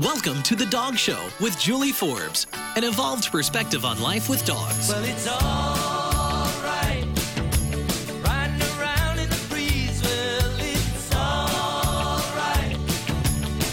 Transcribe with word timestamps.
Welcome 0.00 0.42
to 0.42 0.56
The 0.56 0.66
Dog 0.66 0.98
Show 0.98 1.28
with 1.40 1.56
Julie 1.56 1.92
Forbes, 1.92 2.48
an 2.74 2.82
evolved 2.82 3.30
perspective 3.30 3.84
on 3.84 4.02
life 4.02 4.28
with 4.28 4.44
dogs. 4.44 4.88
Well, 4.88 5.04
it's 5.04 5.28
alright. 5.28 7.06
Riding 8.26 8.60
around 8.76 9.20
in 9.20 9.30
the 9.30 9.46
breeze. 9.48 10.02
Well, 10.02 10.56
it's 10.58 11.14
alright. 11.14 12.76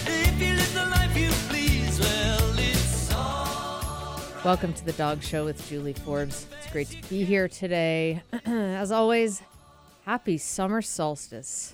If 0.05 0.39
you 0.39 0.53
live 0.53 0.73
the 0.75 0.85
life 0.91 1.49
please. 1.49 1.99
Well. 3.09 4.43
Welcome 4.45 4.73
to 4.73 4.85
the 4.85 4.93
Dog 4.93 5.23
Show 5.23 5.45
with 5.45 5.67
Julie 5.67 5.93
Forbes. 5.93 6.45
It's 6.59 6.71
great 6.71 6.89
to 6.89 7.09
be 7.09 7.23
here 7.23 7.47
today. 7.47 8.21
As 8.45 8.91
always, 8.91 9.41
happy 10.05 10.37
summer 10.37 10.83
solstice. 10.83 11.73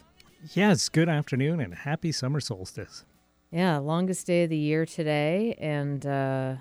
Yes, 0.53 0.87
good 0.87 1.09
afternoon 1.09 1.59
and 1.59 1.73
happy 1.73 2.13
summer 2.13 2.39
solstice. 2.39 3.03
Yeah, 3.51 3.77
longest 3.77 4.27
day 4.27 4.43
of 4.43 4.49
the 4.49 4.57
year 4.57 4.85
today, 4.85 5.55
and 5.59 6.05
uh, 6.05 6.55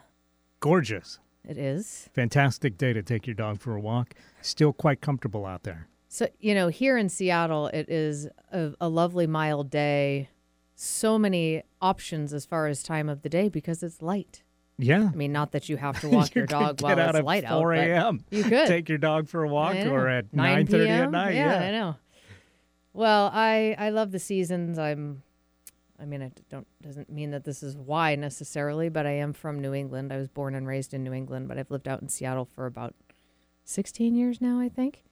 Gorgeous. 0.60 1.18
it 1.48 1.58
is. 1.58 2.08
Fantastic 2.14 2.78
day 2.78 2.92
to 2.92 3.02
take 3.02 3.26
your 3.26 3.34
dog 3.34 3.60
for 3.60 3.74
a 3.74 3.80
walk. 3.80 4.14
Still 4.40 4.72
quite 4.72 5.00
comfortable 5.00 5.44
out 5.46 5.64
there. 5.64 5.88
So, 6.08 6.28
you 6.38 6.54
know, 6.54 6.68
here 6.68 6.96
in 6.96 7.08
Seattle, 7.08 7.66
it 7.68 7.88
is 7.88 8.28
a, 8.52 8.72
a 8.80 8.88
lovely, 8.88 9.26
mild 9.26 9.68
day. 9.70 10.28
So 10.76 11.18
many 11.18 11.62
options 11.82 12.32
as 12.32 12.46
far 12.46 12.68
as 12.68 12.82
time 12.82 13.08
of 13.08 13.22
the 13.22 13.28
day 13.28 13.48
because 13.48 13.82
it's 13.82 14.00
light. 14.00 14.42
Yeah. 14.78 15.08
I 15.12 15.16
mean, 15.16 15.32
not 15.32 15.52
that 15.52 15.68
you 15.68 15.76
have 15.78 16.00
to 16.02 16.08
walk 16.10 16.34
You 16.34 16.40
your 16.40 16.46
dog 16.46 16.80
while 16.82 16.92
out 17.00 17.08
it's 17.10 17.18
at 17.18 17.24
light 17.24 17.44
out. 17.44 17.58
4 17.60 17.72
a.m. 17.74 18.24
You 18.30 18.44
could. 18.44 18.66
Take 18.68 18.88
your 18.88 18.98
dog 18.98 19.28
for 19.28 19.42
a 19.42 19.48
walk 19.48 19.74
or 19.74 20.06
at 20.08 20.32
9 20.32 20.66
9.30 20.66 20.88
at 20.88 21.10
night. 21.10 21.34
Yeah, 21.34 21.60
Yeah. 21.60 21.66
I 21.66 21.70
know. 21.72 21.96
Well, 22.92 23.30
I 23.32 23.74
I 23.78 23.90
love 23.90 24.10
the 24.12 24.18
seasons. 24.18 24.78
I'm 24.78 25.22
I 26.00 26.04
mean, 26.04 26.22
it 26.22 26.40
don't 26.50 26.66
doesn't 26.82 27.10
mean 27.10 27.30
that 27.30 27.44
this 27.44 27.62
is 27.62 27.76
why 27.76 28.14
necessarily, 28.14 28.88
but 28.88 29.06
I 29.06 29.12
am 29.12 29.32
from 29.32 29.60
New 29.60 29.74
England. 29.74 30.12
I 30.12 30.18
was 30.18 30.28
born 30.28 30.54
and 30.54 30.66
raised 30.66 30.92
in 30.94 31.02
New 31.02 31.12
England, 31.12 31.48
but 31.48 31.58
I've 31.58 31.70
lived 31.70 31.88
out 31.88 32.02
in 32.02 32.08
Seattle 32.08 32.44
for 32.44 32.66
about 32.66 32.94
16 33.64 34.14
years 34.14 34.40
now, 34.40 34.60
I 34.60 34.68
think. 34.68 35.02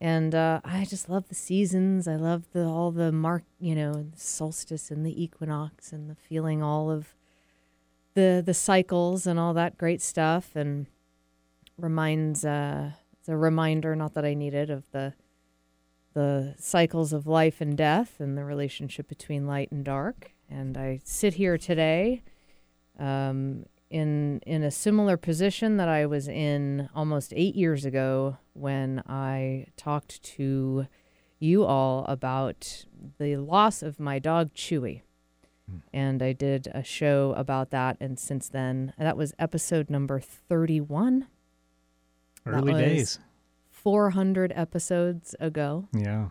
And 0.00 0.34
uh, 0.34 0.60
I 0.64 0.84
just 0.84 1.08
love 1.08 1.28
the 1.28 1.34
seasons. 1.34 2.06
I 2.08 2.16
love 2.16 2.44
the 2.52 2.64
all 2.64 2.90
the 2.90 3.12
mark, 3.12 3.44
you 3.58 3.74
know, 3.74 3.92
the 3.92 4.18
solstice 4.18 4.90
and 4.90 5.06
the 5.06 5.22
equinox 5.22 5.92
and 5.92 6.10
the 6.10 6.14
feeling 6.14 6.62
all 6.62 6.90
of 6.90 7.14
the 8.14 8.42
the 8.44 8.54
cycles 8.54 9.26
and 9.26 9.38
all 9.38 9.54
that 9.54 9.76
great 9.76 10.00
stuff 10.00 10.54
and 10.54 10.86
reminds 11.76 12.44
uh 12.44 12.92
it's 13.18 13.28
a 13.28 13.36
reminder 13.36 13.96
not 13.96 14.14
that 14.14 14.24
I 14.24 14.34
needed 14.34 14.70
of 14.70 14.84
the 14.92 15.14
the 16.14 16.54
cycles 16.58 17.12
of 17.12 17.26
life 17.26 17.60
and 17.60 17.76
death 17.76 18.20
and 18.20 18.38
the 18.38 18.44
relationship 18.44 19.08
between 19.08 19.46
light 19.46 19.70
and 19.70 19.84
dark. 19.84 20.32
And 20.48 20.76
I 20.76 21.00
sit 21.04 21.34
here 21.34 21.58
today 21.58 22.22
um, 22.98 23.66
in 23.90 24.40
in 24.46 24.62
a 24.62 24.70
similar 24.70 25.16
position 25.16 25.76
that 25.76 25.88
I 25.88 26.06
was 26.06 26.28
in 26.28 26.88
almost 26.94 27.32
eight 27.36 27.54
years 27.56 27.84
ago 27.84 28.38
when 28.52 29.02
I 29.06 29.66
talked 29.76 30.22
to 30.36 30.86
you 31.40 31.64
all 31.64 32.04
about 32.06 32.86
the 33.18 33.36
loss 33.36 33.82
of 33.82 33.98
my 34.00 34.18
dog 34.18 34.54
Chewy. 34.54 35.02
And 35.94 36.22
I 36.22 36.32
did 36.34 36.68
a 36.74 36.84
show 36.84 37.32
about 37.38 37.70
that, 37.70 37.96
and 37.98 38.18
since 38.18 38.50
then, 38.50 38.92
that 38.98 39.16
was 39.16 39.32
episode 39.38 39.88
number 39.88 40.20
thirty-one. 40.20 41.26
That 42.44 42.54
Early 42.54 42.72
was- 42.74 42.82
days. 42.82 43.18
400 43.84 44.52
episodes 44.56 45.36
ago. 45.38 45.88
Yeah. 45.92 46.30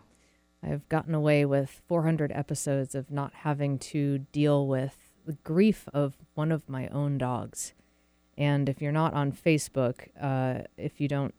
I've 0.64 0.88
gotten 0.90 1.14
away 1.14 1.46
with 1.46 1.82
400 1.88 2.32
episodes 2.32 2.96
of 2.96 3.12
not 3.12 3.34
having 3.34 3.78
to 3.80 4.20
deal 4.32 4.68
with 4.68 4.98
the 5.26 5.34
grief 5.44 5.88
of 5.94 6.18
one 6.34 6.52
of 6.52 6.68
my 6.68 6.88
own 6.88 7.18
dogs. 7.18 7.74
And 8.38 8.68
if 8.68 8.82
you're 8.82 8.92
not 8.92 9.14
on 9.14 9.32
Facebook, 9.32 10.08
uh, 10.20 10.64
if 10.78 11.00
you 11.00 11.08
don't 11.08 11.36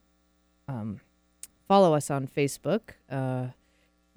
um, 0.68 1.00
follow 1.66 1.94
us 1.94 2.10
on 2.10 2.28
Facebook, 2.28 2.90
uh, 3.10 3.48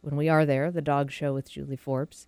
when 0.01 0.15
we 0.15 0.29
are 0.29 0.45
there, 0.45 0.69
the 0.69 0.81
dog 0.81 1.11
show 1.11 1.33
with 1.33 1.49
Julie 1.49 1.75
Forbes, 1.75 2.27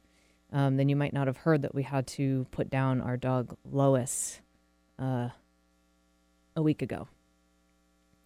um, 0.51 0.77
then 0.77 0.89
you 0.89 0.95
might 0.95 1.13
not 1.13 1.27
have 1.27 1.37
heard 1.37 1.61
that 1.61 1.75
we 1.75 1.83
had 1.83 2.07
to 2.07 2.47
put 2.49 2.69
down 2.69 3.01
our 3.01 3.17
dog 3.17 3.55
Lois 3.69 4.41
uh, 4.97 5.29
a 6.55 6.61
week 6.61 6.81
ago. 6.81 7.07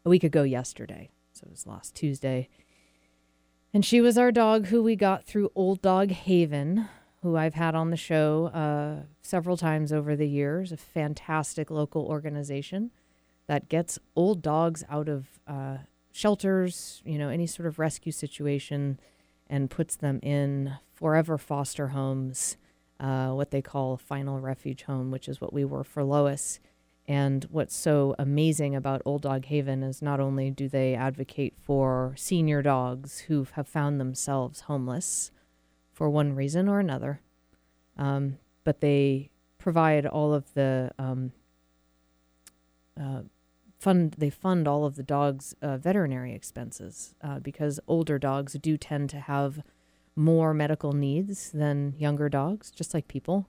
A 0.06 0.10
week 0.10 0.24
ago 0.24 0.44
yesterday. 0.44 1.10
It 1.44 1.50
was 1.50 1.68
last 1.68 1.94
Tuesday. 1.94 2.50
And 3.74 3.84
she 3.84 4.02
was 4.02 4.18
our 4.18 4.32
dog 4.32 4.68
who 4.68 4.82
we 4.82 4.96
got 4.96 5.26
through 5.26 5.52
Old 5.56 5.82
Dog 5.82 6.12
Haven, 6.12 6.88
who 7.22 7.36
I've 7.36 7.56
had 7.56 7.76
on 7.76 7.90
the 7.90 7.98
show 7.98 8.48
uh, 8.48 9.04
several 9.22 9.58
times 9.58 9.92
over 9.92 10.16
the 10.16 10.28
years. 10.28 10.72
A 10.72 10.78
fantastic 10.78 11.70
local 11.70 12.06
organization 12.06 12.92
that 13.48 13.70
gets 13.70 14.00
old 14.16 14.42
dogs 14.42 14.84
out 14.90 15.10
of 15.10 15.28
uh, 15.48 15.78
shelters, 16.12 17.02
you 17.04 17.18
know, 17.18 17.30
any 17.30 17.48
sort 17.48 17.68
of 17.68 17.80
rescue 17.80 18.12
situation, 18.12 19.00
and 19.48 19.70
puts 19.70 19.96
them 19.96 20.20
in 20.22 20.76
forever 20.94 21.38
foster 21.38 21.90
homes, 21.90 22.58
uh, 23.00 23.32
what 23.32 23.52
they 23.52 23.62
call 23.62 23.98
final 23.98 24.40
refuge 24.40 24.84
home, 24.84 25.12
which 25.12 25.28
is 25.28 25.42
what 25.42 25.52
we 25.52 25.66
were 25.66 25.84
for 25.84 26.04
Lois. 26.04 26.60
And 27.08 27.46
what's 27.52 27.76
so 27.76 28.16
amazing 28.18 28.76
about 28.76 29.02
Old 29.04 29.24
Dog 29.24 29.46
Haven 29.46 29.84
is 29.84 30.02
not 30.02 30.20
only 30.20 30.50
do 30.50 30.70
they 30.70 30.96
advocate 30.96 31.54
for 31.58 32.14
senior 32.18 32.62
dogs 32.62 33.22
who 33.22 33.46
have 33.54 33.68
found 33.68 34.00
themselves 34.00 34.62
homeless 34.62 35.32
for 35.92 36.10
one 36.10 36.34
reason 36.34 36.70
or 36.70 36.80
another, 36.80 37.20
um, 37.98 38.38
but 38.64 38.80
they 38.80 39.30
provide 39.58 40.06
all 40.06 40.34
of 40.34 40.54
the 40.54 40.92
um, 40.98 41.34
uh, 43.00 43.22
fund. 43.80 44.16
They 44.18 44.30
fund 44.30 44.66
all 44.66 44.86
of 44.86 44.96
the 44.96 45.04
dogs' 45.04 45.56
uh, 45.62 45.78
veterinary 45.78 46.34
expenses 46.34 47.16
uh, 47.22 47.40
because 47.40 47.82
older 47.86 48.18
dogs 48.18 48.54
do 48.54 48.78
tend 48.78 49.10
to 49.10 49.20
have 49.20 49.62
more 50.16 50.54
medical 50.54 50.94
needs 50.94 51.52
than 51.52 51.96
younger 51.98 52.30
dogs, 52.30 52.72
just 52.72 52.94
like 52.94 53.08
people 53.08 53.48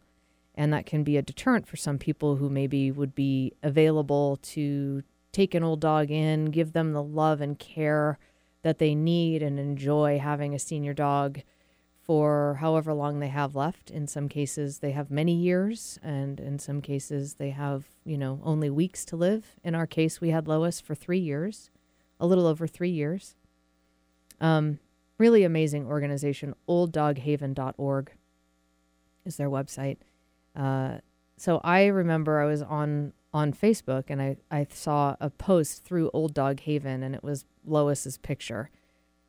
and 0.55 0.73
that 0.73 0.87
can 0.87 1.03
be 1.03 1.17
a 1.17 1.23
deterrent 1.23 1.67
for 1.67 1.77
some 1.77 1.99
people 1.99 2.37
who 2.37 2.49
maybe 2.49 2.91
would 2.91 3.15
be 3.15 3.53
available 3.63 4.39
to 4.43 5.03
take 5.33 5.55
an 5.55 5.65
old 5.65 5.81
dog 5.81 6.11
in, 6.11 6.47
give 6.47 6.73
them 6.73 6.93
the 6.93 7.03
love 7.03 7.41
and 7.41 7.59
care 7.59 8.19
that 8.63 8.79
they 8.79 8.95
need, 8.95 9.43
and 9.43 9.59
enjoy 9.59 10.19
having 10.19 10.55
a 10.55 10.59
senior 10.59 10.95
dog 10.95 11.43
for 12.01 12.59
however 12.61 12.93
long 12.93 13.19
they 13.19 13.29
have 13.29 13.57
left. 13.57 13.91
In 13.91 14.07
some 14.07 14.29
cases, 14.29 14.79
they 14.79 14.93
have 14.93 15.11
many 15.11 15.35
years, 15.35 15.99
and 16.03 16.39
in 16.39 16.59
some 16.59 16.81
cases, 16.81 17.35
they 17.35 17.51
have, 17.51 17.87
you 18.05 18.19
know, 18.19 18.41
only 18.45 18.71
weeks 18.71 19.05
to 19.07 19.17
live. 19.17 19.57
In 19.65 19.75
our 19.75 19.87
case, 19.87 20.21
we 20.21 20.31
had 20.31 20.47
Lois 20.47 20.81
for 20.81 20.95
three 20.95 21.19
years, 21.19 21.71
a 22.21 22.27
little 22.27 22.47
over 22.47 22.67
three 22.67 22.91
years. 22.91 23.35
Um, 24.41 24.79
really 25.19 25.45
amazing 25.45 25.87
organization, 25.87 26.55
olddoghaven.org 26.69 28.13
is 29.25 29.37
their 29.37 29.51
website. 29.51 29.97
Uh, 30.55 30.99
so 31.37 31.61
I 31.65 31.87
remember 31.87 32.41
I 32.41 32.47
was 32.47 32.63
on 32.63 33.13
on 33.33 33.53
Facebook 33.53 34.05
and 34.09 34.23
I, 34.23 34.37
I 34.49 34.67
saw 34.71 35.17
a 35.21 35.29
post 35.29 35.83
through 35.85 36.09
Old 36.15 36.35
Dog 36.35 36.61
Haven 36.61 37.03
and 37.03 37.17
it 37.17 37.25
was 37.25 37.45
Lois's 37.67 38.17
picture. 38.17 38.71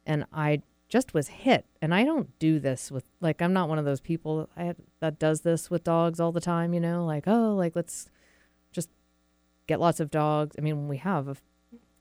And 0.06 0.26
I 0.32 0.62
just 0.90 1.16
was 1.16 1.28
hit. 1.30 1.66
And 1.82 1.92
I 1.92 2.04
don't 2.04 2.38
do 2.38 2.60
this 2.60 2.92
with 2.92 3.04
like 3.20 3.42
I'm 3.42 3.52
not 3.54 3.68
one 3.68 3.80
of 3.80 3.86
those 3.86 4.00
people 4.02 4.48
I, 4.56 4.76
that 5.00 5.18
does 5.18 5.42
this 5.42 5.72
with 5.72 5.84
dogs 5.84 6.20
all 6.20 6.32
the 6.32 6.40
time, 6.40 6.74
you 6.76 6.80
know, 6.80 7.04
like 7.04 7.24
oh, 7.28 7.56
like 7.56 7.76
let's 7.76 8.08
just 8.72 8.90
get 9.66 9.80
lots 9.80 10.00
of 10.00 10.12
dogs. 10.12 10.56
I 10.60 10.62
mean, 10.62 10.88
we 10.88 10.98
have 10.98 11.28
a 11.28 11.36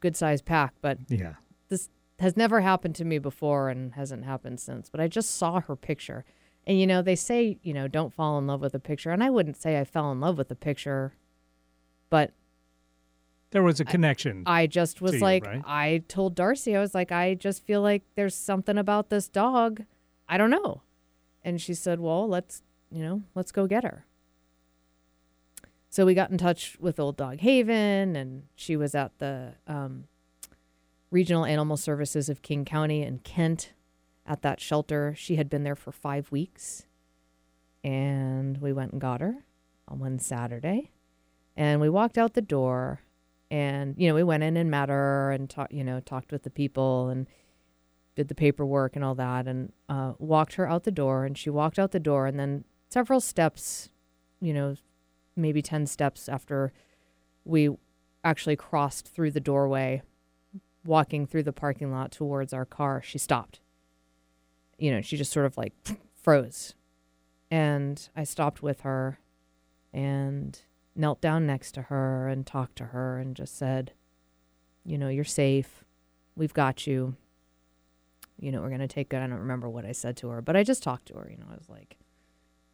good 0.01 0.15
sized 0.15 0.45
pack, 0.45 0.75
but 0.83 0.99
Yeah. 1.09 1.35
this 1.71 1.89
has 2.19 2.37
never 2.37 2.61
happened 2.61 2.95
to 2.97 3.05
me 3.06 3.19
before 3.19 3.71
and 3.71 3.95
hasn't 3.95 4.27
happened 4.27 4.61
since. 4.61 4.91
But 4.91 5.01
I 5.01 5.09
just 5.09 5.31
saw 5.37 5.61
her 5.62 5.75
picture. 5.75 6.27
And 6.67 6.81
you 6.81 6.87
know, 6.87 7.03
they 7.03 7.17
say, 7.17 7.59
you 7.63 7.75
know, 7.75 7.89
don't 7.89 8.13
fall 8.13 8.39
in 8.39 8.47
love 8.47 8.61
with 8.61 8.75
a 8.75 8.79
picture. 8.79 9.11
And 9.11 9.23
I 9.23 9.31
wouldn't 9.31 9.57
say 9.57 9.79
I 9.79 9.85
fell 9.85 10.11
in 10.13 10.21
love 10.21 10.39
with 10.39 10.49
the 10.49 10.57
picture, 10.57 11.15
but 12.09 12.33
There 13.50 13.62
was 13.62 13.81
a 13.81 13.85
connection. 13.85 14.43
I 14.47 14.67
just 14.67 15.00
was 15.00 15.12
To 15.12 15.17
you, 15.19 15.23
like, 15.23 15.44
right? 15.44 15.62
I 15.67 16.03
told 16.09 16.35
Darcy, 16.35 16.75
I 16.75 16.81
was 16.81 16.94
like, 16.94 17.12
I 17.12 17.35
just 17.35 17.65
feel 17.67 17.83
like 17.83 18.03
there's 18.15 18.35
something 18.35 18.79
about 18.79 19.11
this 19.11 19.29
dog. 19.29 19.85
I 20.29 20.38
don't 20.38 20.50
know. 20.50 20.83
And 21.43 21.61
she 21.61 21.75
said, 21.75 22.00
well, 22.00 22.27
let's, 22.27 22.62
you 22.91 23.03
know, 23.03 23.23
let's 23.35 23.53
go 23.53 23.67
get 23.67 23.85
her. 23.85 24.06
So 25.91 26.05
we 26.06 26.15
got 26.15 26.31
in 26.31 26.38
touch 26.38 26.77
with 26.81 26.99
Old 26.99 27.17
Dog 27.17 27.41
Haven, 27.41 28.17
and 28.17 28.44
she 28.56 28.75
was 28.75 28.94
at 28.97 29.17
the 29.19 29.53
um, 29.69 30.05
Regional 31.11 31.44
Animal 31.44 31.77
Services 31.77 32.29
of 32.29 32.43
King 32.43 32.65
County 32.65 33.03
in 33.03 33.19
Kent 33.21 33.75
at 34.26 34.43
that 34.43 34.61
shelter. 34.61 35.15
She 35.17 35.37
had 35.37 35.49
been 35.49 35.65
there 35.65 35.76
for 35.76 35.93
five 35.93 36.31
weeks. 36.31 36.87
And 37.82 38.59
we 38.59 38.73
went 38.73 38.93
and 38.93 39.00
got 39.00 39.21
her 39.21 39.44
on 39.88 39.99
one 39.99 40.19
Saturday. 40.19 40.91
And 41.56 41.81
we 41.81 41.88
walked 41.88 42.19
out 42.19 42.35
the 42.35 42.43
door 42.43 43.00
and, 43.50 43.94
you 43.97 44.09
know, 44.09 44.15
we 44.15 44.23
went 44.23 44.43
in 44.43 44.56
and 44.56 44.71
met 44.71 44.88
her 44.88 45.31
and 45.31 45.49
talked, 45.49 45.73
you 45.73 45.85
know, 45.85 46.00
talked 46.00 46.32
with 46.32 46.43
the 46.43 46.50
people 46.50 47.09
and 47.09 47.29
did 48.17 48.29
the 48.29 48.35
paperwork 48.35 48.97
and 48.97 49.05
all 49.05 49.15
that 49.15 49.47
and 49.47 49.73
uh, 49.88 50.15
walked 50.19 50.55
her 50.55 50.69
out 50.69 50.85
the 50.85 50.91
door. 50.91 51.25
And 51.25 51.37
she 51.37 51.50
walked 51.50 51.79
out 51.79 51.93
the 51.93 52.00
door 52.00 52.26
and 52.26 52.41
then 52.41 52.65
several 52.88 53.21
steps, 53.21 53.91
you 54.41 54.53
know, 54.55 54.76
maybe 55.37 55.62
10 55.62 55.87
steps 55.87 56.29
after 56.29 56.73
we 57.44 57.69
actually 58.25 58.56
crossed 58.56 59.06
through 59.09 59.31
the 59.31 59.41
doorway, 59.41 60.03
walking 60.85 61.26
through 61.26 61.43
the 61.43 61.53
parking 61.53 61.93
lot 61.93 62.11
towards 62.11 62.53
our 62.53 62.65
car, 62.65 63.03
she 63.03 63.19
stopped. 63.19 63.61
You 64.85 64.91
know, 64.91 65.01
she 65.01 65.17
just 65.17 65.33
sort 65.33 65.47
of 65.47 65.57
like 65.57 65.73
froze. 66.15 66.75
And 67.51 68.07
I 68.15 68.25
stopped 68.25 68.63
with 68.63 68.83
her 68.83 69.19
and 69.95 70.61
knelt 70.95 71.23
down 71.23 71.47
next 71.47 71.73
to 71.73 71.83
her 71.83 72.29
and 72.29 72.47
talked 72.47 72.77
to 72.77 72.85
her 72.87 73.17
and 73.17 73.35
just 73.35 73.57
said, 73.57 73.93
you 74.85 74.99
know, 74.99 75.09
you're 75.09 75.25
safe. 75.25 75.85
We've 76.37 76.53
got 76.53 76.87
you. 76.87 77.17
You 78.39 78.53
know, 78.53 78.61
we're 78.61 78.69
going 78.69 78.81
to 78.81 78.87
take 78.87 79.09
good. 79.09 79.23
I 79.23 79.27
don't 79.27 79.39
remember 79.39 79.71
what 79.71 79.87
I 79.87 79.93
said 79.93 80.19
to 80.19 80.29
her, 80.29 80.43
but 80.43 80.55
I 80.55 80.63
just 80.63 80.83
talked 80.83 81.07
to 81.07 81.15
her. 81.15 81.29
You 81.31 81.39
know, 81.39 81.47
I 81.51 81.55
was 81.55 81.71
like, 81.71 81.97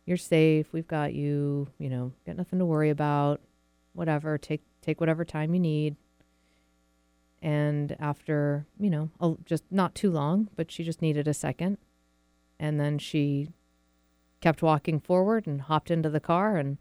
you're 0.05 0.17
safe. 0.17 0.73
We've 0.73 0.89
got 0.89 1.15
you. 1.15 1.69
You 1.79 1.91
know, 1.91 2.12
got 2.27 2.37
nothing 2.37 2.59
to 2.59 2.67
worry 2.67 2.91
about. 2.91 3.41
Whatever. 3.93 4.37
Take 4.37 4.62
take 4.83 4.99
whatever 4.99 5.25
time 5.25 5.55
you 5.55 5.61
need. 5.61 5.95
And 7.41 7.95
after, 8.01 8.67
you 8.81 8.91
know, 8.91 9.39
just 9.45 9.62
not 9.71 9.95
too 9.95 10.11
long, 10.11 10.49
but 10.57 10.73
she 10.73 10.83
just 10.83 11.01
needed 11.01 11.29
a 11.29 11.35
second. 11.35 11.79
And 12.61 12.79
then 12.79 12.99
she 12.99 13.49
kept 14.43 14.62
walking 14.62 15.01
forward 15.01 15.47
and 15.47 15.62
hopped 15.62 15.91
into 15.91 16.11
the 16.11 16.21
car 16.21 16.57
and 16.59 16.77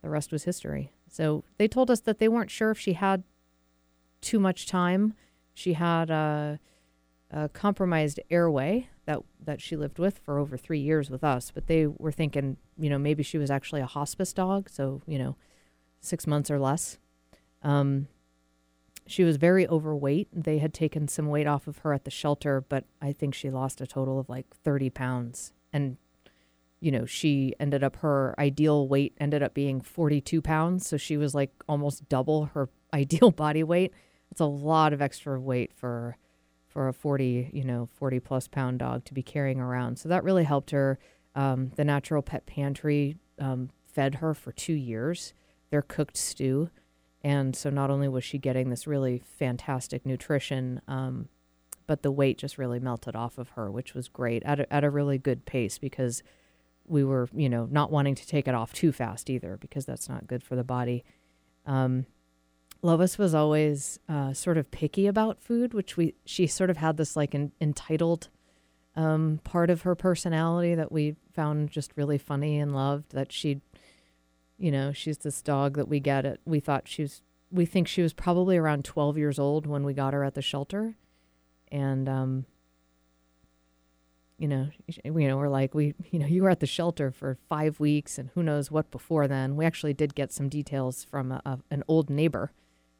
the 0.00 0.08
rest 0.08 0.32
was 0.32 0.44
history. 0.44 0.92
So 1.08 1.44
they 1.58 1.68
told 1.68 1.90
us 1.90 2.00
that 2.00 2.18
they 2.18 2.26
weren't 2.26 2.50
sure 2.50 2.70
if 2.70 2.78
she 2.78 2.94
had 2.94 3.22
too 4.22 4.40
much 4.40 4.66
time. 4.66 5.12
She 5.52 5.74
had 5.74 6.08
a, 6.08 6.58
a 7.30 7.50
compromised 7.50 8.18
airway 8.30 8.88
that 9.04 9.20
that 9.44 9.60
she 9.60 9.76
lived 9.76 9.98
with 9.98 10.18
for 10.18 10.38
over 10.38 10.56
three 10.56 10.78
years 10.78 11.10
with 11.10 11.22
us, 11.22 11.50
but 11.50 11.66
they 11.66 11.86
were 11.86 12.12
thinking, 12.12 12.56
you 12.78 12.88
know, 12.88 12.98
maybe 12.98 13.22
she 13.22 13.36
was 13.36 13.50
actually 13.50 13.80
a 13.80 13.86
hospice 13.86 14.32
dog, 14.32 14.70
so 14.70 15.02
you 15.06 15.18
know, 15.18 15.36
six 16.00 16.26
months 16.26 16.50
or 16.50 16.58
less. 16.58 16.98
Um, 17.62 18.08
she 19.06 19.24
was 19.24 19.36
very 19.36 19.66
overweight. 19.68 20.28
They 20.32 20.58
had 20.58 20.72
taken 20.72 21.08
some 21.08 21.26
weight 21.26 21.46
off 21.46 21.66
of 21.66 21.78
her 21.78 21.92
at 21.92 22.04
the 22.04 22.10
shelter, 22.10 22.60
but 22.60 22.84
I 23.00 23.12
think 23.12 23.34
she 23.34 23.50
lost 23.50 23.80
a 23.80 23.86
total 23.86 24.18
of 24.18 24.28
like 24.28 24.46
30 24.54 24.90
pounds. 24.90 25.52
And, 25.72 25.96
you 26.80 26.90
know, 26.90 27.04
she 27.04 27.54
ended 27.58 27.82
up, 27.82 27.96
her 27.96 28.34
ideal 28.38 28.86
weight 28.88 29.16
ended 29.18 29.42
up 29.42 29.54
being 29.54 29.80
42 29.80 30.40
pounds. 30.40 30.86
So 30.86 30.96
she 30.96 31.16
was 31.16 31.34
like 31.34 31.50
almost 31.68 32.08
double 32.08 32.46
her 32.54 32.68
ideal 32.94 33.30
body 33.30 33.62
weight. 33.62 33.92
It's 34.30 34.40
a 34.40 34.46
lot 34.46 34.92
of 34.92 35.02
extra 35.02 35.38
weight 35.40 35.72
for 35.74 36.16
for 36.68 36.88
a 36.88 36.92
40, 36.94 37.50
you 37.52 37.64
know, 37.64 37.86
40 37.92 38.18
plus 38.20 38.48
pound 38.48 38.78
dog 38.78 39.04
to 39.04 39.12
be 39.12 39.22
carrying 39.22 39.60
around. 39.60 39.98
So 39.98 40.08
that 40.08 40.24
really 40.24 40.44
helped 40.44 40.70
her. 40.70 40.98
Um, 41.34 41.70
the 41.76 41.84
Natural 41.84 42.22
Pet 42.22 42.46
Pantry 42.46 43.18
um, 43.38 43.68
fed 43.84 44.16
her 44.16 44.32
for 44.32 44.52
two 44.52 44.72
years 44.72 45.34
their 45.72 45.82
cooked 45.82 46.16
stew. 46.18 46.70
And 47.22 47.54
so 47.54 47.70
not 47.70 47.90
only 47.90 48.08
was 48.08 48.24
she 48.24 48.38
getting 48.38 48.70
this 48.70 48.86
really 48.86 49.22
fantastic 49.38 50.04
nutrition, 50.04 50.80
um, 50.88 51.28
but 51.86 52.02
the 52.02 52.10
weight 52.10 52.38
just 52.38 52.58
really 52.58 52.80
melted 52.80 53.14
off 53.14 53.38
of 53.38 53.50
her, 53.50 53.70
which 53.70 53.94
was 53.94 54.08
great 54.08 54.42
at 54.44 54.60
a, 54.60 54.72
at 54.72 54.84
a 54.84 54.90
really 54.90 55.18
good 55.18 55.44
pace 55.44 55.78
because 55.78 56.22
we 56.86 57.04
were, 57.04 57.28
you 57.34 57.48
know, 57.48 57.68
not 57.70 57.90
wanting 57.90 58.14
to 58.16 58.26
take 58.26 58.48
it 58.48 58.54
off 58.54 58.72
too 58.72 58.92
fast 58.92 59.30
either 59.30 59.56
because 59.60 59.86
that's 59.86 60.08
not 60.08 60.26
good 60.26 60.42
for 60.42 60.56
the 60.56 60.64
body. 60.64 61.04
Um, 61.64 62.06
was 62.82 63.34
always 63.34 63.98
uh, 64.08 64.32
sort 64.32 64.58
of 64.58 64.70
picky 64.70 65.06
about 65.06 65.40
food, 65.40 65.72
which 65.72 65.96
we 65.96 66.14
she 66.24 66.46
sort 66.46 66.70
of 66.70 66.78
had 66.78 66.96
this 66.96 67.14
like 67.14 67.34
an 67.34 67.52
entitled 67.60 68.28
um, 68.96 69.40
part 69.44 69.70
of 69.70 69.82
her 69.82 69.94
personality 69.94 70.74
that 70.74 70.92
we 70.92 71.16
found 71.32 71.70
just 71.70 71.92
really 71.96 72.18
funny 72.18 72.58
and 72.58 72.74
loved. 72.74 73.12
That 73.12 73.32
she, 73.32 73.60
you 74.58 74.70
know, 74.70 74.92
she's 74.92 75.18
this 75.18 75.42
dog 75.42 75.76
that 75.76 75.88
we 75.88 76.00
get 76.00 76.24
it. 76.24 76.40
We 76.44 76.60
thought 76.60 76.88
she 76.88 77.02
was. 77.02 77.22
We 77.50 77.66
think 77.66 77.86
she 77.86 78.02
was 78.02 78.12
probably 78.12 78.56
around 78.56 78.84
twelve 78.84 79.18
years 79.18 79.38
old 79.38 79.66
when 79.66 79.84
we 79.84 79.92
got 79.92 80.14
her 80.14 80.24
at 80.24 80.34
the 80.34 80.42
shelter, 80.42 80.96
and 81.70 82.08
um, 82.08 82.46
you 84.38 84.48
know, 84.48 84.68
you 85.04 85.28
know, 85.28 85.36
we're 85.36 85.48
like, 85.48 85.72
we, 85.74 85.94
you 86.10 86.18
know, 86.18 86.26
you 86.26 86.42
were 86.42 86.50
at 86.50 86.58
the 86.60 86.66
shelter 86.66 87.12
for 87.12 87.38
five 87.48 87.78
weeks, 87.78 88.18
and 88.18 88.30
who 88.34 88.42
knows 88.42 88.70
what 88.70 88.90
before 88.90 89.28
then. 89.28 89.54
We 89.54 89.64
actually 89.64 89.94
did 89.94 90.14
get 90.14 90.32
some 90.32 90.48
details 90.48 91.04
from 91.04 91.30
a, 91.30 91.42
a, 91.44 91.58
an 91.70 91.84
old 91.86 92.10
neighbor 92.10 92.50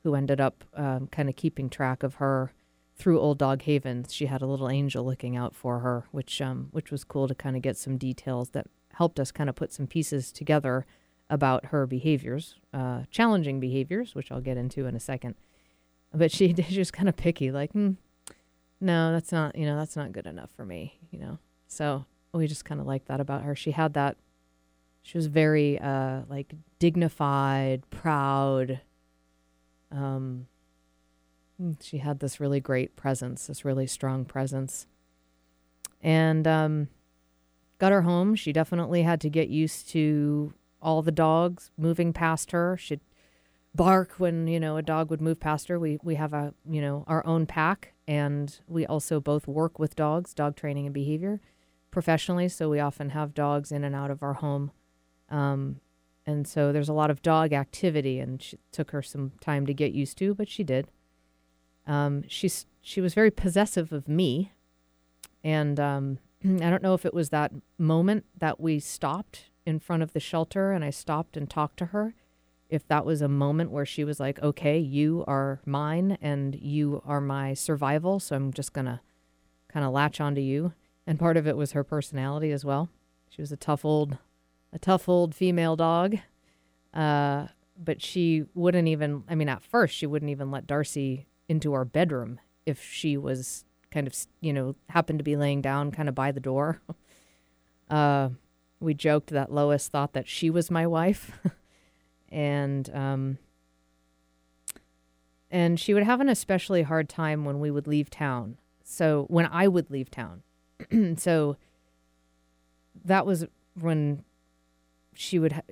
who 0.04 0.14
ended 0.14 0.40
up 0.40 0.64
um, 0.74 1.08
kind 1.08 1.28
of 1.28 1.34
keeping 1.34 1.68
track 1.68 2.02
of 2.02 2.16
her 2.16 2.52
through 2.94 3.18
Old 3.18 3.38
Dog 3.38 3.62
Haven. 3.62 4.04
She 4.08 4.26
had 4.26 4.42
a 4.42 4.46
little 4.46 4.68
angel 4.68 5.04
looking 5.04 5.36
out 5.36 5.54
for 5.54 5.80
her, 5.80 6.04
which 6.12 6.40
um, 6.40 6.68
which 6.70 6.90
was 6.90 7.04
cool 7.04 7.26
to 7.26 7.34
kind 7.34 7.56
of 7.56 7.62
get 7.62 7.76
some 7.76 7.96
details 7.96 8.50
that 8.50 8.66
helped 8.94 9.18
us 9.18 9.32
kind 9.32 9.48
of 9.48 9.56
put 9.56 9.72
some 9.72 9.86
pieces 9.86 10.30
together 10.30 10.86
about 11.30 11.66
her 11.66 11.86
behaviors, 11.86 12.56
uh, 12.74 13.02
challenging 13.10 13.60
behaviors, 13.60 14.14
which 14.14 14.30
I'll 14.30 14.40
get 14.40 14.56
into 14.56 14.86
in 14.86 14.94
a 14.94 15.00
second. 15.00 15.34
But 16.12 16.30
she, 16.30 16.54
she 16.68 16.78
was 16.78 16.90
kind 16.90 17.08
of 17.08 17.16
picky, 17.16 17.50
like, 17.50 17.72
hmm, 17.72 17.92
no, 18.80 19.12
that's 19.12 19.32
not, 19.32 19.56
you 19.56 19.66
know, 19.66 19.76
that's 19.76 19.96
not 19.96 20.12
good 20.12 20.26
enough 20.26 20.50
for 20.56 20.64
me, 20.64 20.98
you 21.10 21.18
know. 21.18 21.38
So 21.68 22.04
we 22.32 22.46
just 22.46 22.64
kind 22.64 22.80
of 22.80 22.86
liked 22.86 23.08
that 23.08 23.20
about 23.20 23.42
her. 23.42 23.54
She 23.54 23.70
had 23.70 23.94
that. 23.94 24.16
She 25.02 25.18
was 25.18 25.26
very 25.26 25.78
uh, 25.78 26.22
like 26.28 26.52
dignified, 26.78 27.88
proud, 27.90 28.80
um, 29.92 30.46
she 31.80 31.98
had 31.98 32.18
this 32.20 32.40
really 32.40 32.60
great 32.60 32.96
presence, 32.96 33.46
this 33.46 33.64
really 33.64 33.86
strong 33.86 34.24
presence. 34.24 34.86
And 36.00 36.46
um, 36.46 36.88
got 37.78 37.92
her 37.92 38.02
home. 38.02 38.34
She 38.34 38.52
definitely 38.52 39.02
had 39.02 39.20
to 39.20 39.30
get 39.30 39.48
used 39.48 39.88
to 39.90 40.54
all 40.82 41.02
the 41.02 41.12
dogs 41.12 41.70
moving 41.78 42.12
past 42.12 42.50
her. 42.50 42.76
She'd 42.76 43.00
bark 43.74 44.14
when 44.18 44.46
you 44.46 44.60
know 44.60 44.76
a 44.76 44.82
dog 44.82 45.10
would 45.10 45.20
move 45.20 45.40
past 45.40 45.68
her. 45.68 45.78
We 45.78 45.98
we 46.02 46.16
have 46.16 46.32
a 46.32 46.54
you 46.68 46.80
know 46.80 47.04
our 47.06 47.24
own 47.26 47.46
pack, 47.46 47.94
and 48.06 48.58
we 48.68 48.84
also 48.84 49.20
both 49.20 49.46
work 49.46 49.78
with 49.78 49.96
dogs, 49.96 50.34
dog 50.34 50.56
training 50.56 50.86
and 50.86 50.94
behavior, 50.94 51.40
professionally. 51.90 52.48
So 52.48 52.68
we 52.68 52.80
often 52.80 53.10
have 53.10 53.34
dogs 53.34 53.72
in 53.72 53.84
and 53.84 53.94
out 53.94 54.10
of 54.10 54.22
our 54.22 54.34
home. 54.34 54.72
Um, 55.30 55.80
and 56.26 56.46
so 56.46 56.72
there's 56.72 56.88
a 56.88 56.92
lot 56.92 57.10
of 57.10 57.22
dog 57.22 57.52
activity, 57.52 58.20
and 58.20 58.42
she 58.42 58.58
took 58.70 58.90
her 58.90 59.02
some 59.02 59.32
time 59.40 59.66
to 59.66 59.74
get 59.74 59.92
used 59.92 60.18
to, 60.18 60.34
but 60.34 60.48
she 60.48 60.62
did. 60.62 60.88
Um, 61.86 62.24
she's 62.28 62.66
she 62.80 63.00
was 63.00 63.14
very 63.14 63.30
possessive 63.30 63.92
of 63.92 64.08
me, 64.08 64.52
and 65.42 65.80
um, 65.80 66.18
I 66.44 66.70
don't 66.70 66.82
know 66.82 66.94
if 66.94 67.06
it 67.06 67.14
was 67.14 67.30
that 67.30 67.52
moment 67.78 68.24
that 68.38 68.60
we 68.60 68.78
stopped 68.78 69.50
in 69.64 69.78
front 69.78 70.02
of 70.02 70.12
the 70.12 70.20
shelter, 70.20 70.72
and 70.72 70.84
I 70.84 70.90
stopped 70.90 71.36
and 71.36 71.48
talked 71.48 71.78
to 71.78 71.86
her. 71.86 72.14
If 72.68 72.86
that 72.88 73.04
was 73.04 73.20
a 73.20 73.28
moment 73.28 73.70
where 73.70 73.86
she 73.86 74.04
was 74.04 74.18
like, 74.18 74.42
"Okay, 74.42 74.78
you 74.78 75.24
are 75.26 75.60
mine, 75.66 76.18
and 76.20 76.54
you 76.54 77.02
are 77.04 77.20
my 77.20 77.54
survival," 77.54 78.18
so 78.18 78.34
I'm 78.36 78.52
just 78.52 78.72
gonna 78.72 79.02
kind 79.68 79.84
of 79.84 79.92
latch 79.92 80.20
onto 80.20 80.40
you. 80.40 80.72
And 81.06 81.18
part 81.18 81.36
of 81.36 81.46
it 81.46 81.56
was 81.56 81.72
her 81.72 81.84
personality 81.84 82.50
as 82.52 82.64
well. 82.64 82.88
She 83.28 83.42
was 83.42 83.52
a 83.52 83.56
tough 83.56 83.84
old 83.84 84.18
a 84.72 84.78
tough 84.78 85.08
old 85.08 85.34
female 85.34 85.76
dog. 85.76 86.16
Uh, 86.94 87.48
but 87.76 88.02
she 88.02 88.44
wouldn't 88.54 88.88
even, 88.88 89.24
I 89.28 89.34
mean, 89.34 89.48
at 89.48 89.62
first, 89.62 89.94
she 89.94 90.06
wouldn't 90.06 90.30
even 90.30 90.50
let 90.50 90.66
Darcy 90.66 91.26
into 91.48 91.72
our 91.72 91.84
bedroom 91.84 92.38
if 92.66 92.82
she 92.82 93.16
was 93.16 93.64
kind 93.90 94.06
of, 94.06 94.14
you 94.40 94.52
know, 94.52 94.76
happened 94.88 95.18
to 95.18 95.24
be 95.24 95.36
laying 95.36 95.60
down 95.60 95.90
kind 95.90 96.08
of 96.08 96.14
by 96.14 96.32
the 96.32 96.40
door. 96.40 96.80
Uh, 97.90 98.30
we 98.82 98.94
joked 98.94 99.30
that 99.30 99.52
Lois 99.52 99.88
thought 99.88 100.12
that 100.12 100.28
she 100.28 100.50
was 100.50 100.70
my 100.70 100.86
wife. 100.86 101.38
and, 102.28 102.90
um, 102.94 103.38
and 105.50 105.78
she 105.78 105.94
would 105.94 106.02
have 106.02 106.20
an 106.20 106.28
especially 106.28 106.82
hard 106.82 107.08
time 107.08 107.44
when 107.44 107.60
we 107.60 107.70
would 107.70 107.86
leave 107.86 108.10
town. 108.10 108.56
So 108.82 109.26
when 109.28 109.46
I 109.46 109.68
would 109.68 109.90
leave 109.90 110.10
town. 110.10 110.42
so 111.16 111.56
that 113.04 113.26
was 113.26 113.46
when 113.78 114.24
she 115.14 115.38
would, 115.38 115.62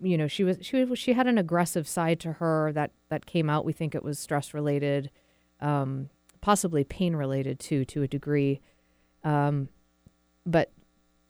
you 0.00 0.18
know, 0.18 0.28
she 0.28 0.44
was 0.44 0.58
she 0.62 0.84
was, 0.84 0.98
she 0.98 1.12
had 1.12 1.26
an 1.26 1.38
aggressive 1.38 1.88
side 1.88 2.20
to 2.20 2.34
her 2.34 2.72
that 2.72 2.92
that 3.08 3.26
came 3.26 3.50
out. 3.50 3.64
We 3.64 3.72
think 3.72 3.94
it 3.94 4.02
was 4.02 4.18
stress 4.18 4.54
related, 4.54 5.10
um, 5.60 6.10
possibly 6.40 6.84
pain 6.84 7.16
related 7.16 7.58
too, 7.58 7.84
to 7.86 8.02
a 8.02 8.08
degree, 8.08 8.60
um, 9.24 9.68
but 10.44 10.70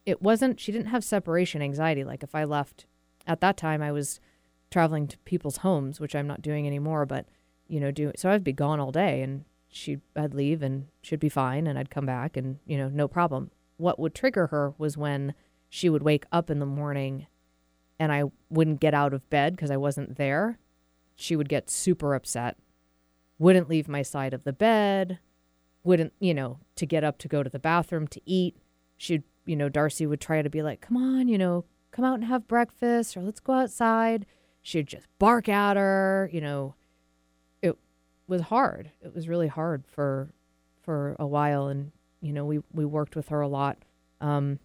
it 0.07 0.23
wasn't. 0.23 0.59
She 0.59 0.73
didn't 0.73 0.89
have 0.89 1.05
separation 1.05 1.61
anxiety. 1.61 2.05
Like 2.05 2.23
if 2.23 2.35
I 2.35 2.45
left 2.45 2.87
at 3.27 3.41
that 3.41 3.57
time, 3.57 3.83
I 3.83 3.93
was 3.93 4.21
traveling 4.71 5.07
to 5.09 5.19
people's 5.19 5.59
homes, 5.59 6.01
which 6.01 6.15
I'm 6.15 6.27
not 6.27 6.43
doing 6.43 6.67
anymore. 6.67 7.05
But 7.05 7.27
you 7.69 7.81
know, 7.81 7.91
do 7.91 8.13
so 8.17 8.31
I'd 8.31 8.45
be 8.45 8.53
gone 8.53 8.81
all 8.81 8.93
day, 8.93 9.21
and 9.23 9.45
she 9.69 9.99
I'd 10.17 10.33
leave, 10.33 10.63
and 10.63 10.87
she'd 11.03 11.21
be 11.21 11.29
fine, 11.29 11.67
and 11.67 11.79
I'd 11.79 11.91
come 11.91 12.07
back, 12.07 12.37
and 12.37 12.59
you 12.65 12.79
know, 12.79 12.89
no 12.89 13.09
problem. 13.09 13.51
What 13.77 13.99
would 13.99 14.15
trigger 14.15 14.47
her 14.47 14.73
was 14.79 14.97
when 14.97 15.35
she 15.69 15.91
would 15.91 16.03
wake 16.03 16.25
up 16.33 16.49
in 16.49 16.61
the 16.61 16.67
morning 16.67 17.27
and 17.99 18.13
I 18.13 18.25
wouldn't 18.51 18.81
get 18.81 18.95
out 18.95 19.15
of 19.15 19.29
bed 19.31 19.57
because 19.57 19.71
I 19.71 19.77
wasn't 19.77 20.17
there, 20.17 20.59
she 21.15 21.37
would 21.37 21.49
get 21.49 21.71
super 21.71 22.15
upset, 22.15 22.57
wouldn't 23.39 23.69
leave 23.69 23.89
my 23.89 24.03
side 24.03 24.35
of 24.35 24.45
the 24.45 24.53
bed, 24.53 25.19
wouldn't, 25.83 26.13
you 26.21 26.35
know, 26.35 26.59
to 26.77 26.87
get 26.87 27.05
up 27.05 27.19
to 27.19 27.29
go 27.29 27.43
to 27.43 27.51
the 27.51 27.59
bathroom 27.59 28.07
to 28.09 28.21
eat. 28.27 28.57
She'd, 28.97 29.23
you 29.47 29.57
know, 29.57 29.69
Darcy 29.69 30.07
would 30.07 30.21
try 30.21 30.43
to 30.43 30.51
be 30.51 30.63
like, 30.63 30.81
come 30.81 30.97
on, 30.97 31.29
you 31.29 31.39
know, 31.39 31.65
come 31.91 32.05
out 32.05 32.15
and 32.15 32.25
have 32.25 32.47
breakfast 32.47 33.17
or 33.17 33.23
let's 33.23 33.41
go 33.41 33.55
outside. 33.55 34.27
She'd 34.61 34.89
just 34.89 35.07
bark 35.19 35.49
at 35.49 35.77
her, 35.77 36.29
you 36.33 36.41
know. 36.41 36.75
It 37.63 37.77
was 38.27 38.43
hard. 38.43 38.91
It 39.01 39.15
was 39.15 39.29
really 39.29 39.49
hard 39.49 39.85
for 39.87 40.33
for 40.83 41.17
a 41.19 41.27
while 41.27 41.69
and 41.69 41.93
you 42.21 42.33
know, 42.33 42.45
we 42.45 42.61
we 42.73 42.85
worked 42.85 43.17
with 43.17 43.29
her 43.29 43.41
a 43.41 43.49
lot 43.49 43.79
um 44.21 44.59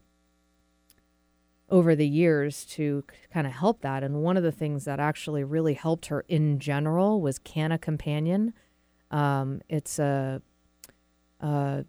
over 1.69 1.95
the 1.95 2.07
years 2.07 2.65
to 2.65 3.03
kind 3.33 3.47
of 3.47 3.53
help 3.53 3.81
that. 3.81 4.03
And 4.03 4.21
one 4.21 4.35
of 4.35 4.43
the 4.43 4.51
things 4.51 4.83
that 4.85 4.99
actually 4.99 5.43
really 5.43 5.73
helped 5.73 6.07
her 6.07 6.25
in 6.27 6.59
general 6.59 7.21
was 7.21 7.39
Canna 7.39 7.77
Companion. 7.77 8.53
Um, 9.09 9.61
it's 9.69 9.97
a 9.97 10.41
uh, 11.39 11.83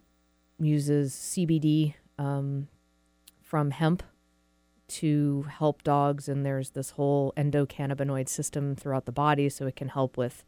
uses 0.57 1.13
CBD 1.13 1.95
um, 2.17 2.67
from 3.53 3.69
hemp 3.69 4.01
to 4.87 5.43
help 5.43 5.83
dogs, 5.83 6.27
and 6.27 6.43
there's 6.43 6.71
this 6.71 6.89
whole 6.89 7.31
endocannabinoid 7.37 8.27
system 8.27 8.75
throughout 8.75 9.05
the 9.05 9.11
body, 9.11 9.47
so 9.47 9.67
it 9.67 9.75
can 9.75 9.89
help 9.89 10.17
with 10.17 10.43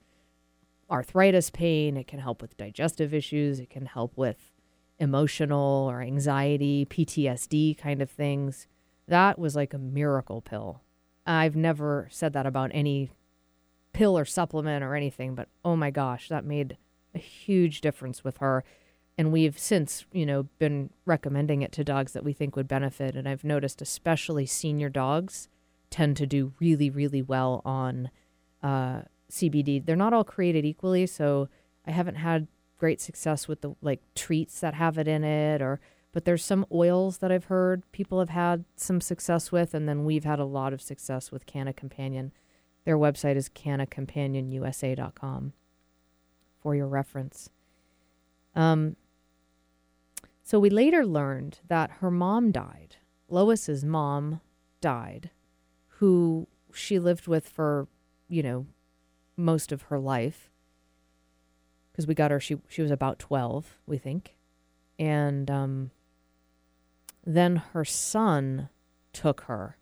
arthritis 0.90 1.52
pain, 1.52 1.98
it 1.98 2.08
can 2.08 2.18
help 2.18 2.42
with 2.42 2.58
digestive 2.58 3.14
issues, 3.14 3.60
it 3.60 3.70
can 3.70 3.86
help 3.86 4.18
with 4.18 4.52
emotional 4.98 5.88
or 5.88 6.02
anxiety, 6.02 6.84
PTSD 6.84 7.78
kind 7.78 8.02
of 8.02 8.10
things. 8.10 8.66
That 9.08 9.38
was 9.38 9.56
like 9.56 9.76
a 9.76 9.78
miracle 9.78 10.42
pill. 10.42 10.82
I've 11.28 11.56
never 11.56 12.08
said 12.10 12.34
that 12.34 12.48
about 12.48 12.72
any 12.74 13.12
pill 13.94 14.18
or 14.18 14.26
supplement 14.26 14.84
or 14.84 14.96
anything, 14.96 15.36
but 15.36 15.48
oh 15.64 15.76
my 15.76 15.92
gosh, 15.92 16.28
that 16.30 16.44
made 16.44 16.76
a 17.14 17.20
huge 17.20 17.82
difference 17.82 18.24
with 18.24 18.38
her. 18.38 18.64
And 19.18 19.32
we've 19.32 19.58
since, 19.58 20.06
you 20.12 20.26
know, 20.26 20.48
been 20.60 20.90
recommending 21.06 21.62
it 21.62 21.72
to 21.74 21.84
dogs 21.84 22.12
that 22.14 22.24
we 22.24 22.34
think 22.34 22.56
would 22.56 22.68
benefit. 22.68 23.16
And 23.16 23.30
I've 23.30 23.46
noticed, 23.46 23.82
especially 23.82 24.46
senior 24.46 24.90
dogs, 24.90 25.48
tend 25.90 26.18
to 26.18 26.28
do 26.28 26.54
really, 26.60 26.90
really 26.90 27.22
well 27.22 27.62
on 27.64 28.10
uh, 28.62 29.04
CBD. 29.32 29.86
They're 29.86 29.96
not 29.96 30.14
all 30.14 30.26
created 30.26 30.66
equally, 30.66 31.06
so 31.06 31.48
I 31.88 31.92
haven't 31.92 32.16
had 32.16 32.48
great 32.78 33.00
success 33.00 33.48
with 33.48 33.62
the 33.62 33.74
like 33.82 34.02
treats 34.16 34.60
that 34.60 34.74
have 34.74 34.98
it 34.98 35.08
in 35.08 35.24
it 35.24 35.62
or 35.62 35.80
but 36.16 36.24
there's 36.24 36.46
some 36.46 36.66
oils 36.72 37.18
that 37.18 37.30
I've 37.30 37.46
heard 37.46 37.84
people 37.92 38.20
have 38.20 38.30
had 38.30 38.64
some 38.78 39.02
success 39.02 39.52
with, 39.52 39.74
and 39.74 39.86
then 39.86 40.06
we've 40.06 40.24
had 40.24 40.40
a 40.40 40.46
lot 40.46 40.72
of 40.72 40.82
success 40.82 41.30
with 41.30 41.46
Canna 41.46 41.74
Companion. 41.74 42.32
Their 42.86 42.98
website 42.98 43.36
is 43.36 43.50
cannacompanionusa.com 43.50 45.52
for 46.62 46.74
your 46.74 46.88
reference. 46.88 47.50
Um, 48.56 48.96
so 50.46 50.60
we 50.60 50.70
later 50.70 51.06
learned 51.06 51.60
that 51.68 51.92
her 52.00 52.10
mom 52.10 52.52
died. 52.52 52.96
Lois's 53.28 53.84
mom 53.84 54.40
died, 54.80 55.32
who 55.98 56.48
she 56.74 57.00
lived 57.00 57.28
with 57.28 57.50
for, 57.50 57.88
you 58.30 58.42
know, 58.42 58.68
most 59.36 59.74
of 59.74 59.82
her 59.84 60.00
life. 60.00 60.50
Because 61.92 62.08
we 62.08 62.14
got 62.14 62.32
her, 62.32 62.40
she 62.40 62.58
she 62.70 62.82
was 62.82 62.92
about 62.92 63.20
twelve, 63.20 63.80
we 63.86 63.98
think, 63.98 64.36
and 65.00 65.50
um, 65.50 65.92
then 67.26 67.58
her 67.74 67.84
son 67.84 68.70
took 69.12 69.42
her 69.42 69.78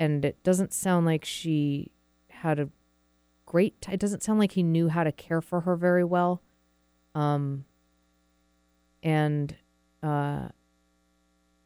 and 0.00 0.24
it 0.24 0.42
doesn't 0.42 0.72
sound 0.72 1.04
like 1.04 1.24
she 1.24 1.92
had 2.30 2.58
a 2.58 2.68
great 3.44 3.86
it 3.90 4.00
doesn't 4.00 4.22
sound 4.22 4.38
like 4.38 4.52
he 4.52 4.62
knew 4.62 4.88
how 4.88 5.04
to 5.04 5.12
care 5.12 5.42
for 5.42 5.60
her 5.60 5.76
very 5.76 6.04
well 6.04 6.40
um 7.14 7.64
and 9.02 9.56
uh 10.02 10.48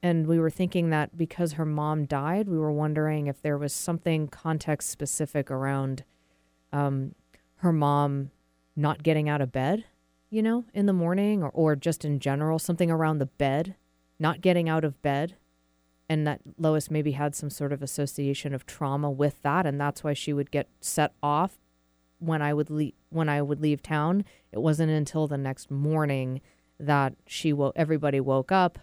and 0.02 0.26
we 0.26 0.38
were 0.38 0.50
thinking 0.50 0.90
that 0.90 1.16
because 1.16 1.52
her 1.52 1.64
mom 1.64 2.04
died 2.04 2.48
we 2.48 2.58
were 2.58 2.72
wondering 2.72 3.26
if 3.26 3.40
there 3.42 3.58
was 3.58 3.72
something 3.72 4.28
context 4.28 4.90
specific 4.90 5.50
around 5.50 6.04
um 6.72 7.14
her 7.56 7.72
mom 7.72 8.30
not 8.76 9.02
getting 9.02 9.28
out 9.28 9.40
of 9.40 9.52
bed 9.52 9.84
you 10.30 10.42
know 10.42 10.64
in 10.74 10.86
the 10.86 10.92
morning 10.92 11.42
or, 11.42 11.50
or 11.50 11.76
just 11.76 12.04
in 12.04 12.18
general 12.18 12.58
something 12.58 12.90
around 12.90 13.18
the 13.18 13.26
bed 13.26 13.76
not 14.18 14.40
getting 14.40 14.68
out 14.68 14.84
of 14.84 15.00
bed. 15.02 15.36
And 16.08 16.26
that 16.26 16.40
Lois 16.58 16.90
maybe 16.90 17.12
had 17.12 17.34
some 17.34 17.50
sort 17.50 17.72
of 17.72 17.82
association 17.82 18.54
of 18.54 18.66
trauma 18.66 19.10
with 19.10 19.40
that. 19.42 19.64
And 19.64 19.80
that's 19.80 20.04
why 20.04 20.12
she 20.12 20.32
would 20.32 20.50
get 20.50 20.68
set 20.80 21.12
off 21.22 21.58
when 22.18 22.42
I 22.42 22.54
would 22.54 22.70
leave 22.70 22.94
when 23.10 23.28
I 23.28 23.42
would 23.42 23.60
leave 23.60 23.82
town. 23.82 24.24
It 24.52 24.60
wasn't 24.60 24.90
until 24.90 25.26
the 25.26 25.38
next 25.38 25.70
morning 25.70 26.40
that 26.78 27.14
she 27.26 27.52
woke 27.52 27.75
everybody 27.76 28.21
woke 28.21 28.52
up 28.52 28.78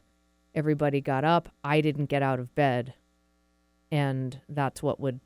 everybody 0.55 1.01
got 1.01 1.23
up 1.23 1.49
I 1.63 1.81
didn't 1.81 2.05
get 2.05 2.23
out 2.23 2.39
of 2.39 2.55
bed. 2.55 2.93
And 3.91 4.39
that's 4.47 4.81
what 4.81 4.99
would 4.99 5.19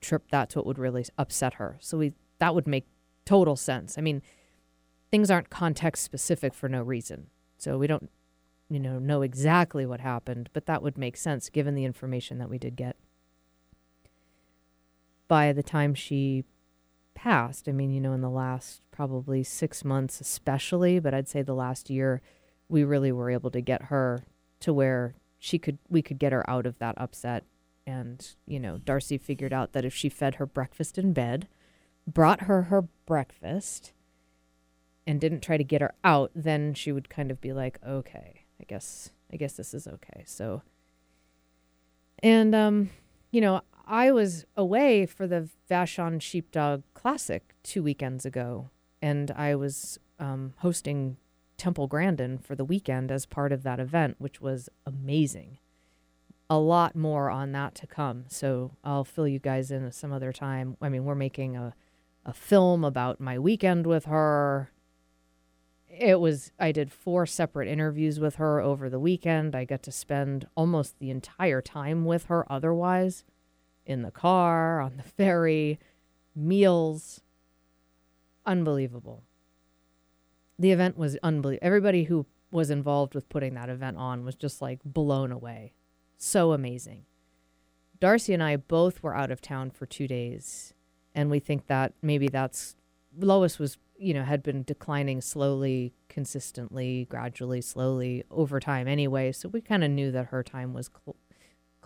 trip 0.00 0.24
that's 0.30 0.56
what 0.56 0.66
would 0.66 0.78
really 0.78 1.04
upset 1.18 1.54
her. 1.54 1.76
So 1.80 1.98
we 1.98 2.12
that 2.38 2.54
would 2.54 2.66
make 2.66 2.86
total 3.24 3.56
sense. 3.56 3.96
I 3.98 4.00
mean 4.00 4.22
things 5.10 5.30
aren't 5.30 5.50
context 5.50 6.02
specific 6.02 6.54
for 6.54 6.68
no 6.68 6.82
reason. 6.82 7.28
So 7.58 7.78
we 7.78 7.86
don't 7.86 8.10
you 8.68 8.80
know, 8.80 8.98
know 8.98 9.22
exactly 9.22 9.86
what 9.86 10.00
happened, 10.00 10.50
but 10.52 10.66
that 10.66 10.82
would 10.82 10.98
make 10.98 11.16
sense 11.16 11.48
given 11.48 11.74
the 11.74 11.84
information 11.84 12.38
that 12.38 12.50
we 12.50 12.58
did 12.58 12.76
get. 12.76 12.96
By 15.28 15.52
the 15.52 15.62
time 15.62 15.94
she 15.94 16.44
passed, 17.16 17.68
I 17.68 17.72
mean, 17.72 17.90
you 17.90 18.00
know, 18.00 18.12
in 18.12 18.20
the 18.20 18.30
last 18.30 18.82
probably 18.92 19.42
six 19.42 19.84
months, 19.84 20.20
especially, 20.20 21.00
but 21.00 21.12
I'd 21.12 21.28
say 21.28 21.42
the 21.42 21.54
last 21.54 21.90
year, 21.90 22.22
we 22.68 22.84
really 22.84 23.10
were 23.10 23.30
able 23.30 23.50
to 23.50 23.60
get 23.60 23.84
her 23.84 24.24
to 24.60 24.72
where 24.72 25.16
she 25.38 25.58
could, 25.58 25.78
we 25.88 26.02
could 26.02 26.18
get 26.20 26.32
her 26.32 26.48
out 26.48 26.66
of 26.66 26.78
that 26.78 26.94
upset. 26.96 27.44
And, 27.86 28.24
you 28.46 28.60
know, 28.60 28.78
Darcy 28.78 29.18
figured 29.18 29.52
out 29.52 29.72
that 29.72 29.84
if 29.84 29.94
she 29.94 30.08
fed 30.08 30.36
her 30.36 30.46
breakfast 30.46 30.98
in 30.98 31.12
bed, 31.12 31.48
brought 32.06 32.42
her 32.42 32.62
her 32.62 32.82
breakfast, 33.06 33.92
and 35.06 35.20
didn't 35.20 35.40
try 35.40 35.56
to 35.56 35.64
get 35.64 35.80
her 35.80 35.94
out, 36.02 36.30
then 36.34 36.74
she 36.74 36.90
would 36.90 37.08
kind 37.08 37.30
of 37.30 37.40
be 37.40 37.52
like, 37.52 37.78
okay, 37.86 38.44
I 38.60 38.64
guess 38.64 39.10
I 39.32 39.36
guess 39.36 39.54
this 39.54 39.72
is 39.72 39.86
okay. 39.86 40.24
So 40.26 40.62
and 42.22 42.54
um, 42.54 42.90
you 43.30 43.40
know, 43.40 43.62
I 43.86 44.10
was 44.10 44.44
away 44.56 45.06
for 45.06 45.26
the 45.26 45.48
Vashon 45.70 46.20
Sheepdog 46.20 46.82
Classic 46.94 47.54
two 47.62 47.82
weekends 47.82 48.26
ago, 48.26 48.70
and 49.00 49.30
I 49.30 49.54
was 49.54 50.00
um, 50.18 50.54
hosting 50.58 51.18
Temple 51.56 51.86
Grandin 51.86 52.38
for 52.38 52.56
the 52.56 52.64
weekend 52.64 53.12
as 53.12 53.26
part 53.26 53.52
of 53.52 53.62
that 53.62 53.78
event, 53.78 54.16
which 54.18 54.40
was 54.40 54.68
amazing. 54.84 55.58
A 56.50 56.58
lot 56.58 56.96
more 56.96 57.30
on 57.30 57.52
that 57.52 57.74
to 57.76 57.86
come, 57.86 58.24
so 58.28 58.72
I'll 58.82 59.04
fill 59.04 59.28
you 59.28 59.38
guys 59.38 59.70
in 59.70 59.90
some 59.92 60.12
other 60.12 60.32
time. 60.32 60.76
I 60.80 60.88
mean, 60.88 61.04
we're 61.04 61.14
making 61.14 61.56
a 61.56 61.74
a 62.26 62.32
film 62.32 62.84
about 62.84 63.20
my 63.20 63.38
weekend 63.38 63.86
with 63.86 64.06
her 64.06 64.72
it 65.88 66.18
was 66.18 66.50
I 66.58 66.72
did 66.72 66.92
four 66.92 67.24
separate 67.24 67.68
interviews 67.68 68.18
with 68.18 68.34
her 68.34 68.60
over 68.60 68.90
the 68.90 68.98
weekend. 68.98 69.54
I 69.54 69.64
got 69.64 69.82
to 69.84 69.92
spend 69.92 70.46
almost 70.56 70.98
the 70.98 71.10
entire 71.10 71.62
time 71.62 72.04
with 72.04 72.24
her 72.24 72.50
otherwise 72.52 73.24
in 73.86 74.02
the 74.02 74.10
car, 74.10 74.80
on 74.80 74.96
the 74.96 75.02
ferry, 75.02 75.78
meals. 76.34 77.20
Unbelievable. 78.44 79.22
The 80.58 80.72
event 80.72 80.96
was 80.96 81.16
unbelievable. 81.22 81.66
Everybody 81.66 82.04
who 82.04 82.26
was 82.50 82.70
involved 82.70 83.14
with 83.14 83.28
putting 83.28 83.54
that 83.54 83.68
event 83.68 83.96
on 83.96 84.24
was 84.24 84.34
just 84.34 84.62
like 84.62 84.80
blown 84.84 85.32
away. 85.32 85.74
So 86.16 86.52
amazing. 86.52 87.04
Darcy 88.00 88.34
and 88.34 88.42
I 88.42 88.56
both 88.56 89.02
were 89.02 89.16
out 89.16 89.30
of 89.30 89.40
town 89.40 89.70
for 89.70 89.86
2 89.86 90.06
days 90.06 90.74
and 91.14 91.30
we 91.30 91.38
think 91.38 91.66
that 91.66 91.94
maybe 92.02 92.28
that's 92.28 92.76
Lois 93.18 93.58
was 93.58 93.78
you 93.98 94.14
know, 94.14 94.24
had 94.24 94.42
been 94.42 94.62
declining 94.62 95.20
slowly, 95.20 95.94
consistently, 96.08 97.06
gradually, 97.08 97.60
slowly 97.60 98.24
over 98.30 98.60
time 98.60 98.88
anyway. 98.88 99.32
So 99.32 99.48
we 99.48 99.60
kind 99.60 99.84
of 99.84 99.90
knew 99.90 100.10
that 100.12 100.26
her 100.26 100.42
time 100.42 100.72
was 100.72 100.90
cl- 100.92 101.16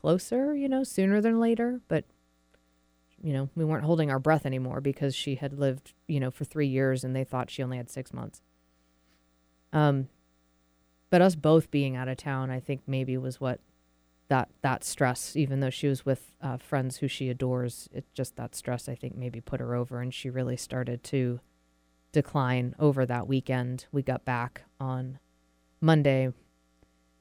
closer, 0.01 0.55
you 0.55 0.69
know, 0.69 0.85
sooner 0.85 1.21
than 1.21 1.41
later. 1.41 1.81
But, 1.89 2.05
you 3.23 3.33
know, 3.33 3.51
we 3.55 3.65
weren't 3.65 3.85
holding 3.85 4.11
our 4.11 4.19
breath 4.19 4.47
anymore 4.47 4.81
because 4.81 5.15
she 5.15 5.35
had 5.35 5.59
lived, 5.59 5.93
you 6.07 6.21
know, 6.21 6.31
for 6.31 6.45
three 6.45 6.67
years 6.67 7.05
and 7.05 7.15
they 7.15 7.25
thought 7.25 7.51
she 7.51 7.63
only 7.63 7.77
had 7.77 7.91
six 7.91 8.13
months. 8.13 8.41
Um, 9.73 10.09
but 11.11 11.21
us 11.21 11.35
both 11.35 11.71
being 11.71 11.97
out 11.97 12.09
of 12.09 12.17
town, 12.17 12.51
I 12.51 12.61
think 12.61 12.83
maybe 12.87 13.17
was 13.17 13.41
what 13.41 13.61
that 14.29 14.49
that 14.63 14.85
stress, 14.85 15.35
even 15.37 15.59
though 15.61 15.71
she 15.71 15.89
was 15.89 16.07
with 16.07 16.35
uh, 16.41 16.57
friends 16.57 16.99
who 16.99 17.09
she 17.09 17.29
adores, 17.29 17.89
it 17.93 18.05
just 18.15 18.37
that 18.37 18.55
stress 18.55 18.89
I 18.89 18.95
think 18.95 19.17
maybe 19.17 19.41
put 19.41 19.61
her 19.61 19.75
over, 19.75 20.01
and 20.01 20.15
she 20.15 20.31
really 20.31 20.57
started 20.57 21.03
to 21.05 21.41
decline 22.13 22.75
over 22.79 23.05
that 23.07 23.27
weekend. 23.27 23.87
We 23.91 24.03
got 24.03 24.25
back 24.25 24.63
on 24.79 25.19
Monday 25.81 26.33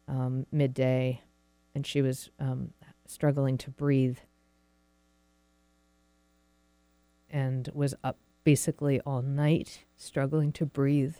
um, 0.07 0.45
midday, 0.51 1.21
and 1.73 1.85
she 1.85 2.01
was 2.01 2.29
um, 2.39 2.73
struggling 3.05 3.57
to 3.59 3.69
breathe 3.69 4.17
and 7.29 7.69
was 7.73 7.93
up 8.03 8.17
basically 8.43 8.99
all 9.01 9.21
night, 9.21 9.85
struggling 9.95 10.51
to 10.53 10.65
breathe. 10.65 11.15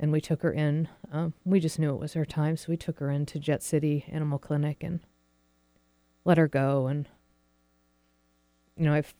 And 0.00 0.10
we 0.10 0.20
took 0.20 0.42
her 0.42 0.52
in. 0.52 0.88
Um, 1.12 1.34
we 1.44 1.60
just 1.60 1.78
knew 1.78 1.94
it 1.94 2.00
was 2.00 2.14
her 2.14 2.24
time, 2.24 2.56
so 2.56 2.66
we 2.68 2.76
took 2.76 2.98
her 2.98 3.10
into 3.10 3.38
Jet 3.38 3.62
City 3.62 4.04
Animal 4.10 4.38
Clinic 4.38 4.82
and 4.82 5.00
let 6.24 6.38
her 6.38 6.48
go 6.48 6.86
and 6.86 7.08
you 8.76 8.84
know 8.84 8.94
i've 8.94 9.14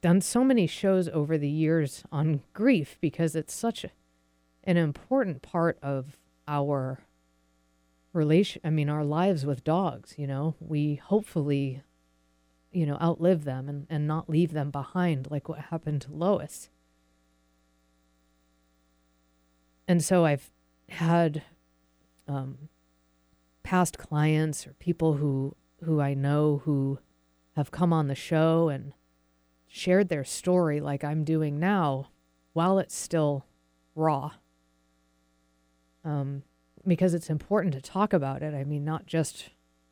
done 0.00 0.20
so 0.20 0.42
many 0.42 0.66
shows 0.66 1.08
over 1.08 1.38
the 1.38 1.48
years 1.48 2.02
on 2.10 2.42
grief 2.52 2.98
because 3.00 3.36
it's 3.36 3.54
such 3.54 3.84
a, 3.84 3.90
an 4.64 4.76
important 4.76 5.42
part 5.42 5.78
of 5.80 6.18
our 6.48 7.00
relation 8.12 8.60
i 8.64 8.70
mean 8.70 8.88
our 8.88 9.04
lives 9.04 9.46
with 9.46 9.64
dogs 9.64 10.14
you 10.18 10.26
know? 10.26 10.54
We 10.60 10.96
hopefully 10.96 11.82
you 12.70 12.86
know 12.86 12.98
outlive 13.00 13.44
them 13.44 13.68
and, 13.68 13.86
and 13.90 14.06
not 14.06 14.28
leave 14.28 14.52
them 14.52 14.70
behind 14.70 15.30
like 15.30 15.48
what 15.48 15.58
happened 15.70 16.02
to 16.02 16.12
lois. 16.12 16.70
And 19.88 20.02
so 20.02 20.24
i've 20.24 20.50
had 20.88 21.42
um, 22.28 22.68
past 23.62 23.98
clients 23.98 24.66
or 24.66 24.74
people 24.74 25.14
who 25.14 25.54
who 25.82 26.00
i 26.00 26.14
know 26.14 26.62
who 26.64 26.98
have 27.56 27.70
come 27.70 27.92
on 27.92 28.08
the 28.08 28.14
show 28.14 28.68
and 28.68 28.94
shared 29.68 30.08
their 30.08 30.24
story 30.24 30.80
like 30.80 31.02
i'm 31.02 31.24
doing 31.24 31.58
now 31.58 32.08
while 32.52 32.78
it's 32.78 32.94
still 32.94 33.46
raw. 33.94 34.32
Um, 36.04 36.42
because 36.86 37.14
it's 37.14 37.30
important 37.30 37.74
to 37.74 37.80
talk 37.80 38.12
about 38.12 38.42
it. 38.42 38.54
I 38.54 38.64
mean, 38.64 38.84
not 38.84 39.06
just 39.06 39.50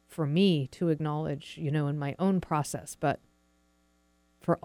for 0.08 0.26
me 0.26 0.66
to 0.68 0.88
acknowledge, 0.88 1.56
you 1.58 1.70
know, 1.70 1.86
in 1.86 1.98
my 1.98 2.16
own 2.18 2.40
process, 2.40 2.96
but 2.98 3.20
for 4.40 4.58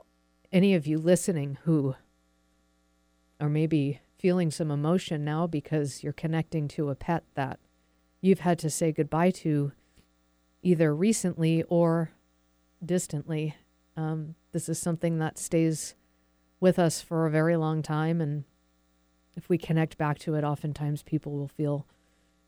any 0.52 0.74
of 0.74 0.88
you 0.88 0.98
listening 0.98 1.58
who 1.64 1.96
are 3.40 3.50
maybe 3.50 4.02
feeling 4.18 4.50
some 4.50 4.72
emotion 4.72 5.24
now 5.24 5.46
because 5.46 6.04
you're 6.04 6.14
connecting 6.14 6.68
to 6.68 6.90
a 6.90 6.96
pet 6.96 7.24
that 7.36 7.60
you've 8.22 8.40
had 8.40 8.58
to 8.58 8.70
say 8.70 8.92
goodbye 8.92 9.30
to 9.30 9.72
either 10.64 10.96
recently 10.96 11.62
or 11.64 12.12
distantly. 12.84 13.56
Um, 13.96 14.36
this 14.52 14.68
is 14.68 14.80
something 14.80 15.20
that 15.20 15.38
stays 15.38 15.94
with 16.60 16.80
us 16.80 17.02
for 17.02 17.26
a 17.26 17.32
very 17.32 17.56
long 17.56 17.84
time. 17.84 18.20
And 18.20 18.46
if 19.36 19.48
we 19.48 19.58
connect 19.58 19.98
back 19.98 20.18
to 20.20 20.34
it, 20.34 20.44
oftentimes 20.44 21.04
people 21.04 21.34
will 21.34 21.48
feel 21.48 21.86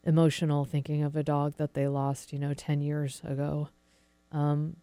emotional 0.07 0.65
thinking 0.65 1.03
of 1.03 1.15
a 1.15 1.21
dog 1.21 1.55
that 1.57 1.73
they 1.73 1.87
lost, 1.87 2.33
you 2.33 2.39
know, 2.39 2.53
10 2.53 2.81
years 2.81 3.21
ago. 3.23 3.69
Um, 4.31 4.77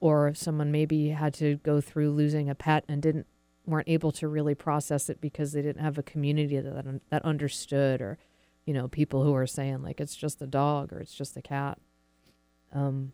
or 0.00 0.34
someone 0.34 0.72
maybe 0.72 1.10
had 1.10 1.32
to 1.32 1.56
go 1.58 1.80
through 1.80 2.10
losing 2.10 2.50
a 2.50 2.54
pet 2.56 2.84
and 2.88 3.00
didn't 3.00 3.26
weren't 3.64 3.88
able 3.88 4.10
to 4.10 4.26
really 4.26 4.56
process 4.56 5.08
it 5.08 5.20
because 5.20 5.52
they 5.52 5.62
didn't 5.62 5.82
have 5.82 5.96
a 5.96 6.02
community 6.02 6.58
that 6.58 7.00
that 7.10 7.24
understood 7.24 8.02
or 8.02 8.18
you 8.66 8.74
know 8.74 8.88
people 8.88 9.22
who 9.22 9.32
are 9.32 9.46
saying 9.46 9.80
like 9.80 10.00
it's 10.00 10.16
just 10.16 10.42
a 10.42 10.46
dog 10.46 10.92
or 10.92 10.98
it's 10.98 11.14
just 11.14 11.36
a 11.36 11.42
cat 11.42 11.78
um, 12.72 13.12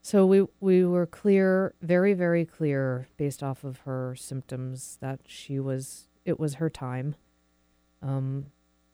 so 0.00 0.24
we 0.24 0.46
we 0.60 0.84
were 0.84 1.06
clear 1.06 1.74
very 1.82 2.14
very 2.14 2.44
clear 2.44 3.08
based 3.16 3.42
off 3.42 3.64
of 3.64 3.78
her 3.78 4.14
symptoms 4.14 4.98
that 5.00 5.18
she 5.26 5.58
was 5.58 6.06
it 6.24 6.38
was 6.38 6.54
her 6.54 6.70
time 6.70 7.16
um, 8.02 8.46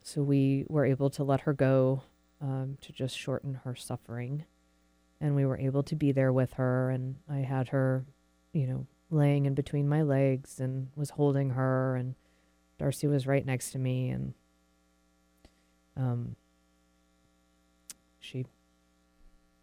so 0.02 0.22
we 0.22 0.64
were 0.68 0.84
able 0.84 1.10
to 1.10 1.24
let 1.24 1.40
her 1.42 1.52
go 1.52 2.02
um, 2.40 2.78
to 2.82 2.92
just 2.92 3.16
shorten 3.18 3.60
her 3.64 3.74
suffering. 3.74 4.44
And 5.20 5.34
we 5.34 5.44
were 5.44 5.58
able 5.58 5.82
to 5.84 5.96
be 5.96 6.12
there 6.12 6.32
with 6.32 6.54
her. 6.54 6.90
And 6.90 7.16
I 7.28 7.38
had 7.38 7.68
her, 7.68 8.04
you 8.52 8.66
know, 8.66 8.86
laying 9.10 9.46
in 9.46 9.54
between 9.54 9.88
my 9.88 10.02
legs 10.02 10.60
and 10.60 10.88
was 10.94 11.10
holding 11.10 11.50
her. 11.50 11.96
And 11.96 12.14
Darcy 12.78 13.06
was 13.06 13.26
right 13.26 13.44
next 13.44 13.72
to 13.72 13.78
me. 13.78 14.10
And 14.10 14.34
um, 15.96 16.36
she 18.20 18.46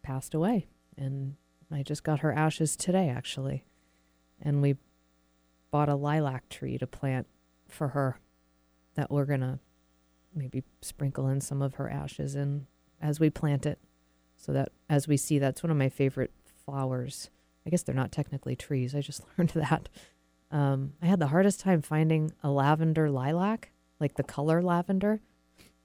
passed 0.02 0.34
away. 0.34 0.66
And 0.98 1.36
I 1.70 1.82
just 1.82 2.04
got 2.04 2.20
her 2.20 2.32
ashes 2.32 2.76
today, 2.76 3.08
actually. 3.08 3.64
And 4.40 4.60
we 4.60 4.76
bought 5.70 5.88
a 5.88 5.94
lilac 5.94 6.48
tree 6.48 6.76
to 6.78 6.86
plant 6.86 7.26
for 7.68 7.88
her 7.88 8.20
that 8.96 9.10
we're 9.10 9.24
going 9.26 9.40
to 9.40 9.58
maybe 10.34 10.62
sprinkle 10.82 11.28
in 11.28 11.40
some 11.40 11.62
of 11.62 11.74
her 11.76 11.88
ashes 11.88 12.34
in 12.34 12.66
as 13.00 13.20
we 13.20 13.30
plant 13.30 13.64
it. 13.66 13.78
So 14.36 14.52
that 14.52 14.70
as 14.90 15.08
we 15.08 15.16
see 15.16 15.38
that's 15.38 15.62
one 15.62 15.70
of 15.70 15.76
my 15.76 15.88
favorite 15.88 16.32
flowers. 16.64 17.30
I 17.66 17.70
guess 17.70 17.82
they're 17.82 17.94
not 17.94 18.12
technically 18.12 18.54
trees 18.54 18.94
i 18.94 19.00
just 19.00 19.22
learned 19.38 19.50
that. 19.50 19.88
Um, 20.50 20.92
i 21.02 21.06
had 21.06 21.18
the 21.18 21.28
hardest 21.28 21.60
time 21.60 21.82
finding 21.82 22.32
a 22.42 22.50
lavender 22.50 23.10
lilac 23.10 23.72
like 23.98 24.14
the 24.14 24.22
color 24.22 24.62
lavender 24.62 25.20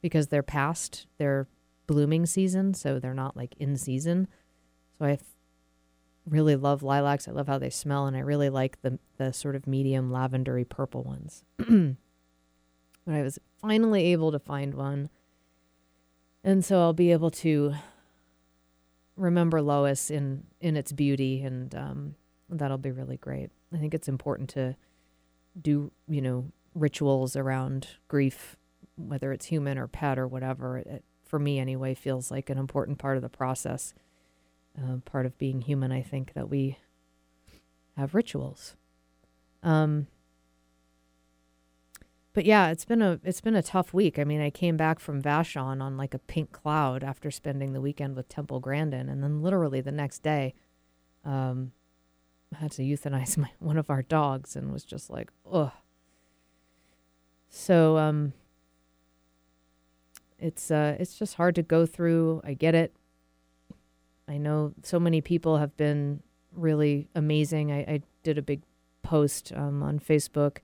because 0.02 0.28
they're 0.28 0.43
past 0.43 1.08
their 1.17 1.47
blooming 1.88 2.26
season 2.26 2.74
so 2.74 3.00
they're 3.00 3.13
not 3.13 3.38
like 3.38 3.56
in 3.60 3.78
season. 3.78 4.28
So 5.00 5.06
i 5.06 5.17
really 6.28 6.56
love 6.56 6.84
lilacs. 6.84 7.28
I 7.28 7.32
love 7.32 7.47
how 7.47 7.58
they 7.58 7.71
smell 7.71 8.06
and 8.06 8.15
i 8.15 8.19
really 8.19 8.50
like 8.50 8.82
the 8.82 9.00
the 9.17 9.32
sort 9.32 9.56
of 9.56 9.65
medium 9.65 10.12
lavendery 10.12 10.67
purple 10.67 11.04
ones 11.04 11.43
but 13.12 13.17
I 13.17 13.24
was 13.24 13.39
finally 13.60 14.06
able 14.13 14.32
to 14.32 14.39
find 14.39 14.74
one. 14.74 15.10
And 16.45 16.63
so 16.63 16.80
I'll 16.80 16.93
be 16.93 17.12
able 17.12 17.30
to 17.32 17.74
remember 19.17 19.62
Lois 19.62 20.10
in 20.10 20.45
in 20.62 20.78
its 20.78 20.93
beauty 20.93 21.41
and 21.41 21.76
um, 21.76 22.15
that'll 22.50 22.78
be 22.78 22.91
really 22.91 23.17
great. 23.17 23.50
I 23.74 23.78
think 23.78 23.93
it's 23.93 24.08
important 24.08 24.50
to 24.52 24.78
do, 25.62 25.91
you 26.08 26.21
know, 26.21 26.52
rituals 26.74 27.36
around 27.36 27.88
grief 28.08 28.56
whether 28.95 29.34
it's 29.34 29.47
human 29.47 29.78
or 29.78 29.88
pet 29.88 30.17
or 30.17 30.28
whatever. 30.28 30.78
It, 30.78 31.04
for 31.26 31.38
me 31.38 31.60
anyway 31.60 31.93
feels 31.93 32.32
like 32.32 32.50
an 32.50 32.58
important 32.58 32.97
part 32.97 33.17
of 33.17 33.24
the 33.24 33.30
process. 33.30 33.93
Uh, 34.82 34.97
part 35.04 35.26
of 35.26 35.38
being 35.38 35.60
human, 35.60 35.91
I 35.91 36.02
think 36.02 36.32
that 36.34 36.50
we 36.50 36.78
have 37.97 38.15
rituals. 38.15 38.78
Um, 39.63 40.08
but 42.34 42.46
yeah, 42.46 42.70
it's 42.70 42.86
been 42.86 43.02
a 43.02 43.20
it's 43.24 43.41
been 43.41 43.56
a 43.56 43.63
tough 43.63 43.94
week. 43.94 44.17
I 44.17 44.24
mean, 44.24 44.41
I 44.41 44.50
came 44.50 44.78
back 44.78 45.00
from 45.00 45.22
Vashon 45.22 45.82
on 45.82 45.98
like 45.98 46.13
a 46.13 46.20
pink 46.20 46.52
cloud 46.52 47.04
after 47.04 47.30
spending 47.30 47.74
the 47.74 47.82
weekend 47.82 48.15
with 48.15 48.30
Temple 48.30 48.60
Grandin, 48.60 49.10
and 49.10 49.22
then 49.22 49.41
literally 49.41 49.82
the 49.82 49.91
next 49.91 50.24
day, 50.24 50.54
um, 51.26 51.74
I 52.56 52.60
had 52.60 52.72
to 52.74 52.84
euthanize 52.84 53.38
my 53.38 53.50
one 53.60 53.78
of 53.78 53.89
our 53.89 54.02
dogs, 54.02 54.56
and 54.56 54.72
was 54.72 54.86
just 54.86 55.10
like, 55.10 55.30
ugh. 55.52 55.72
So 57.50 57.98
um, 57.98 58.32
it's 60.39 60.72
uh, 60.72 60.96
it's 61.00 61.20
just 61.20 61.36
hard 61.36 61.56
to 61.56 61.63
go 61.63 61.86
through. 61.86 62.41
I 62.46 62.54
get 62.54 62.76
it. 62.76 62.96
I 64.28 64.38
know 64.38 64.74
so 64.84 65.02
many 65.02 65.20
people 65.20 65.58
have 65.58 65.76
been 65.76 66.24
really 66.54 67.10
amazing. 67.13 67.74
I, 67.74 67.80
I 67.80 68.02
did 68.24 68.38
a 68.38 68.41
big 68.41 68.62
post 69.04 69.52
um, 69.54 69.84
on 69.84 70.00
Facebook 70.00 70.60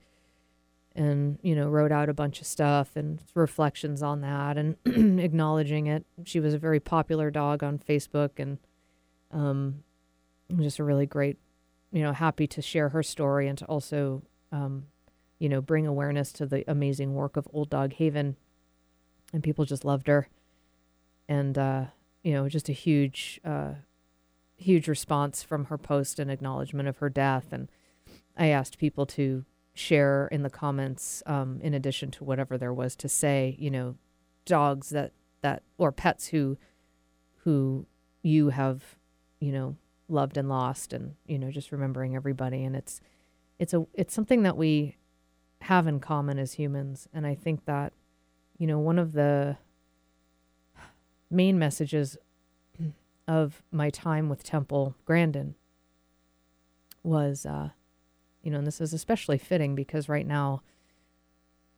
and 0.97 1.37
you 1.43 1.55
know 1.55 1.69
wrote 1.69 1.91
out 1.91 2.09
a 2.09 2.13
bunch 2.13 2.41
of 2.41 2.47
stuff 2.47 2.95
and 2.95 3.21
reflections 3.35 4.01
on 4.01 4.21
that 4.21 4.57
and 4.57 4.75
acknowledging 5.21 5.85
it. 5.85 6.05
She 6.25 6.39
was 6.39 6.53
a 6.53 6.57
very 6.57 6.79
popular 6.79 7.29
dog 7.29 7.63
on 7.63 7.77
facebook 7.77 8.31
and 8.37 8.57
um 9.31 9.83
just 10.59 10.79
a 10.79 10.83
really 10.83 11.05
great 11.05 11.37
you 11.91 12.01
know 12.01 12.13
happy 12.13 12.47
to 12.47 12.61
share 12.61 12.89
her 12.89 13.03
story 13.03 13.47
and 13.47 13.57
to 13.59 13.65
also 13.65 14.23
um 14.51 14.87
you 15.39 15.47
know 15.47 15.61
bring 15.61 15.85
awareness 15.85 16.33
to 16.33 16.45
the 16.45 16.69
amazing 16.69 17.13
work 17.13 17.37
of 17.37 17.47
old 17.53 17.69
dog 17.69 17.93
haven. 17.93 18.35
And 19.33 19.43
people 19.43 19.65
just 19.65 19.85
loved 19.85 20.07
her. 20.07 20.27
And 21.29 21.57
uh 21.57 21.85
you 22.23 22.33
know 22.33 22.49
just 22.49 22.69
a 22.69 22.73
huge 22.73 23.39
uh 23.45 23.73
huge 24.55 24.87
response 24.87 25.43
from 25.43 25.65
her 25.65 25.77
post 25.77 26.17
and 26.17 26.31
acknowledgement 26.31 26.89
of 26.89 26.97
her 26.97 27.09
death. 27.09 27.45
And 27.51 27.69
i 28.35 28.47
asked 28.47 28.79
people 28.79 29.05
to 29.05 29.45
share 29.77 30.27
in 30.31 30.43
the 30.43 30.49
comments, 30.49 31.21
um, 31.25 31.59
in 31.61 31.73
addition 31.73 32.11
to 32.11 32.23
whatever 32.23 32.57
there 32.57 32.73
was 32.73 32.95
to 32.97 33.09
say, 33.09 33.55
you 33.59 33.69
know, 33.69 33.95
dogs 34.45 34.89
that 34.89 35.11
that 35.41 35.63
or 35.77 35.91
pets 35.91 36.27
who 36.27 36.57
who 37.43 37.85
you 38.23 38.49
have, 38.49 38.97
you 39.39 39.51
know, 39.51 39.75
loved 40.09 40.37
and 40.37 40.49
lost, 40.49 40.93
and 40.93 41.15
you 41.25 41.37
know, 41.37 41.51
just 41.51 41.71
remembering 41.71 42.15
everybody. 42.15 42.63
And 42.63 42.75
it's 42.75 42.99
it's 43.59 43.73
a 43.73 43.85
it's 43.93 44.13
something 44.13 44.43
that 44.43 44.57
we 44.57 44.97
have 45.61 45.87
in 45.87 45.99
common 45.99 46.39
as 46.39 46.53
humans, 46.53 47.07
and 47.13 47.25
I 47.25 47.35
think 47.35 47.65
that, 47.65 47.93
you 48.57 48.67
know, 48.67 48.79
one 48.79 48.99
of 48.99 49.13
the 49.13 49.57
main 51.29 51.59
messages 51.59 52.17
of 53.27 53.61
my 53.71 53.89
time 53.89 54.29
with 54.29 54.43
Temple 54.43 54.95
Grandin 55.05 55.55
was 57.03 57.45
uh, 57.45 57.69
you 58.47 58.51
know, 58.51 58.59
and 58.59 58.65
this 58.65 58.79
is 58.79 58.93
especially 58.93 59.37
fitting 59.37 59.75
because 59.75 60.07
right 60.07 60.25
now 60.25 60.61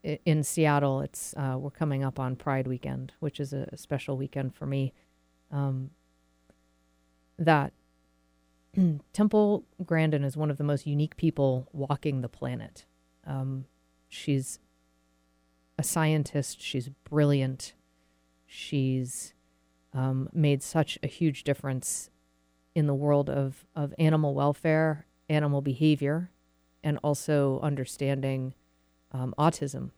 in 0.04 0.44
Seattle, 0.44 1.02
it's 1.02 1.34
uh, 1.36 1.56
we're 1.58 1.72
coming 1.72 2.04
up 2.04 2.20
on 2.20 2.36
Pride 2.36 2.68
Weekend, 2.68 3.12
which 3.20 3.40
is 3.40 3.54
a 3.54 3.76
special 3.76 4.18
weekend 4.18 4.54
for 4.54 4.68
me. 4.68 4.94
Um, 5.52 5.90
that 7.40 7.74
Temple 9.14 9.64
Grandin 9.84 10.24
is 10.24 10.38
one 10.38 10.52
of 10.52 10.58
the 10.60 10.64
most 10.64 10.86
unique 10.86 11.18
people 11.18 11.68
walking 11.74 12.22
the 12.22 12.30
planet. 12.30 12.86
Um, 13.26 13.66
she's 14.08 14.60
a 15.80 15.84
scientist. 15.84 16.62
She's 16.62 16.90
brilliant. 17.04 17.74
She's 18.46 19.34
um, 19.92 20.30
made 20.32 20.62
such 20.62 21.00
a 21.02 21.08
huge 21.08 21.44
difference 21.44 22.12
in 22.76 22.86
the 22.86 22.94
world 22.94 23.28
of, 23.28 23.66
of 23.76 23.92
animal 23.98 24.36
welfare, 24.36 25.08
animal 25.30 25.64
behavior, 25.64 26.30
and 26.84 26.98
also 27.04 27.60
understanding 27.62 28.54
um, 29.12 29.34
autism, 29.38 29.92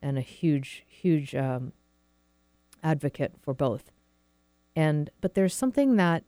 and 0.00 0.18
a 0.18 0.22
huge, 0.22 0.84
huge 0.86 1.34
um, 1.34 1.72
advocate 2.82 3.32
for 3.40 3.54
both. 3.54 3.90
And 4.76 5.10
but 5.20 5.34
there's 5.34 5.54
something 5.54 5.96
that 5.96 6.24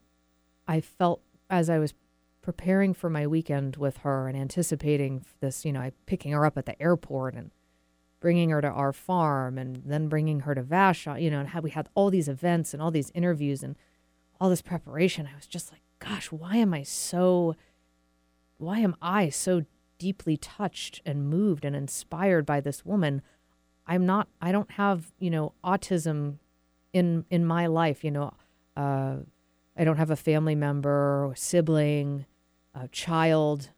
I 0.66 0.80
felt 0.80 1.20
as 1.48 1.70
I 1.70 1.78
was 1.78 1.94
preparing 2.42 2.94
for 2.94 3.10
my 3.10 3.26
weekend 3.26 3.76
with 3.76 3.98
her 3.98 4.28
and 4.28 4.38
anticipating 4.38 5.24
this, 5.40 5.64
you 5.64 5.72
know, 5.72 5.80
I 5.80 5.92
picking 6.06 6.32
her 6.32 6.46
up 6.46 6.56
at 6.56 6.64
the 6.64 6.80
airport 6.80 7.34
and 7.34 7.50
bringing 8.20 8.50
her 8.50 8.60
to 8.60 8.68
our 8.68 8.92
farm 8.92 9.58
and 9.58 9.82
then 9.84 10.08
bringing 10.08 10.40
her 10.40 10.54
to 10.54 10.62
Vashon, 10.62 11.20
you 11.20 11.30
know, 11.30 11.40
and 11.40 11.48
how 11.50 11.60
we 11.60 11.70
had 11.70 11.88
all 11.94 12.08
these 12.08 12.28
events 12.28 12.72
and 12.72 12.82
all 12.82 12.90
these 12.90 13.10
interviews 13.14 13.62
and 13.62 13.76
all 14.40 14.48
this 14.48 14.62
preparation. 14.62 15.28
I 15.30 15.34
was 15.34 15.46
just 15.46 15.72
like, 15.72 15.82
gosh, 15.98 16.30
why 16.30 16.56
am 16.56 16.72
I 16.72 16.82
so, 16.82 17.56
why 18.58 18.78
am 18.78 18.96
I 19.02 19.28
so 19.28 19.64
deeply 19.98 20.36
touched 20.36 21.02
and 21.04 21.28
moved 21.28 21.64
and 21.64 21.74
inspired 21.74 22.46
by 22.46 22.60
this 22.60 22.84
woman? 22.84 23.22
I'm 23.86 24.04
not, 24.06 24.28
I 24.40 24.52
don't 24.52 24.72
have, 24.72 25.12
you 25.18 25.30
know, 25.30 25.52
autism 25.64 26.38
in, 26.92 27.24
in 27.30 27.44
my 27.44 27.66
life, 27.66 28.02
you 28.02 28.10
know, 28.10 28.34
uh, 28.76 29.16
I 29.76 29.84
don't 29.84 29.98
have 29.98 30.10
a 30.10 30.16
family 30.16 30.54
member, 30.54 31.26
or 31.26 31.34
sibling, 31.36 32.24
a 32.74 32.88
child, 32.88 33.70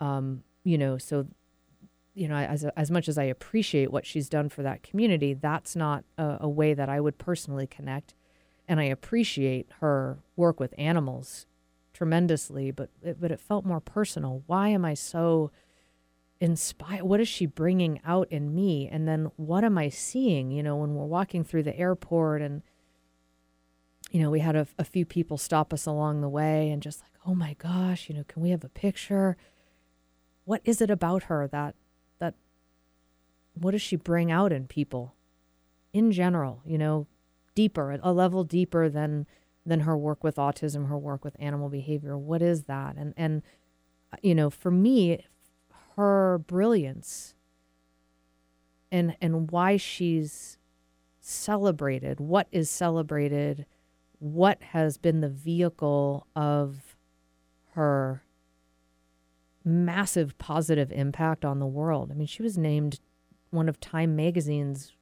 um, 0.00 0.44
you 0.64 0.78
know, 0.78 0.98
so 0.98 1.26
you 2.14 2.28
know, 2.28 2.36
as 2.36 2.64
as 2.76 2.90
much 2.90 3.08
as 3.08 3.16
I 3.16 3.24
appreciate 3.24 3.90
what 3.90 4.04
she's 4.04 4.28
done 4.28 4.48
for 4.48 4.62
that 4.62 4.82
community, 4.82 5.34
that's 5.34 5.74
not 5.74 6.04
a, 6.18 6.38
a 6.42 6.48
way 6.48 6.74
that 6.74 6.88
I 6.88 7.00
would 7.00 7.18
personally 7.18 7.66
connect. 7.66 8.14
And 8.68 8.78
I 8.78 8.84
appreciate 8.84 9.68
her 9.80 10.18
work 10.36 10.60
with 10.60 10.74
animals 10.78 11.46
tremendously, 12.02 12.72
but 12.72 12.90
it, 13.00 13.20
but 13.20 13.30
it 13.30 13.38
felt 13.38 13.64
more 13.64 13.80
personal. 13.80 14.42
Why 14.48 14.70
am 14.70 14.84
I 14.84 14.94
so 14.94 15.52
inspired? 16.40 17.04
What 17.04 17.20
is 17.20 17.28
she 17.28 17.46
bringing 17.46 18.00
out 18.04 18.26
in 18.28 18.52
me? 18.52 18.88
And 18.90 19.06
then 19.06 19.30
what 19.36 19.62
am 19.62 19.78
I 19.78 19.88
seeing? 19.88 20.50
You 20.50 20.64
know, 20.64 20.74
when 20.74 20.96
we're 20.96 21.04
walking 21.04 21.44
through 21.44 21.62
the 21.62 21.78
airport 21.78 22.42
and 22.42 22.62
you 24.10 24.20
know, 24.20 24.30
we 24.30 24.40
had 24.40 24.56
a, 24.56 24.66
a 24.80 24.84
few 24.84 25.06
people 25.06 25.38
stop 25.38 25.72
us 25.72 25.86
along 25.86 26.22
the 26.22 26.28
way 26.28 26.70
and 26.70 26.82
just 26.82 27.00
like, 27.02 27.12
oh 27.24 27.36
my 27.36 27.54
gosh, 27.54 28.08
you 28.08 28.16
know, 28.16 28.24
can 28.26 28.42
we 28.42 28.50
have 28.50 28.64
a 28.64 28.68
picture? 28.68 29.36
What 30.44 30.60
is 30.64 30.80
it 30.80 30.90
about 30.90 31.24
her 31.24 31.46
that 31.52 31.76
that 32.18 32.34
what 33.54 33.70
does 33.70 33.80
she 33.80 33.94
bring 33.94 34.32
out 34.32 34.52
in 34.52 34.66
people 34.66 35.14
in 35.92 36.10
general, 36.10 36.62
you 36.66 36.78
know, 36.78 37.06
deeper, 37.54 37.96
a 38.02 38.12
level 38.12 38.42
deeper 38.42 38.88
than 38.88 39.24
than 39.64 39.80
her 39.80 39.96
work 39.96 40.24
with 40.24 40.36
autism, 40.36 40.88
her 40.88 40.98
work 40.98 41.24
with 41.24 41.36
animal 41.38 41.68
behavior. 41.68 42.16
What 42.18 42.42
is 42.42 42.64
that? 42.64 42.96
And 42.96 43.14
and 43.16 43.42
uh, 44.12 44.16
you 44.22 44.34
know, 44.34 44.50
for 44.50 44.70
me, 44.70 45.24
her 45.96 46.38
brilliance 46.38 47.34
and 48.90 49.16
and 49.20 49.50
why 49.50 49.76
she's 49.76 50.58
celebrated, 51.20 52.20
what 52.20 52.48
is 52.50 52.68
celebrated 52.68 53.66
what 54.22 54.62
has 54.62 54.98
been 54.98 55.20
the 55.20 55.28
vehicle 55.28 56.28
of 56.36 56.96
her 57.72 58.22
massive 59.64 60.38
positive 60.38 60.92
impact 60.92 61.44
on 61.44 61.58
the 61.58 61.66
world. 61.66 62.12
I 62.12 62.14
mean, 62.14 62.28
she 62.28 62.40
was 62.40 62.56
named 62.56 63.00
one 63.50 63.68
of 63.68 63.80
Time 63.80 64.14
magazine's 64.14 64.92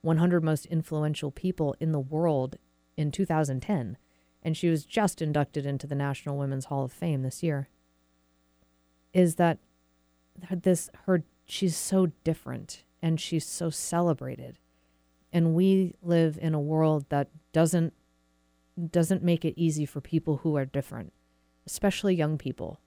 100 0.00 0.42
most 0.42 0.64
influential 0.66 1.30
people 1.30 1.76
in 1.78 1.92
the 1.92 2.00
world 2.00 2.56
in 2.96 3.10
2010, 3.10 3.98
and 4.42 4.56
she 4.56 4.68
was 4.68 4.84
just 4.84 5.20
inducted 5.20 5.66
into 5.66 5.86
the 5.86 5.94
National 5.94 6.36
Women's 6.36 6.66
Hall 6.66 6.84
of 6.84 6.92
Fame 6.92 7.22
this 7.22 7.42
year. 7.42 7.68
Is 9.12 9.36
that 9.36 9.58
this 10.50 10.88
her 11.04 11.24
she's 11.46 11.76
so 11.76 12.06
different 12.24 12.84
and 13.02 13.20
she's 13.20 13.46
so 13.46 13.70
celebrated. 13.70 14.58
And 15.32 15.54
we 15.54 15.94
live 16.02 16.38
in 16.40 16.54
a 16.54 16.60
world 16.60 17.06
that 17.08 17.28
doesn't 17.52 17.92
doesn't 18.90 19.22
make 19.22 19.44
it 19.44 19.54
easy 19.56 19.84
for 19.84 20.00
people 20.00 20.38
who 20.38 20.56
are 20.56 20.64
different, 20.64 21.12
especially 21.66 22.14
young 22.14 22.38
people. 22.38 22.80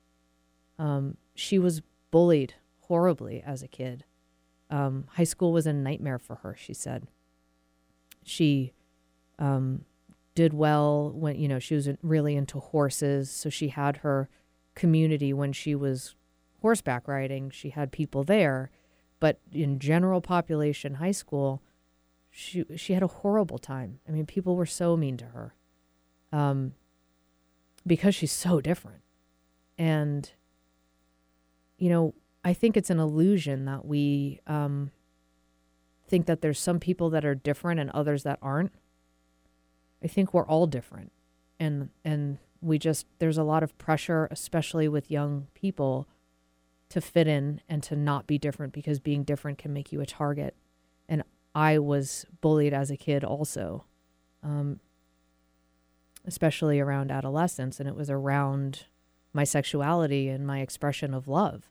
Um, 0.79 1.17
she 1.35 1.59
was 1.59 1.81
bullied 2.09 2.55
horribly 2.81 3.43
as 3.45 3.61
a 3.61 3.67
kid. 3.67 4.05
Um, 4.69 5.05
high 5.11 5.23
school 5.23 5.51
was 5.51 5.67
a 5.67 5.73
nightmare 5.73 6.17
for 6.17 6.37
her, 6.37 6.55
she 6.57 6.73
said. 6.73 7.07
She 8.23 8.73
um, 9.37 9.85
did 10.35 10.53
well 10.53 11.11
when, 11.13 11.39
you 11.39 11.47
know, 11.47 11.59
she 11.59 11.75
was 11.75 11.87
really 12.01 12.35
into 12.35 12.59
horses. 12.59 13.29
So 13.29 13.49
she 13.49 13.69
had 13.69 13.97
her 13.97 14.29
community 14.75 15.33
when 15.33 15.53
she 15.53 15.75
was 15.75 16.15
horseback 16.61 17.07
riding. 17.07 17.49
She 17.49 17.69
had 17.69 17.91
people 17.91 18.23
there. 18.23 18.71
But 19.19 19.39
in 19.51 19.79
general 19.79 20.21
population 20.21 20.95
high 20.95 21.11
school, 21.11 21.61
she 22.29 22.65
she 22.75 22.93
had 22.93 23.03
a 23.03 23.07
horrible 23.07 23.59
time. 23.59 23.99
I 24.07 24.11
mean, 24.11 24.25
people 24.25 24.55
were 24.55 24.65
so 24.65 24.97
mean 24.97 25.17
to 25.17 25.25
her 25.25 25.53
um, 26.31 26.73
because 27.85 28.15
she's 28.15 28.31
so 28.31 28.59
different. 28.59 29.01
And, 29.77 30.31
you 31.77 31.89
know, 31.89 32.15
I 32.43 32.53
think 32.53 32.75
it's 32.75 32.89
an 32.89 32.99
illusion 32.99 33.65
that 33.65 33.85
we 33.85 34.39
um, 34.47 34.91
think 36.07 36.25
that 36.25 36.41
there's 36.41 36.59
some 36.59 36.79
people 36.79 37.09
that 37.11 37.23
are 37.23 37.35
different 37.35 37.79
and 37.79 37.89
others 37.91 38.23
that 38.23 38.39
aren't. 38.41 38.73
I 40.03 40.07
think 40.07 40.33
we're 40.33 40.45
all 40.45 40.67
different. 40.67 41.11
And, 41.59 41.89
and 42.03 42.39
we 42.61 42.77
just, 42.77 43.05
there's 43.19 43.37
a 43.37 43.43
lot 43.43 43.63
of 43.63 43.77
pressure, 43.77 44.27
especially 44.31 44.87
with 44.87 45.11
young 45.11 45.47
people, 45.53 46.07
to 46.89 47.01
fit 47.01 47.27
in 47.27 47.61
and 47.69 47.81
to 47.83 47.95
not 47.95 48.27
be 48.27 48.37
different 48.37 48.73
because 48.73 48.99
being 48.99 49.23
different 49.23 49.57
can 49.57 49.73
make 49.73 49.91
you 49.91 50.01
a 50.01 50.05
target. 50.05 50.55
And 51.07 51.23
I 51.55 51.79
was 51.79 52.25
bullied 52.41 52.73
as 52.73 52.91
a 52.91 52.97
kid 52.97 53.23
also. 53.23 53.85
Um, 54.43 54.79
especially 56.25 56.79
around 56.79 57.11
adolescence. 57.11 57.79
And 57.79 57.89
it 57.89 57.95
was 57.95 58.09
around 58.09 58.85
my 59.33 59.43
sexuality 59.43 60.29
and 60.29 60.45
my 60.45 60.59
expression 60.59 61.13
of 61.13 61.27
love. 61.27 61.69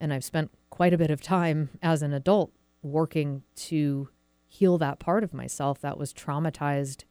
And 0.00 0.12
I've 0.12 0.24
spent 0.24 0.50
quite 0.70 0.92
a 0.92 0.98
bit 0.98 1.10
of 1.10 1.22
time 1.22 1.70
as 1.82 2.02
an 2.02 2.12
adult 2.12 2.52
working 2.82 3.42
to 3.56 4.08
heal 4.46 4.78
that 4.78 4.98
part 4.98 5.24
of 5.24 5.32
myself 5.32 5.80
that 5.80 5.98
was 5.98 6.12
traumatized 6.12 7.04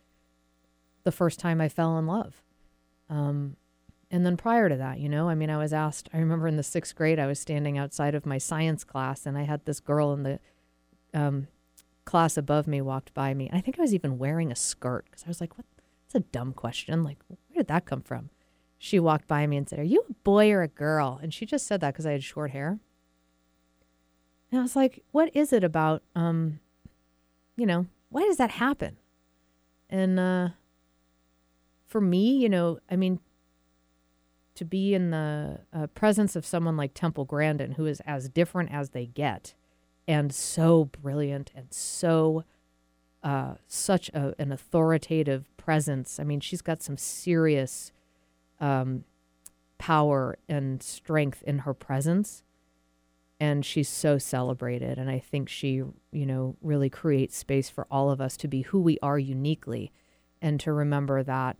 the 1.03 1.11
first 1.11 1.39
time 1.39 1.61
I 1.61 1.69
fell 1.69 1.97
in 1.97 2.07
love. 2.07 2.41
Um, 3.09 3.57
and 4.09 4.25
then 4.25 4.37
prior 4.37 4.69
to 4.69 4.75
that, 4.75 4.99
you 4.99 5.09
know, 5.09 5.27
I 5.27 5.35
mean, 5.35 5.49
I 5.49 5.57
was 5.57 5.73
asked, 5.73 6.09
I 6.13 6.17
remember 6.17 6.47
in 6.47 6.55
the 6.55 6.63
sixth 6.63 6.95
grade, 6.95 7.19
I 7.19 7.27
was 7.27 7.39
standing 7.39 7.77
outside 7.77 8.15
of 8.15 8.25
my 8.25 8.37
science 8.37 8.83
class 8.83 9.25
and 9.25 9.37
I 9.37 9.43
had 9.43 9.65
this 9.65 9.79
girl 9.79 10.13
in 10.13 10.23
the 10.23 10.39
um, 11.13 11.47
class 12.05 12.37
above 12.37 12.67
me 12.67 12.81
walked 12.81 13.13
by 13.13 13.33
me. 13.33 13.49
I 13.51 13.59
think 13.59 13.79
I 13.79 13.81
was 13.81 13.93
even 13.93 14.19
wearing 14.19 14.51
a 14.51 14.55
skirt 14.55 15.05
because 15.05 15.23
I 15.25 15.27
was 15.29 15.41
like, 15.41 15.57
what 15.57 15.65
that's 16.13 16.23
a 16.23 16.31
dumb 16.31 16.53
question. 16.53 17.03
Like, 17.03 17.17
where 17.27 17.37
did 17.55 17.67
that 17.67 17.85
come 17.85 18.01
from? 18.01 18.29
She 18.77 18.99
walked 18.99 19.27
by 19.27 19.47
me 19.47 19.57
and 19.57 19.67
said, 19.67 19.79
Are 19.79 19.83
you 19.83 20.03
a 20.09 20.13
boy 20.23 20.51
or 20.51 20.61
a 20.61 20.67
girl? 20.67 21.19
And 21.21 21.33
she 21.33 21.45
just 21.45 21.65
said 21.65 21.81
that 21.81 21.93
because 21.93 22.05
I 22.05 22.11
had 22.11 22.23
short 22.23 22.51
hair. 22.51 22.79
And 24.51 24.59
I 24.59 24.61
was 24.61 24.75
like, 24.75 25.03
What 25.11 25.35
is 25.35 25.53
it 25.53 25.63
about, 25.63 26.03
um, 26.15 26.59
you 27.55 27.65
know, 27.65 27.87
why 28.09 28.23
does 28.23 28.37
that 28.37 28.51
happen? 28.51 28.97
And 29.89 30.19
uh, 30.19 30.49
for 31.93 32.01
me, 32.01 32.37
you 32.37 32.49
know, 32.49 32.79
I 32.89 32.95
mean, 32.95 33.19
to 34.55 34.65
be 34.65 34.95
in 34.95 35.11
the 35.11 35.59
uh, 35.71 35.85
presence 35.93 36.35
of 36.35 36.43
someone 36.43 36.75
like 36.75 36.95
Temple 36.95 37.23
Grandin, 37.23 37.73
who 37.73 37.85
is 37.85 38.01
as 38.07 38.29
different 38.29 38.71
as 38.71 38.89
they 38.89 39.05
get 39.05 39.53
and 40.07 40.33
so 40.33 40.85
brilliant 40.85 41.51
and 41.55 41.67
so 41.71 42.45
uh, 43.23 43.53
such 43.67 44.09
a, 44.09 44.33
an 44.39 44.51
authoritative 44.51 45.55
presence. 45.55 46.19
I 46.19 46.23
mean, 46.23 46.39
she's 46.39 46.63
got 46.63 46.81
some 46.81 46.97
serious 46.97 47.91
um, 48.59 49.03
power 49.77 50.39
and 50.49 50.81
strength 50.81 51.43
in 51.43 51.59
her 51.59 51.75
presence. 51.75 52.41
And 53.39 53.63
she's 53.63 53.87
so 53.87 54.17
celebrated. 54.17 54.97
And 54.97 55.11
I 55.11 55.19
think 55.19 55.47
she, 55.47 55.83
you 56.11 56.25
know, 56.25 56.55
really 56.59 56.89
creates 56.89 57.37
space 57.37 57.69
for 57.69 57.85
all 57.91 58.09
of 58.09 58.19
us 58.19 58.35
to 58.37 58.47
be 58.47 58.63
who 58.63 58.81
we 58.81 58.97
are 59.03 59.19
uniquely 59.19 59.91
and 60.41 60.59
to 60.61 60.73
remember 60.73 61.21
that 61.21 61.57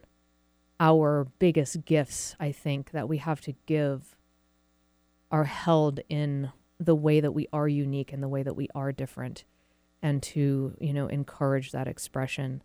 our 0.84 1.28
biggest 1.39 1.86
gifts, 1.86 2.36
I 2.41 2.52
think, 2.52 2.91
that 2.91 3.08
we 3.08 3.17
have 3.17 3.39
to 3.41 3.54
give 3.65 4.17
are 5.32 5.46
held 5.46 6.02
in 6.10 6.52
the 6.78 6.93
way 6.93 7.22
that 7.22 7.32
we 7.32 7.48
are 7.54 7.69
unique 7.69 8.12
and 8.12 8.22
the 8.22 8.28
way 8.28 8.43
that 8.43 8.56
we 8.56 8.67
are 8.76 8.91
different 8.91 9.46
and 10.02 10.22
to 10.22 10.76
you 10.82 10.93
know 10.93 11.08
encourage 11.08 11.72
that 11.72 11.88
expression. 11.88 12.62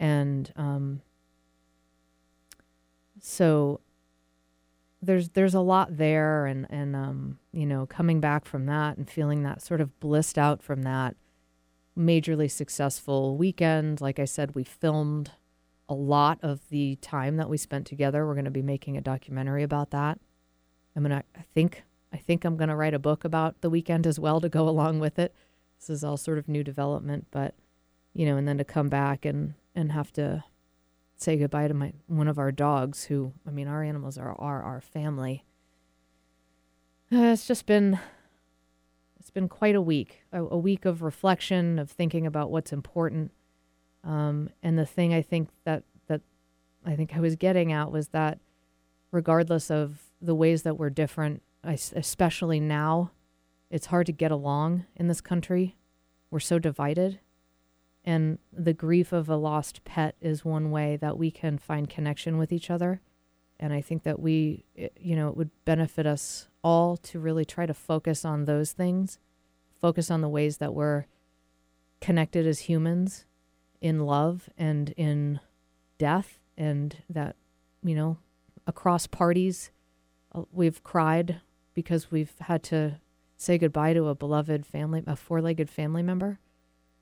And 0.00 0.52
um, 0.56 1.02
so 3.20 3.80
there's 5.00 5.28
there's 5.30 5.54
a 5.54 5.60
lot 5.60 5.96
there 5.96 6.46
and 6.46 6.66
and 6.70 6.96
um, 6.96 7.38
you 7.52 7.66
know 7.66 7.86
coming 7.86 8.18
back 8.18 8.46
from 8.46 8.66
that 8.66 8.96
and 8.96 9.08
feeling 9.08 9.44
that 9.44 9.62
sort 9.62 9.80
of 9.80 10.00
blissed 10.00 10.38
out 10.38 10.60
from 10.60 10.82
that 10.82 11.14
majorly 11.96 12.50
successful 12.50 13.36
weekend 13.36 14.00
like 14.00 14.18
i 14.18 14.24
said 14.24 14.56
we 14.56 14.64
filmed 14.64 15.30
a 15.88 15.94
lot 15.94 16.38
of 16.42 16.68
the 16.70 16.96
time 16.96 17.36
that 17.36 17.48
we 17.48 17.56
spent 17.56 17.86
together. 17.86 18.26
We're 18.26 18.34
going 18.34 18.44
to 18.44 18.50
be 18.50 18.62
making 18.62 18.96
a 18.96 19.00
documentary 19.00 19.62
about 19.62 19.90
that. 19.90 20.18
I'm 20.96 21.02
gonna. 21.02 21.24
I 21.36 21.42
think. 21.54 21.84
I 22.12 22.16
think 22.16 22.44
I'm 22.44 22.56
going 22.56 22.68
to 22.68 22.76
write 22.76 22.94
a 22.94 23.00
book 23.00 23.24
about 23.24 23.60
the 23.60 23.68
weekend 23.68 24.06
as 24.06 24.20
well 24.20 24.40
to 24.40 24.48
go 24.48 24.68
along 24.74 25.00
with 25.00 25.18
it. 25.18 25.34
This 25.80 25.90
is 25.90 26.04
all 26.04 26.16
sort 26.16 26.38
of 26.38 26.48
new 26.48 26.62
development, 26.62 27.26
but 27.32 27.54
you 28.12 28.24
know, 28.24 28.36
and 28.36 28.46
then 28.46 28.58
to 28.58 28.64
come 28.64 28.88
back 28.88 29.24
and 29.24 29.54
and 29.74 29.92
have 29.92 30.12
to 30.12 30.44
say 31.16 31.36
goodbye 31.36 31.68
to 31.68 31.74
my 31.74 31.92
one 32.06 32.28
of 32.28 32.38
our 32.38 32.52
dogs, 32.52 33.04
who 33.04 33.32
I 33.46 33.50
mean, 33.50 33.68
our 33.68 33.82
animals 33.82 34.16
are 34.16 34.34
are 34.38 34.62
our 34.62 34.80
family. 34.80 35.44
Uh, 37.12 37.32
it's 37.32 37.46
just 37.46 37.66
been 37.66 37.98
it's 39.18 39.30
been 39.30 39.48
quite 39.48 39.74
a 39.74 39.80
week, 39.80 40.22
a, 40.32 40.42
a 40.42 40.58
week 40.58 40.84
of 40.84 41.02
reflection, 41.02 41.78
of 41.78 41.90
thinking 41.90 42.26
about 42.26 42.50
what's 42.50 42.72
important. 42.72 43.30
Um, 44.04 44.50
and 44.62 44.78
the 44.78 44.86
thing 44.86 45.14
I 45.14 45.22
think 45.22 45.48
that 45.64 45.84
that 46.08 46.20
I 46.84 46.94
think 46.94 47.16
I 47.16 47.20
was 47.20 47.36
getting 47.36 47.72
at 47.72 47.90
was 47.90 48.08
that 48.08 48.38
regardless 49.10 49.70
of 49.70 50.02
the 50.20 50.34
ways 50.34 50.62
that 50.62 50.76
we're 50.76 50.90
different, 50.90 51.42
especially 51.64 52.60
now, 52.60 53.12
it's 53.70 53.86
hard 53.86 54.06
to 54.06 54.12
get 54.12 54.30
along 54.30 54.84
in 54.96 55.08
this 55.08 55.20
country. 55.20 55.76
We're 56.30 56.40
so 56.40 56.58
divided. 56.58 57.20
And 58.04 58.38
the 58.52 58.74
grief 58.74 59.12
of 59.12 59.30
a 59.30 59.36
lost 59.36 59.84
pet 59.84 60.14
is 60.20 60.44
one 60.44 60.70
way 60.70 60.96
that 60.96 61.16
we 61.16 61.30
can 61.30 61.56
find 61.56 61.88
connection 61.88 62.36
with 62.36 62.52
each 62.52 62.70
other. 62.70 63.00
And 63.58 63.72
I 63.72 63.80
think 63.80 64.02
that 64.02 64.20
we, 64.20 64.64
you 64.96 65.16
know, 65.16 65.28
it 65.28 65.36
would 65.36 65.50
benefit 65.64 66.06
us 66.06 66.48
all 66.62 66.96
to 66.98 67.18
really 67.18 67.44
try 67.44 67.64
to 67.66 67.72
focus 67.72 68.24
on 68.24 68.44
those 68.44 68.72
things, 68.72 69.18
focus 69.80 70.10
on 70.10 70.20
the 70.20 70.28
ways 70.28 70.58
that 70.58 70.74
we're 70.74 71.06
connected 72.00 72.46
as 72.46 72.60
humans 72.60 73.24
in 73.84 74.00
love 74.00 74.48
and 74.56 74.90
in 74.96 75.40
death, 75.98 76.40
and 76.56 76.96
that, 77.10 77.36
you 77.82 77.94
know, 77.94 78.16
across 78.66 79.06
parties, 79.06 79.70
uh, 80.34 80.42
we've 80.50 80.82
cried 80.82 81.42
because 81.74 82.10
we've 82.10 82.32
had 82.40 82.62
to 82.62 82.98
say 83.36 83.58
goodbye 83.58 83.92
to 83.92 84.08
a 84.08 84.14
beloved 84.14 84.64
family, 84.64 85.02
a 85.06 85.14
four 85.14 85.42
legged 85.42 85.68
family 85.68 86.02
member 86.02 86.38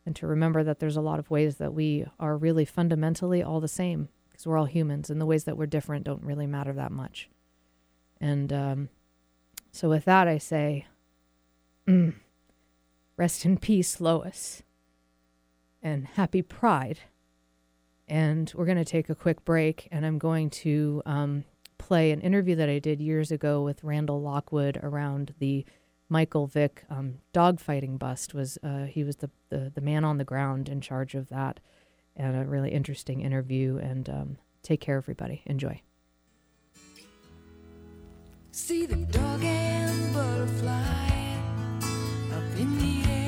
and 0.05 0.17
to 0.17 0.27
remember 0.27 0.65
that 0.65 0.81
there's 0.81 0.97
a 0.97 1.01
lot 1.01 1.21
of 1.21 1.31
ways 1.31 1.59
that 1.59 1.73
we 1.73 2.05
are 2.19 2.37
really 2.37 2.65
fundamentally 2.65 3.43
all 3.45 3.61
the 3.61 3.69
same 3.69 4.09
because 4.29 4.45
we're 4.45 4.59
all 4.59 4.65
humans 4.65 5.09
and 5.09 5.21
the 5.21 5.27
ways 5.27 5.45
that 5.45 5.57
we're 5.57 5.67
different 5.67 6.05
don't 6.05 6.25
really 6.25 6.47
matter 6.47 6.73
that 6.73 6.91
much. 6.91 7.29
And 8.21 8.53
um, 8.53 8.89
so, 9.71 9.89
with 9.89 10.05
that, 10.05 10.27
I 10.27 10.39
say, 10.39 10.87
mm, 11.87 12.15
rest 13.17 13.45
in 13.45 13.59
peace, 13.59 14.01
Lois, 14.01 14.63
and 15.83 16.07
happy 16.07 16.43
Pride. 16.43 17.01
And 18.09 18.53
we're 18.55 18.67
going 18.67 18.79
to 18.79 18.85
take 18.85 19.09
a 19.09 19.15
quick 19.15 19.45
break, 19.45 19.89
and 19.91 20.05
I'm 20.05 20.19
going 20.19 20.51
to 20.51 21.03
um, 21.07 21.45
play 21.79 22.11
an 22.11 22.21
interview 22.21 22.55
that 22.57 22.69
I 22.69 22.79
did 22.79 23.01
years 23.01 23.31
ago 23.31 23.63
with 23.63 23.83
Randall 23.83 24.21
Lockwood 24.21 24.79
around 24.83 25.35
the 25.39 25.65
Michael 26.09 26.47
Vick 26.47 26.85
um, 26.91 27.19
dogfighting 27.33 27.99
bust. 27.99 28.35
Was 28.35 28.59
uh, 28.63 28.85
he 28.85 29.03
was 29.03 29.17
the, 29.17 29.31
the 29.49 29.73
the 29.75 29.81
man 29.81 30.05
on 30.05 30.19
the 30.19 30.25
ground 30.25 30.69
in 30.69 30.81
charge 30.81 31.15
of 31.15 31.29
that, 31.31 31.61
and 32.15 32.37
a 32.37 32.45
really 32.45 32.71
interesting 32.71 33.21
interview. 33.23 33.79
And 33.79 34.09
um, 34.11 34.39
take 34.63 34.81
care, 34.81 34.99
everybody. 34.99 35.43
Enjoy. 35.47 35.81
See 38.51 38.85
the 38.85 38.97
dog 38.97 39.43
and 39.43 40.13
butterfly 40.13 41.13
up 42.31 42.59
in 42.59 42.79
the 42.79 43.11
air, 43.11 43.22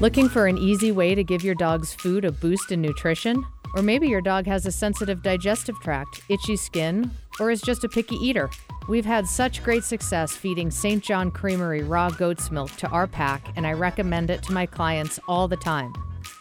Looking 0.00 0.28
for 0.28 0.46
an 0.46 0.58
easy 0.58 0.92
way 0.92 1.16
to 1.16 1.24
give 1.24 1.42
your 1.42 1.56
dog's 1.56 1.92
food 1.92 2.24
a 2.24 2.30
boost 2.30 2.70
in 2.70 2.80
nutrition? 2.80 3.44
Or 3.74 3.82
maybe 3.82 4.06
your 4.06 4.20
dog 4.20 4.46
has 4.46 4.64
a 4.64 4.70
sensitive 4.70 5.24
digestive 5.24 5.74
tract, 5.80 6.22
itchy 6.28 6.54
skin, 6.54 7.10
or 7.40 7.50
is 7.50 7.60
just 7.60 7.82
a 7.82 7.88
picky 7.88 8.14
eater. 8.14 8.48
We've 8.88 9.04
had 9.04 9.26
such 9.26 9.64
great 9.64 9.82
success 9.82 10.36
feeding 10.36 10.70
St. 10.70 11.02
John 11.02 11.32
Creamery 11.32 11.82
raw 11.82 12.10
goat's 12.10 12.52
milk 12.52 12.70
to 12.76 12.88
our 12.90 13.08
pack, 13.08 13.52
and 13.56 13.66
I 13.66 13.72
recommend 13.72 14.30
it 14.30 14.44
to 14.44 14.52
my 14.52 14.66
clients 14.66 15.18
all 15.26 15.48
the 15.48 15.56
time. 15.56 15.92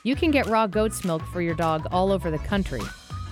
You 0.03 0.15
can 0.15 0.29
get 0.29 0.45
raw 0.45 0.67
goat's 0.67 1.03
milk 1.03 1.23
for 1.33 1.41
your 1.41 1.55
dog 1.55 1.87
all 1.91 2.11
over 2.11 2.29
the 2.29 2.37
country. 2.37 2.83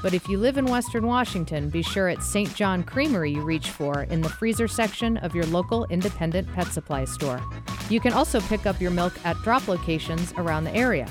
But 0.05 0.13
if 0.13 0.29
you 0.29 0.37
live 0.37 0.57
in 0.59 0.67
Western 0.67 1.07
Washington, 1.07 1.71
be 1.71 1.81
sure 1.81 2.09
it's 2.09 2.27
St. 2.27 2.53
John 2.53 2.83
Creamery 2.83 3.31
you 3.31 3.41
reach 3.41 3.71
for 3.71 4.03
in 4.03 4.21
the 4.21 4.29
freezer 4.29 4.67
section 4.67 5.17
of 5.17 5.33
your 5.33 5.47
local 5.47 5.85
independent 5.85 6.47
pet 6.53 6.67
supply 6.67 7.05
store. 7.05 7.41
You 7.89 7.99
can 7.99 8.13
also 8.13 8.39
pick 8.41 8.67
up 8.67 8.79
your 8.79 8.91
milk 8.91 9.13
at 9.25 9.35
drop 9.37 9.67
locations 9.67 10.31
around 10.33 10.65
the 10.65 10.75
area. 10.75 11.07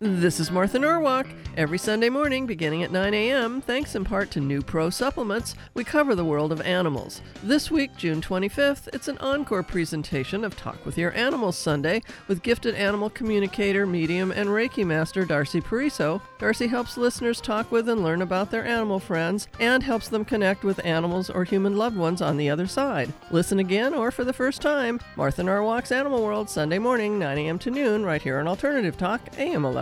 This 0.04 0.40
is 0.40 0.50
Martha 0.50 0.80
Norwalk. 0.80 1.28
Every 1.56 1.78
Sunday 1.78 2.10
morning, 2.10 2.48
beginning 2.48 2.82
at 2.82 2.92
9 2.92 3.14
a.m., 3.14 3.62
thanks 3.62 3.94
in 3.94 4.04
part 4.04 4.32
to 4.32 4.40
Nupro 4.40 4.92
Supplements, 4.92 5.54
we 5.76 5.84
cover 5.84 6.16
the 6.16 6.26
world 6.26 6.52
of 6.52 6.60
animals. 6.62 7.22
This 7.44 7.70
week, 7.70 7.96
June 7.98 8.20
25th, 8.20 8.88
it's 8.94 9.10
an 9.10 9.20
encore 9.20 9.62
presentation 9.62 10.44
of 10.44 10.58
Talk 10.58 10.84
with 10.88 10.98
Your 10.98 11.14
Animals 11.16 11.56
Sunday 11.56 12.02
with 12.28 12.42
gifted 12.42 12.74
animal 12.74 13.12
communicator, 13.12 13.86
medium, 13.86 14.32
and 14.32 14.50
Reiki 14.50 14.84
master 14.84 15.24
Darcy 15.24 15.62
Pariso. 15.62 16.20
Darcy 16.40 16.66
helps 16.66 16.98
listeners 16.98 17.40
talk 17.40 17.72
with 17.72 17.88
and 17.88 18.02
learn 18.04 18.24
about 18.24 18.50
their 18.50 18.66
animal 18.66 19.00
friends 19.00 19.50
and 19.60 19.84
helps 19.84 20.08
them 20.08 20.26
connect 20.26 20.64
with 20.64 20.84
animals 20.84 21.30
or 21.30 21.44
human 21.44 21.78
loved 21.78 21.98
ones 21.98 22.24
on 22.24 22.38
the 22.38 22.50
other 22.50 22.66
side. 22.66 23.14
Listen 23.30 23.60
again 23.60 23.94
or 23.94 24.10
for 24.10 24.24
the 24.24 24.34
first 24.34 24.64
time, 24.64 25.00
Martha 25.16 25.44
Norwalk's 25.44 25.92
Animal 25.92 26.24
World, 26.24 26.50
Sunday 26.50 26.80
morning, 26.80 27.20
9 27.20 27.38
a.m. 27.38 27.60
to 27.60 27.70
noon, 27.70 28.04
right 28.04 28.22
here 28.22 28.40
on 28.40 28.48
Alternative 28.48 28.98
Talk, 28.98 29.22
AM 29.38 29.66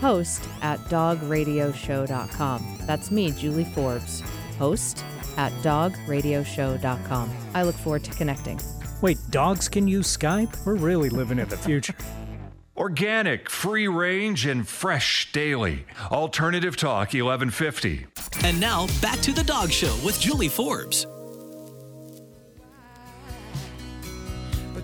host 0.00 0.48
at 0.62 0.78
dogradioshow.com. 0.80 2.78
That's 2.82 3.10
me, 3.10 3.30
Julie 3.32 3.64
Forbes, 3.64 4.22
host 4.58 5.04
at 5.36 5.52
dogradioshow.com. 5.62 7.36
I 7.54 7.62
look 7.62 7.74
forward 7.76 8.04
to 8.04 8.10
connecting. 8.12 8.60
Wait, 9.02 9.18
dogs 9.30 9.68
can 9.68 9.86
use 9.86 10.16
Skype? 10.16 10.64
We're 10.64 10.76
really 10.76 11.10
living 11.10 11.38
in 11.38 11.48
the 11.48 11.56
future. 11.56 11.94
Organic, 12.76 13.48
free 13.48 13.88
range, 13.88 14.44
and 14.44 14.68
fresh 14.68 15.32
daily. 15.32 15.86
Alternative 16.10 16.76
Talk 16.76 17.14
1150. 17.14 18.06
And 18.44 18.60
now 18.60 18.86
back 19.00 19.18
to 19.20 19.32
the 19.32 19.44
dog 19.44 19.70
show 19.70 19.94
with 20.04 20.20
Julie 20.20 20.48
Forbes. 20.48 21.06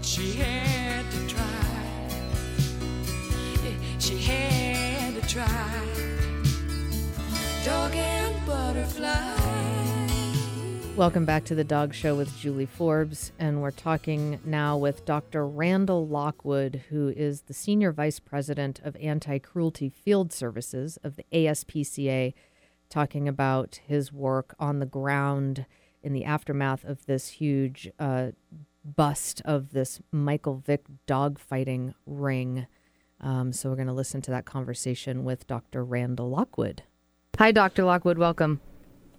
but 0.02 0.08
she 0.08 0.32
had 0.32 0.81
try. 5.32 5.46
Dog 7.64 7.94
and 7.94 8.46
butterfly. 8.46 9.38
Welcome 10.94 11.24
back 11.24 11.44
to 11.44 11.54
the 11.54 11.64
Dog 11.64 11.94
Show 11.94 12.14
with 12.14 12.36
Julie 12.36 12.66
Forbes, 12.66 13.32
and 13.38 13.62
we're 13.62 13.70
talking 13.70 14.40
now 14.44 14.76
with 14.76 15.06
Dr. 15.06 15.48
Randall 15.48 16.06
Lockwood, 16.06 16.82
who 16.90 17.08
is 17.08 17.42
the 17.42 17.54
Senior 17.54 17.92
Vice 17.92 18.20
President 18.20 18.80
of 18.84 18.94
Anti 18.96 19.38
Cruelty 19.38 19.88
Field 19.88 20.34
Services 20.34 20.98
of 21.02 21.16
the 21.16 21.24
ASPCA, 21.32 22.34
talking 22.90 23.26
about 23.26 23.80
his 23.86 24.12
work 24.12 24.54
on 24.58 24.80
the 24.80 24.86
ground 24.86 25.64
in 26.02 26.12
the 26.12 26.26
aftermath 26.26 26.84
of 26.84 27.06
this 27.06 27.28
huge 27.28 27.90
uh, 27.98 28.32
bust 28.84 29.40
of 29.46 29.72
this 29.72 29.98
Michael 30.12 30.56
Vick 30.56 30.84
dogfighting 31.08 31.94
ring. 32.04 32.66
Um, 33.22 33.52
so 33.52 33.68
we're 33.70 33.76
going 33.76 33.86
to 33.88 33.92
listen 33.92 34.20
to 34.22 34.30
that 34.32 34.44
conversation 34.44 35.24
with 35.24 35.46
Dr. 35.46 35.84
Randall 35.84 36.28
Lockwood. 36.28 36.82
Hi, 37.38 37.52
Dr. 37.52 37.84
Lockwood. 37.84 38.18
Welcome. 38.18 38.60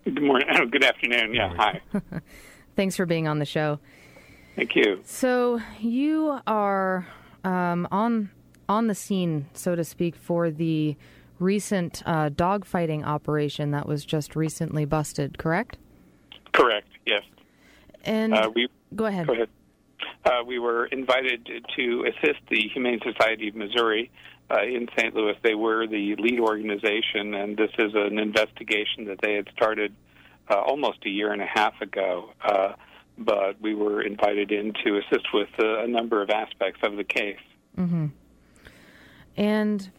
Good 0.03 0.21
morning. 0.21 0.47
Oh, 0.53 0.65
good 0.65 0.83
afternoon. 0.83 1.33
Yeah, 1.33 1.53
hi. 1.55 1.81
Thanks 2.75 2.95
for 2.97 3.05
being 3.05 3.27
on 3.27 3.39
the 3.39 3.45
show. 3.45 3.79
Thank 4.55 4.75
you. 4.75 4.99
So 5.03 5.61
you 5.79 6.39
are 6.45 7.07
um, 7.43 7.87
on 7.91 8.29
on 8.69 8.87
the 8.87 8.95
scene, 8.95 9.47
so 9.53 9.75
to 9.75 9.83
speak, 9.83 10.15
for 10.15 10.49
the 10.51 10.95
recent 11.39 12.01
uh, 12.05 12.29
dogfighting 12.29 13.03
operation 13.05 13.71
that 13.71 13.87
was 13.87 14.05
just 14.05 14.35
recently 14.35 14.85
busted. 14.85 15.37
Correct? 15.37 15.77
Correct. 16.53 16.87
Yes. 17.05 17.23
And 18.05 18.33
Uh, 18.33 18.49
we 18.53 18.67
go 18.95 19.05
ahead. 19.05 19.27
go 19.27 19.33
ahead. 19.33 19.49
Uh, 20.25 20.43
we 20.45 20.57
were 20.57 20.85
invited 20.85 21.49
to 21.75 22.05
assist 22.07 22.39
the 22.49 22.69
Humane 22.73 22.99
Society 23.03 23.49
of 23.49 23.55
Missouri 23.55 24.09
uh, 24.49 24.61
in 24.63 24.87
St. 24.97 25.13
Louis. 25.13 25.35
They 25.43 25.55
were 25.55 25.85
the 25.87 26.15
lead 26.17 26.39
organization, 26.39 27.33
and 27.33 27.57
this 27.57 27.71
is 27.77 27.93
an 27.93 28.17
investigation 28.19 29.05
that 29.05 29.19
they 29.21 29.33
had 29.33 29.49
started 29.55 29.93
uh, 30.49 30.55
almost 30.55 30.99
a 31.05 31.09
year 31.09 31.31
and 31.33 31.41
a 31.41 31.45
half 31.45 31.81
ago. 31.81 32.29
Uh, 32.41 32.73
but 33.17 33.59
we 33.61 33.75
were 33.75 34.01
invited 34.01 34.51
in 34.51 34.73
to 34.83 34.97
assist 34.97 35.27
with 35.33 35.49
uh, 35.59 35.83
a 35.83 35.87
number 35.87 36.21
of 36.21 36.29
aspects 36.29 36.79
of 36.83 36.95
the 36.95 37.03
case. 37.03 37.37
And 39.37 39.91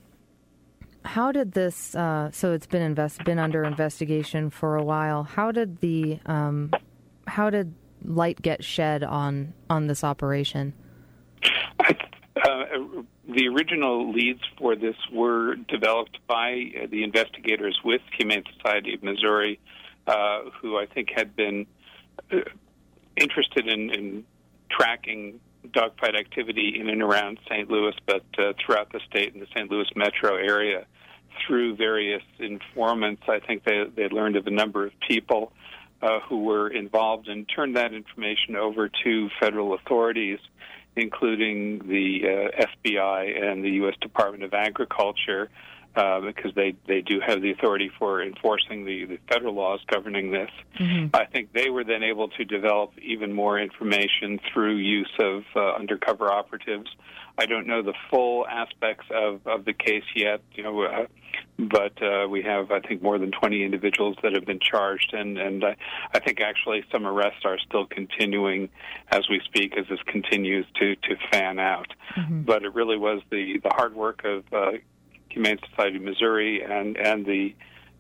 how 1.05 1.33
did 1.33 1.53
this? 1.53 1.95
Uh, 1.95 2.31
so 2.33 2.53
it's 2.53 2.67
been 2.67 2.83
invest 2.83 3.23
been 3.25 3.39
under 3.39 3.65
investigation 3.65 4.51
for 4.51 4.77
a 4.77 4.83
while. 4.83 5.23
How 5.23 5.53
did 5.53 5.81
the 5.81 6.19
um, 6.27 6.71
how 7.27 7.51
did 7.51 7.75
light 8.05 8.43
get 8.43 8.65
shed 8.65 9.03
on 9.03 9.55
on 9.69 9.87
this 9.87 10.05
operation? 10.05 10.75
Uh, 12.45 12.65
the 13.29 13.49
original 13.49 14.13
leads 14.13 14.41
for 14.59 14.77
this 14.77 14.97
were 15.13 15.55
developed 15.55 16.19
by 16.27 16.71
uh, 16.77 16.87
the 16.91 17.03
investigators 17.03 17.79
with 17.85 18.03
Humane 18.19 18.45
Society 18.57 18.95
of 18.95 19.03
Missouri, 19.03 19.59
uh, 20.07 20.41
who 20.61 20.77
I 20.77 20.87
think 20.87 21.11
had 21.15 21.35
been 21.35 21.67
uh, 22.33 22.41
interested 23.17 23.67
in, 23.67 23.91
in 23.91 24.25
tracking 24.71 25.41
dogfight 25.73 26.15
activity 26.17 26.79
in 26.79 26.89
and 26.89 27.03
around 27.03 27.39
St. 27.49 27.71
Louis, 27.71 27.95
but 28.07 28.25
uh, 28.39 28.53
throughout 28.65 28.93
the 28.93 29.01
state 29.09 29.33
and 29.33 29.43
the 29.43 29.47
St. 29.55 29.71
Louis 29.71 29.89
metro 29.97 30.37
area. 30.37 30.87
Through 31.47 31.75
various 31.77 32.23
informants, 32.39 33.23
I 33.27 33.41
think 33.41 33.65
they 33.65 33.85
they 33.97 34.09
learned 34.09 34.37
of 34.37 34.47
a 34.47 34.53
number 34.53 34.87
of 34.87 34.93
people 35.09 35.53
uh, 36.05 36.21
who 36.21 36.45
were 36.45 36.69
involved 36.69 37.29
and 37.29 37.49
turned 37.49 37.77
that 37.77 37.95
information 37.95 38.57
over 38.57 38.91
to 39.05 39.31
federal 39.41 39.73
authorities, 39.75 40.39
including 40.97 41.79
the 41.89 42.21
uh, 42.25 42.67
FBI 42.85 43.43
and 43.43 43.65
the 43.65 43.71
U.S. 43.71 43.95
Department 44.01 44.45
of 44.45 44.53
Agriculture, 44.53 45.49
uh, 45.97 46.21
because 46.21 46.53
they, 46.55 46.75
they 46.89 47.01
do 47.01 47.21
have 47.25 47.41
the 47.41 47.53
authority 47.53 47.91
for 47.99 48.23
enforcing 48.23 48.85
the, 48.85 49.05
the 49.05 49.19
federal 49.29 49.55
laws 49.55 49.81
governing 49.87 50.31
this. 50.31 50.51
I 51.15 51.25
think 51.27 51.53
they 51.53 51.71
were 51.71 51.85
then 51.85 52.03
able 52.03 52.29
to 52.29 52.45
develop 52.45 52.93
even 53.01 53.33
more 53.33 53.59
information 53.59 54.41
through 54.53 54.77
use 54.77 55.13
of 55.21 55.45
uh, 55.55 55.75
undercover 55.75 56.33
operatives. 56.33 56.91
I 57.39 57.47
don't 57.47 57.67
know 57.67 57.83
the 57.83 57.95
full 58.11 58.47
aspects 58.47 59.07
of, 59.13 59.47
of 59.47 59.65
the 59.65 59.73
case 59.73 60.05
yet, 60.15 60.41
you 60.55 60.63
know, 60.63 60.83
uh, 60.83 61.07
but 61.59 62.03
uh, 62.03 62.27
we 62.29 62.43
have, 62.43 62.71
I 62.71 62.81
think, 62.81 63.03
more 63.03 63.19
than 63.19 63.31
20 63.31 63.63
individuals 63.65 64.17
that 64.23 64.33
have 64.33 64.45
been 64.45 64.59
charged, 64.61 65.13
and 65.15 65.39
and 65.39 65.65
I, 65.65 65.77
I 66.13 66.19
think 66.19 66.41
actually 66.41 66.85
some 66.91 67.07
arrests 67.07 67.43
are 67.45 67.59
still 67.59 67.87
continuing 67.87 68.69
as 69.09 69.29
we 69.29 69.41
speak, 69.45 69.77
as 69.77 69.87
this 69.89 70.01
continues 70.07 70.67
to 70.81 70.97
to 70.97 71.17
fan 71.31 71.59
out. 71.59 71.93
But 72.45 72.65
it 72.65 72.75
really 72.75 72.97
was 72.97 73.23
the 73.31 73.61
the 73.63 73.71
hard 73.71 73.95
work 73.95 74.25
of 74.25 74.45
uh, 74.53 74.73
Humane 75.35 75.59
Society 75.69 75.97
of 75.97 76.03
Missouri 76.03 76.63
and 76.63 76.97
and 76.97 77.27
the 77.27 77.55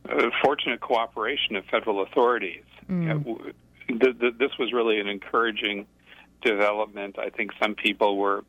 uh, 0.08 0.30
fortunate 0.42 0.80
cooperation 0.80 1.56
of 1.56 1.64
federal 1.66 2.02
authorities. 2.02 2.64
You 3.02 3.08
know, 3.08 3.18
w- 3.18 3.52
the, 3.88 4.12
the, 4.12 4.30
this 4.38 4.50
was 4.58 4.72
really 4.72 5.00
an 5.00 5.08
encouraging 5.08 5.86
development. 6.42 7.18
I 7.18 7.30
think 7.30 7.52
some 7.60 7.74
people 7.74 8.16
were 8.16 8.44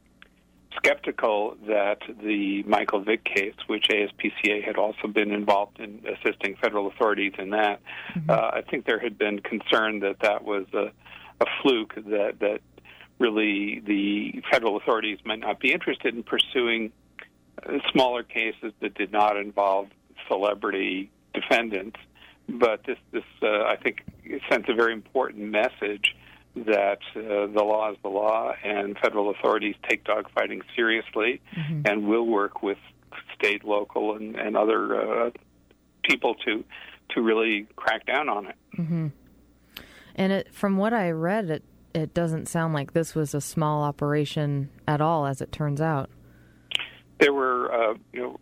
skeptical 0.76 1.56
that 1.68 2.00
the 2.22 2.64
Michael 2.64 3.02
Vick 3.02 3.24
case, 3.24 3.56
which 3.68 3.88
ASPCA 3.90 4.64
had 4.64 4.76
also 4.78 5.08
been 5.08 5.32
involved 5.32 5.80
in 5.80 6.02
assisting 6.06 6.56
federal 6.62 6.88
authorities 6.88 7.34
in 7.38 7.52
that, 7.52 7.82
uh, 8.30 8.52
I 8.54 8.62
think 8.70 8.86
there 8.86 9.00
had 9.00 9.18
been 9.18 9.40
concern 9.40 10.02
that 10.02 10.20
that 10.22 10.44
was 10.44 10.66
a, 10.74 10.92
a 11.42 11.46
fluke 11.62 11.96
that 11.96 12.40
that 12.40 12.60
really 13.20 13.80
the 13.80 14.42
federal 14.52 14.76
authorities 14.76 15.20
might 15.24 15.40
not 15.40 15.60
be 15.60 15.72
interested 15.72 16.14
in 16.14 16.24
pursuing 16.24 16.92
smaller 17.92 18.24
cases 18.24 18.74
that 18.82 18.94
did 18.96 19.12
not 19.12 19.38
involve 19.38 19.88
celebrity 20.28 21.10
defendants. 21.34 21.98
But 22.48 22.84
this, 22.86 22.98
this 23.12 23.24
uh, 23.42 23.64
I 23.64 23.76
think, 23.82 24.04
sends 24.50 24.70
a 24.70 24.74
very 24.74 24.94
important 24.94 25.50
message 25.50 26.16
that 26.56 27.00
uh, 27.16 27.48
the 27.48 27.64
law 27.64 27.92
is 27.92 27.98
the 28.04 28.10
law, 28.10 28.54
and 28.64 28.98
federal 29.00 29.32
authorities 29.32 29.76
take 29.90 30.04
dogfighting 30.04 30.62
seriously, 30.76 31.42
and 31.86 32.08
will 32.08 32.26
work 32.26 32.64
with 32.64 32.78
state, 33.34 33.66
local, 33.66 34.16
and, 34.16 34.36
and 34.36 34.56
other 34.56 35.26
uh, 35.26 35.30
people 36.04 36.36
to 36.46 36.64
to 37.10 37.22
really 37.22 37.68
crack 37.76 38.06
down 38.06 38.30
on 38.30 38.48
it. 38.48 38.56
And 40.16 40.32
it, 40.32 40.54
from 40.54 40.78
what 40.78 40.94
I 40.94 41.12
read, 41.12 41.50
it 41.50 41.64
it 41.94 42.14
doesn't 42.14 42.48
sound 42.48 42.74
like 42.74 42.94
this 42.94 43.16
was 43.16 43.34
a 43.34 43.42
small 43.42 43.84
operation 43.84 44.70
at 44.88 45.02
all, 45.02 45.26
as 45.26 45.42
it 45.42 45.52
turns 45.52 45.82
out. 45.82 46.10
There 47.20 47.34
were, 47.34 47.74
uh, 47.74 47.94
you 48.14 48.22
know, 48.22 48.40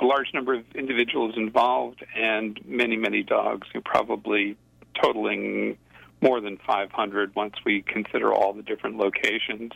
a 0.00 0.04
large 0.04 0.28
number 0.34 0.54
of 0.54 0.64
individuals 0.74 1.34
involved, 1.36 2.04
and 2.16 2.58
many, 2.64 2.96
many 2.96 3.22
dogs. 3.22 3.68
You 3.72 3.80
know, 3.80 3.82
probably 3.84 4.56
totaling 5.00 5.78
more 6.20 6.40
than 6.40 6.58
500 6.66 7.36
once 7.36 7.54
we 7.66 7.82
consider 7.82 8.32
all 8.32 8.52
the 8.52 8.62
different 8.62 8.96
locations. 8.96 9.72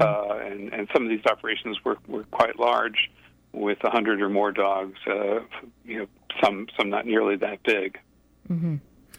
Uh, 0.00 0.38
and, 0.40 0.72
and 0.72 0.88
some 0.92 1.02
of 1.02 1.10
these 1.10 1.24
operations 1.26 1.76
were, 1.84 1.98
were 2.08 2.24
quite 2.24 2.58
large, 2.58 3.10
with 3.52 3.78
100 3.82 4.22
or 4.22 4.28
more 4.28 4.52
dogs. 4.52 4.98
Uh, 5.06 5.40
you 5.84 5.98
know, 5.98 6.06
some 6.42 6.66
some 6.78 6.88
not 6.90 7.06
nearly 7.06 7.36
that 7.36 7.62
big. 7.62 7.98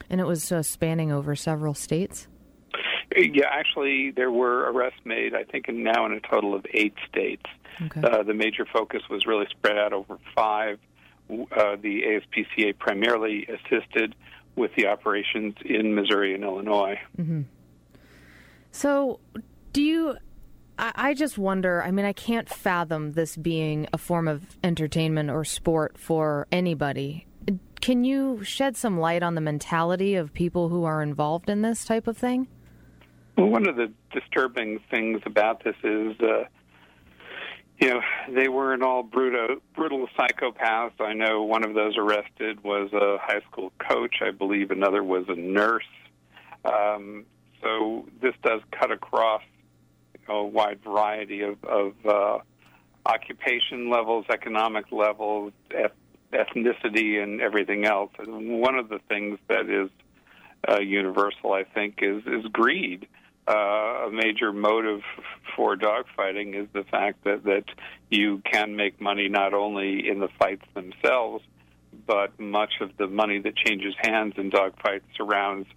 And 0.10 0.20
it 0.20 0.26
was 0.26 0.52
uh, 0.52 0.64
spanning 0.64 1.12
over 1.12 1.36
several 1.36 1.74
states. 1.74 2.28
Yeah, 3.16 3.46
actually, 3.52 4.12
there 4.12 4.32
were 4.32 4.72
arrests 4.72 5.00
made. 5.06 5.36
I 5.36 5.44
think 5.44 5.70
in, 5.70 5.84
now 5.84 6.06
in 6.06 6.14
a 6.14 6.20
total 6.20 6.56
of 6.56 6.66
eight 6.74 6.96
states. 7.08 7.46
Okay. 7.82 8.02
Uh, 8.02 8.24
the 8.24 8.34
major 8.34 8.66
focus 8.66 9.02
was 9.10 9.26
really 9.26 9.48
spread 9.50 9.78
out 9.78 9.94
over 9.94 10.18
five. 10.36 10.80
Uh, 11.30 11.76
the 11.82 12.04
ASPCA 12.04 12.78
primarily 12.78 13.48
assisted 13.48 14.16
with 14.56 14.72
the 14.76 14.88
operations 14.88 15.56
in 15.66 15.96
Missouri 15.96 16.36
and 16.36 16.44
Illinois. 16.44 17.00
So, 18.72 19.20
do 19.72 19.82
you? 19.82 20.18
I, 20.78 20.92
I 20.96 21.14
just 21.14 21.38
wonder. 21.38 21.84
I 21.84 21.92
mean, 21.92 22.06
I 22.06 22.14
can't 22.14 22.50
fathom 22.50 23.14
this 23.14 23.38
being 23.38 23.88
a 23.94 23.98
form 23.98 24.28
of 24.28 24.58
entertainment 24.64 25.30
or 25.30 25.46
sport 25.46 25.98
for 25.98 26.48
anybody. 26.52 27.28
Can 27.82 28.04
you 28.04 28.44
shed 28.44 28.78
some 28.78 29.00
light 29.00 29.24
on 29.24 29.36
the 29.36 29.42
mentality 29.42 30.16
of 30.16 30.34
people 30.34 30.70
who 30.70 30.84
are 30.86 31.02
involved 31.02 31.50
in 31.50 31.62
this 31.62 31.86
type 31.86 32.08
of 32.08 32.18
thing? 32.18 32.48
Well, 33.38 33.48
one 33.48 33.68
of 33.68 33.76
the 33.76 33.92
disturbing 34.12 34.80
things 34.90 35.22
about 35.26 35.64
this 35.64 35.76
is, 35.84 36.16
uh, 36.22 36.46
you 37.84 37.90
know, 37.90 38.02
they 38.30 38.48
weren't 38.48 38.82
all 38.82 39.04
brutal, 39.04 39.58
brutal 39.76 40.08
psychopaths. 40.18 41.02
I 41.02 41.12
know 41.12 41.44
one 41.44 41.66
of 41.66 41.74
those 41.74 41.98
arrested 41.98 42.64
was 42.64 42.94
a 42.94 43.18
high 43.22 43.42
school 43.52 43.74
coach. 43.78 44.22
I 44.22 44.32
believe 44.32 44.72
another 44.72 45.04
was 45.04 45.26
a 45.28 45.36
nurse. 45.36 45.84
Um, 46.64 47.26
so 47.62 48.06
this 48.22 48.36
does 48.42 48.62
cut 48.72 48.92
across 48.92 49.42
a 50.30 50.42
wide 50.42 50.80
variety 50.82 51.42
of, 51.42 51.62
of 51.66 51.94
uh, 52.06 52.38
occupation 53.06 53.90
levels, 53.90 54.28
economic 54.30 54.86
levels, 54.94 55.52
eth- 55.72 55.92
ethnicity, 56.32 57.22
and 57.22 57.42
everything 57.42 57.84
else. 57.84 58.12
And 58.18 58.62
one 58.62 58.76
of 58.76 58.88
the 58.88 59.00
things 59.10 59.40
that 59.50 59.70
is 59.70 59.90
uh, 60.70 60.80
universal, 60.80 61.52
I 61.52 61.66
think, 61.66 62.00
is 62.02 62.24
is 62.28 62.46
greed. 62.46 63.04
Uh, 63.04 63.23
a 63.48 64.10
major 64.12 64.54
motive 64.54 65.02
for 65.56 65.76
dogfighting 65.76 66.56
is 66.62 66.68
the 66.74 66.84
fact 66.84 67.24
that 67.26 67.44
that 67.44 67.66
you 68.10 68.42
can 68.50 68.76
make 68.76 69.02
money 69.02 69.28
not 69.28 69.54
only 69.54 70.08
in 70.08 70.20
the 70.20 70.30
fights 70.40 70.66
themselves, 70.74 71.44
but 72.08 72.40
much 72.40 72.74
of 72.82 72.96
the 72.98 73.08
money 73.08 73.40
that 73.40 73.56
changes 73.56 73.94
hands 74.00 74.34
in 74.38 74.50
dogfights 74.50 75.02
surrounds 75.18 75.68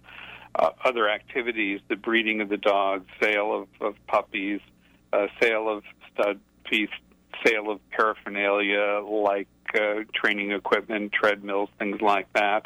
uh, 0.55 0.71
other 0.83 1.09
activities, 1.09 1.79
the 1.87 1.95
breeding 1.95 2.41
of 2.41 2.49
the 2.49 2.57
dogs, 2.57 3.05
sale 3.21 3.53
of, 3.61 3.67
of 3.81 3.95
puppies, 4.07 4.59
uh, 5.13 5.27
sale 5.41 5.69
of 5.69 5.83
stud 6.13 6.39
piece, 6.63 6.89
sale 7.45 7.69
of 7.69 7.79
paraphernalia 7.91 9.01
like 9.05 9.47
uh, 9.75 10.03
training 10.13 10.51
equipment, 10.51 11.11
treadmills, 11.11 11.69
things 11.77 12.01
like 12.01 12.31
that. 12.33 12.65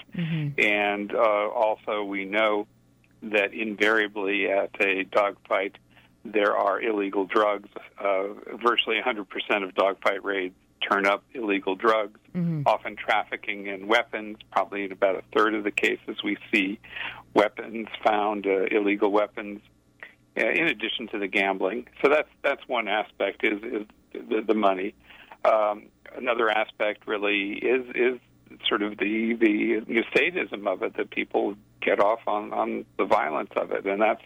And 0.63 1.13
uh, 1.13 1.49
also, 1.49 2.03
we 2.03 2.25
know 2.25 2.67
that 3.23 3.53
invariably 3.53 4.49
at 4.49 4.71
a 4.79 5.03
dogfight, 5.03 5.77
there 6.25 6.55
are 6.55 6.81
illegal 6.81 7.25
drugs. 7.25 7.69
Uh, 7.99 8.27
virtually 8.63 8.97
100% 9.03 9.63
of 9.63 9.75
dogfight 9.75 10.23
raids 10.23 10.55
turn 10.89 11.05
up 11.05 11.23
illegal 11.33 11.75
drugs, 11.75 12.19
often 12.65 12.95
trafficking 12.95 13.67
in 13.67 13.87
weapons. 13.87 14.37
Probably 14.51 14.85
in 14.85 14.91
about 14.91 15.15
a 15.15 15.23
third 15.35 15.53
of 15.53 15.63
the 15.63 15.71
cases, 15.71 16.17
we 16.23 16.37
see 16.51 16.79
weapons 17.33 17.87
found, 18.03 18.47
uh, 18.47 18.65
illegal 18.71 19.11
weapons, 19.11 19.61
uh, 20.37 20.47
in 20.47 20.67
addition 20.67 21.07
to 21.09 21.19
the 21.19 21.27
gambling. 21.27 21.87
So 22.03 22.09
that's 22.09 22.29
that's 22.43 22.67
one 22.67 22.87
aspect 22.87 23.43
is 23.43 23.61
is 23.63 23.87
the, 24.13 24.41
the 24.47 24.53
money. 24.53 24.95
Um, 25.45 25.87
another 26.15 26.49
aspect 26.49 27.07
really 27.07 27.53
is 27.53 27.85
is 27.95 28.19
sort 28.67 28.81
of 28.81 28.97
the 28.97 29.33
the 29.33 30.03
sadism 30.15 30.67
of 30.67 30.83
it 30.83 30.97
that 30.97 31.09
people 31.11 31.55
get 31.81 31.99
off 31.99 32.19
on 32.27 32.53
on 32.53 32.85
the 32.97 33.05
violence 33.05 33.51
of 33.55 33.71
it, 33.71 33.85
and 33.85 34.01
that's 34.01 34.23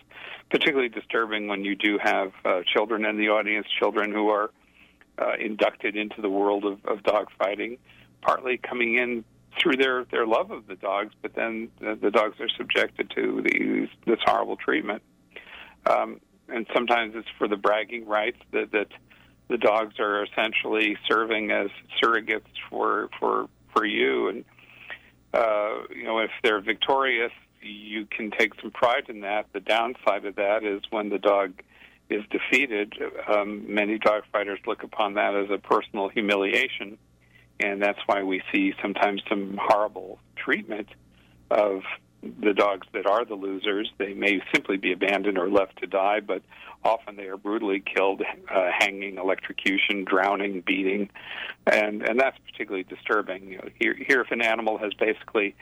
particularly 0.49 0.89
disturbing 0.89 1.47
when 1.47 1.63
you 1.63 1.75
do 1.75 1.97
have 2.01 2.31
uh, 2.43 2.61
children 2.65 3.05
in 3.05 3.17
the 3.17 3.29
audience, 3.29 3.67
children 3.79 4.11
who 4.11 4.29
are 4.29 4.51
uh, 5.17 5.33
inducted 5.39 5.95
into 5.95 6.21
the 6.21 6.29
world 6.29 6.65
of, 6.65 6.85
of 6.85 7.03
dog 7.03 7.27
fighting, 7.37 7.77
partly 8.21 8.57
coming 8.57 8.95
in 8.95 9.23
through 9.59 9.77
their 9.77 10.05
their 10.05 10.27
love 10.27 10.51
of 10.51 10.67
the 10.67 10.75
dogs, 10.75 11.13
but 11.21 11.33
then 11.35 11.69
the, 11.79 11.97
the 12.01 12.11
dogs 12.11 12.35
are 12.39 12.49
subjected 12.57 13.11
to 13.15 13.41
these 13.43 13.89
this 14.05 14.19
horrible 14.25 14.57
treatment. 14.57 15.01
Um, 15.85 16.19
and 16.47 16.67
sometimes 16.73 17.13
it's 17.15 17.27
for 17.37 17.47
the 17.47 17.55
bragging 17.55 18.05
rights 18.05 18.37
that, 18.51 18.71
that 18.71 18.87
the 19.49 19.57
dogs 19.57 19.95
are 19.99 20.23
essentially 20.23 20.97
serving 21.09 21.51
as 21.51 21.67
surrogates 22.01 22.43
for 22.69 23.09
for 23.19 23.47
for 23.73 23.85
you. 23.85 24.29
And 24.29 24.45
uh, 25.33 25.83
you 25.93 26.03
know, 26.03 26.19
if 26.19 26.31
they're 26.43 26.61
victorious, 26.61 27.31
you 27.65 28.05
can 28.05 28.31
take 28.31 28.53
some 28.61 28.71
pride 28.71 29.09
in 29.09 29.21
that. 29.21 29.47
The 29.53 29.59
downside 29.59 30.25
of 30.25 30.35
that 30.35 30.63
is 30.63 30.81
when 30.89 31.09
the 31.09 31.19
dog 31.19 31.53
is 32.09 32.23
defeated, 32.29 32.93
um, 33.27 33.73
many 33.73 33.97
dog 33.97 34.23
fighters 34.31 34.59
look 34.67 34.83
upon 34.83 35.15
that 35.15 35.35
as 35.35 35.49
a 35.49 35.57
personal 35.57 36.07
humiliation, 36.09 36.97
and 37.59 37.81
that's 37.81 37.99
why 38.05 38.23
we 38.23 38.41
see 38.51 38.73
sometimes 38.81 39.23
some 39.27 39.59
horrible 39.59 40.19
treatment 40.35 40.87
of 41.49 41.81
the 42.21 42.53
dogs 42.53 42.87
that 42.93 43.05
are 43.05 43.25
the 43.25 43.35
losers. 43.35 43.91
They 43.97 44.13
may 44.13 44.41
simply 44.53 44.77
be 44.77 44.91
abandoned 44.91 45.37
or 45.37 45.49
left 45.49 45.79
to 45.79 45.87
die, 45.87 46.19
but 46.19 46.41
often 46.83 47.15
they 47.15 47.27
are 47.27 47.37
brutally 47.37 47.81
killed, 47.81 48.21
uh, 48.21 48.69
hanging, 48.77 49.17
electrocution, 49.17 50.05
drowning, 50.05 50.61
beating, 50.65 51.09
and 51.65 52.07
and 52.07 52.19
that's 52.19 52.37
particularly 52.51 52.83
disturbing. 52.83 53.49
You 53.49 53.57
know, 53.57 53.69
here, 53.79 53.95
here, 53.95 54.21
if 54.21 54.31
an 54.31 54.41
animal 54.41 54.77
has 54.77 54.93
basically 54.93 55.55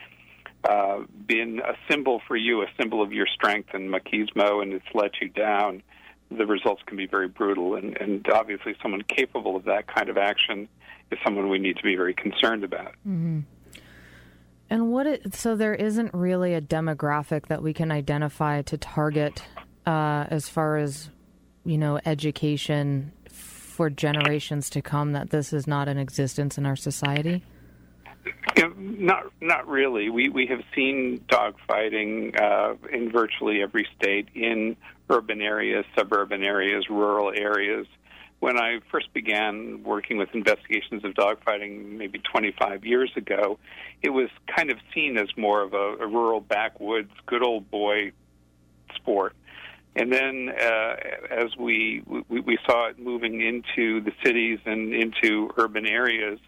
uh, 0.64 1.00
been 1.28 1.60
a 1.60 1.74
symbol 1.90 2.22
for 2.28 2.36
you, 2.36 2.62
a 2.62 2.68
symbol 2.80 3.02
of 3.02 3.12
your 3.12 3.28
strength 3.28 3.70
and 3.74 3.90
machismo, 3.90 4.62
and 4.62 4.74
it's 4.74 4.86
let 4.94 5.12
you 5.22 5.30
down, 5.30 5.84
the 6.32 6.46
results 6.46 6.82
can 6.86 6.98
be 6.98 7.06
very 7.06 7.28
brutal. 7.28 7.76
And, 7.76 7.98
and 7.98 8.26
obviously, 8.30 8.76
someone 8.82 9.02
capable 9.04 9.56
of 9.56 9.66
that 9.66 9.88
kind 9.88 10.10
of 10.10 10.18
action 10.18 10.68
is 11.12 11.20
someone 11.24 11.50
we 11.50 11.60
need 11.60 11.78
to 11.78 11.84
be 11.84 11.96
very 11.96 12.14
concerned 12.14 12.64
about. 12.64 12.96
And 14.70 14.92
what 14.92 15.06
it, 15.06 15.36
so 15.36 15.56
there 15.56 15.76
isn't 15.76 16.14
really 16.14 16.54
a 16.54 16.62
demographic 16.62 17.48
that 17.48 17.62
we 17.62 17.74
can 17.74 17.92
identify 17.92 18.62
to 18.64 18.78
target 18.78 19.44
uh, 19.86 20.26
as 20.30 20.50
far 20.50 20.78
as 20.78 21.10
you 21.66 21.78
know 21.78 22.00
education 22.06 23.12
for 23.30 23.90
generations 23.90 24.70
to 24.72 24.82
come 24.82 25.12
that 25.12 25.30
this 25.30 25.54
is 25.54 25.68
not 25.68 25.88
in 25.88 25.98
existence 25.98 26.58
in 26.58 26.66
our 26.66 26.76
society. 26.76 27.44
Not 28.78 29.32
not 29.42 29.68
really. 29.68 30.10
We 30.10 30.30
we 30.30 30.46
have 30.48 30.62
seen 30.76 31.24
dog 31.28 31.56
fighting 31.68 32.36
uh, 32.38 32.76
in 32.92 33.12
virtually 33.12 33.62
every 33.62 33.88
state 33.98 34.30
in 34.34 34.78
urban 35.10 35.42
areas, 35.42 35.86
suburban 35.98 36.44
areas, 36.44 36.90
rural 36.90 37.34
areas. 37.36 37.88
When 38.40 38.58
I 38.60 38.80
first 38.92 39.14
began 39.14 39.84
working 39.84 40.18
with 40.18 40.30
investigations 40.34 41.06
of 41.06 41.14
dogfighting, 41.14 41.98
maybe 41.98 42.20
25 42.20 42.86
years 42.86 43.10
ago, 43.16 43.58
it 44.02 44.10
was 44.10 44.30
kind 44.54 44.70
of 44.70 44.78
seen 44.94 45.18
as 45.18 45.30
more 45.38 45.62
of 45.62 45.74
a, 45.74 45.96
a 46.02 46.08
rural 46.08 46.42
backwoods, 46.42 47.12
good 47.26 47.42
old 47.42 47.72
boy 47.72 48.12
sport. 48.96 49.34
And 49.96 50.12
then, 50.12 50.50
uh, 50.50 50.96
as 51.30 51.56
we, 51.58 52.04
we 52.28 52.42
we 52.42 52.58
saw 52.66 52.88
it 52.88 53.00
moving 53.00 53.42
into 53.42 54.02
the 54.02 54.12
cities 54.24 54.60
and 54.66 54.94
into 54.94 55.52
urban 55.58 55.86
areas, 55.86 56.40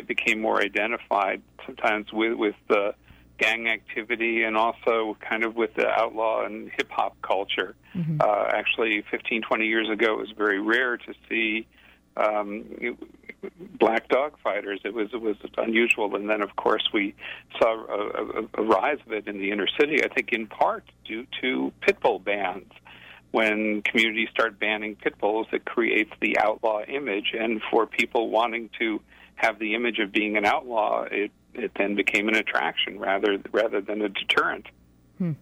it 0.00 0.06
became 0.08 0.40
more 0.40 0.60
identified. 0.60 1.42
Sometimes 1.66 2.12
with 2.12 2.34
with 2.34 2.56
the 2.68 2.94
gang 3.38 3.68
activity 3.68 4.42
and 4.42 4.56
also 4.56 5.16
kind 5.20 5.44
of 5.44 5.56
with 5.56 5.74
the 5.74 5.88
outlaw 5.88 6.44
and 6.44 6.70
hip 6.76 6.90
hop 6.90 7.16
culture. 7.22 7.74
Uh, 8.20 8.50
actually, 8.52 9.02
15, 9.10 9.42
20 9.42 9.66
years 9.66 9.88
ago, 9.88 10.12
it 10.12 10.18
was 10.18 10.32
very 10.36 10.60
rare 10.60 10.96
to 10.98 11.14
see 11.28 11.66
um, 12.16 12.64
black 13.78 14.08
dog 14.08 14.36
fighters. 14.42 14.80
It 14.84 14.92
was 14.92 15.08
it 15.12 15.20
was 15.20 15.36
unusual, 15.56 16.14
and 16.16 16.28
then 16.28 16.42
of 16.42 16.54
course 16.56 16.86
we 16.92 17.14
saw 17.58 17.72
a, 17.86 18.40
a, 18.40 18.48
a 18.54 18.62
rise 18.62 18.98
of 19.06 19.12
it 19.12 19.26
in 19.26 19.38
the 19.38 19.50
inner 19.50 19.68
city. 19.78 20.04
I 20.04 20.08
think 20.08 20.32
in 20.32 20.46
part 20.46 20.84
due 21.04 21.26
to 21.40 21.72
pit 21.80 21.98
bull 22.00 22.18
bans. 22.18 22.72
When 23.32 23.82
communities 23.82 24.28
start 24.32 24.58
banning 24.58 24.96
pit 24.96 25.16
bulls, 25.20 25.46
it 25.52 25.64
creates 25.64 26.10
the 26.20 26.36
outlaw 26.38 26.82
image, 26.82 27.32
and 27.32 27.62
for 27.70 27.86
people 27.86 28.28
wanting 28.28 28.70
to 28.80 29.00
have 29.40 29.58
the 29.58 29.74
image 29.74 29.98
of 29.98 30.12
being 30.12 30.36
an 30.36 30.44
outlaw, 30.44 31.04
it 31.10 31.30
it 31.54 31.72
then 31.76 31.94
became 31.94 32.28
an 32.28 32.36
attraction 32.36 32.98
rather 32.98 33.38
rather 33.52 33.80
than 33.80 34.02
a 34.02 34.08
deterrent. 34.08 34.66
Hmm. 35.18 35.32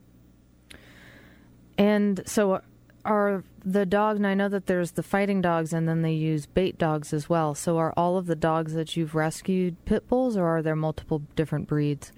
And 1.77 2.23
so 2.27 2.61
are 3.05 3.45
the 3.65 3.87
dogs, 3.87 4.19
and 4.19 4.27
I 4.27 4.35
know 4.35 4.49
that 4.49 4.67
there's 4.67 4.93
the 4.93 5.03
fighting 5.03 5.41
dogs 5.41 5.73
and 5.73 5.89
then 5.89 6.03
they 6.03 6.13
use 6.13 6.47
bait 6.47 6.79
dogs 6.79 7.13
as 7.13 7.29
well. 7.29 7.55
So 7.55 7.79
are 7.79 7.93
all 7.97 8.17
of 8.17 8.27
the 8.27 8.37
dogs 8.37 8.75
that 8.75 8.97
you've 8.97 9.15
rescued 9.15 9.83
pit 9.85 10.09
bulls 10.09 10.37
or 10.37 10.47
are 10.47 10.63
there 10.63 10.77
multiple 10.77 11.23
different 11.35 11.67
breeds? 11.67 12.13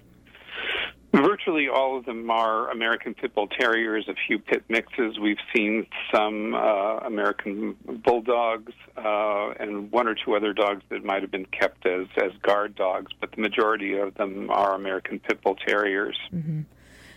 Virtually 1.13 1.69
all 1.69 1.99
of 1.99 2.05
them 2.05 2.31
are 2.31 2.71
American 2.71 3.15
Pit 3.15 3.35
Bull 3.35 3.49
Terriers, 3.49 4.07
a 4.09 4.15
few 4.29 4.39
pit 4.39 4.63
mixes. 4.69 5.19
We've 5.19 5.41
seen 5.55 5.87
some 6.15 6.55
uh, 6.55 6.99
American 6.99 7.77
Bulldogs 8.05 8.73
uh, 8.97 9.51
and 9.59 9.91
one 9.91 10.07
or 10.07 10.15
two 10.15 10.37
other 10.37 10.53
dogs 10.53 10.83
that 10.89 11.05
might 11.05 11.23
have 11.23 11.31
been 11.33 11.47
kept 11.47 11.85
as, 11.85 12.07
as 12.17 12.31
guard 12.43 12.77
dogs, 12.77 13.11
but 13.21 13.33
the 13.33 13.41
majority 13.41 13.99
of 13.99 14.15
them 14.15 14.51
are 14.51 14.75
American 14.75 15.19
Pit 15.19 15.43
Bull 15.43 15.57
Terriers. 15.67 16.17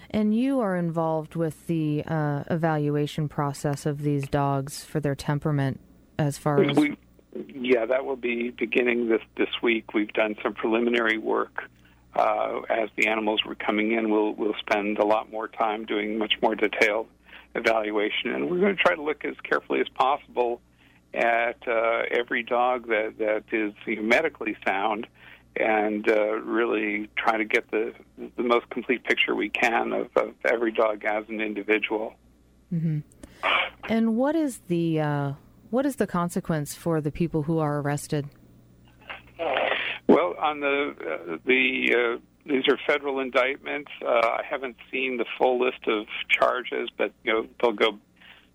And 0.10 0.36
you 0.36 0.60
are 0.60 0.76
involved 0.76 1.36
with 1.36 1.68
the 1.68 2.04
uh, 2.08 2.44
evaluation 2.50 3.30
process 3.30 3.86
of 3.86 4.02
these 4.02 4.28
dogs 4.28 4.84
for 4.84 5.00
their 5.00 5.16
temperament 5.16 5.80
as 6.18 6.38
far 6.38 6.64
as. 6.64 6.76
We, 6.76 6.98
yeah, 7.48 7.86
that 7.86 8.06
will 8.06 8.16
be 8.16 8.52
beginning 8.52 9.10
this 9.10 9.22
this 9.38 9.50
week. 9.62 9.94
We've 9.94 10.14
done 10.14 10.36
some 10.44 10.54
preliminary 10.54 11.18
work. 11.18 11.64
Uh, 12.16 12.62
as 12.70 12.90
the 12.96 13.08
animals 13.08 13.44
were 13.44 13.56
coming 13.56 13.92
in, 13.94 14.10
we'll 14.12 14.34
we'll 14.34 14.56
spend 14.60 15.00
a 15.00 15.06
lot 15.06 15.32
more 15.32 15.48
time 15.48 15.86
doing 15.86 16.18
much 16.18 16.34
more 16.42 16.56
detailed 16.56 17.08
evaluation, 17.56 18.32
and 18.32 18.50
we're 18.50 18.60
going 18.60 18.76
to 18.76 18.82
try 18.82 18.96
to 18.96 19.02
look 19.02 19.26
as 19.26 19.36
carefully 19.44 19.80
as 19.80 19.90
possible 19.90 20.62
at 21.14 21.58
uh, 21.68 22.04
every 22.12 22.44
dog 22.44 22.88
that 22.88 23.18
that 23.18 23.44
is 23.52 23.74
you 23.86 23.96
know, 23.96 24.02
medically 24.04 24.56
sound, 24.66 25.08
and 25.56 26.10
uh, 26.10 26.34
really 26.42 27.10
try 27.16 27.38
to 27.38 27.46
get 27.46 27.70
the 27.72 27.94
the 28.38 28.44
most 28.44 28.70
complete 28.70 29.04
picture 29.04 29.36
we 29.36 29.50
can 29.50 29.92
of, 29.94 30.10
of 30.16 30.34
every 30.46 30.72
dog 30.72 31.04
as 31.06 31.26
an 31.30 31.42
individual. 31.42 32.14
And 33.90 34.16
what 34.16 34.36
is 34.36 34.60
the 34.68 35.00
uh, 35.00 35.34
what 35.70 35.86
is 35.86 35.96
the 35.96 36.08
consequence 36.08 36.76
for 36.76 37.02
the 37.02 37.12
people 37.12 37.44
who 37.44 37.60
are 37.60 37.80
arrested? 37.80 38.28
Well, 40.08 40.36
on 40.40 40.60
the 40.60 40.96
uh, 41.00 41.38
the 41.46 41.96
uh, 41.96 42.20
these 42.46 42.68
are 42.68 42.78
federal 42.86 43.20
indictments. 43.20 43.92
Uh, 44.06 44.08
I 44.10 44.42
haven't 44.48 44.76
seen 44.92 45.18
the 45.18 45.26
full 45.38 45.60
list 45.60 45.88
of 45.88 46.06
charges, 46.30 46.90
but 46.98 47.12
you 47.24 47.34
know 47.34 47.48
they'll 47.62 47.72
go 47.72 48.00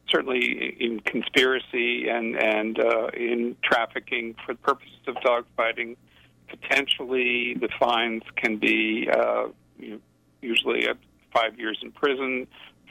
certainly 0.08 0.76
in 0.78 1.00
conspiracy 1.00 2.08
and 2.08 2.36
and 2.36 2.78
uh, 2.78 3.08
in 3.08 3.56
trafficking 3.62 4.34
for 4.44 4.54
the 4.54 4.60
purposes 4.60 5.00
of 5.06 5.16
dogfighting. 5.16 5.96
Potentially, 6.48 7.54
the 7.54 7.68
fines 7.78 8.22
can 8.36 8.56
be 8.56 9.08
uh, 9.10 9.48
you 9.78 9.90
know, 9.90 9.98
usually 10.40 10.88
up 10.88 10.98
five 11.32 11.58
years 11.58 11.78
in 11.82 11.92
prison. 11.92 12.46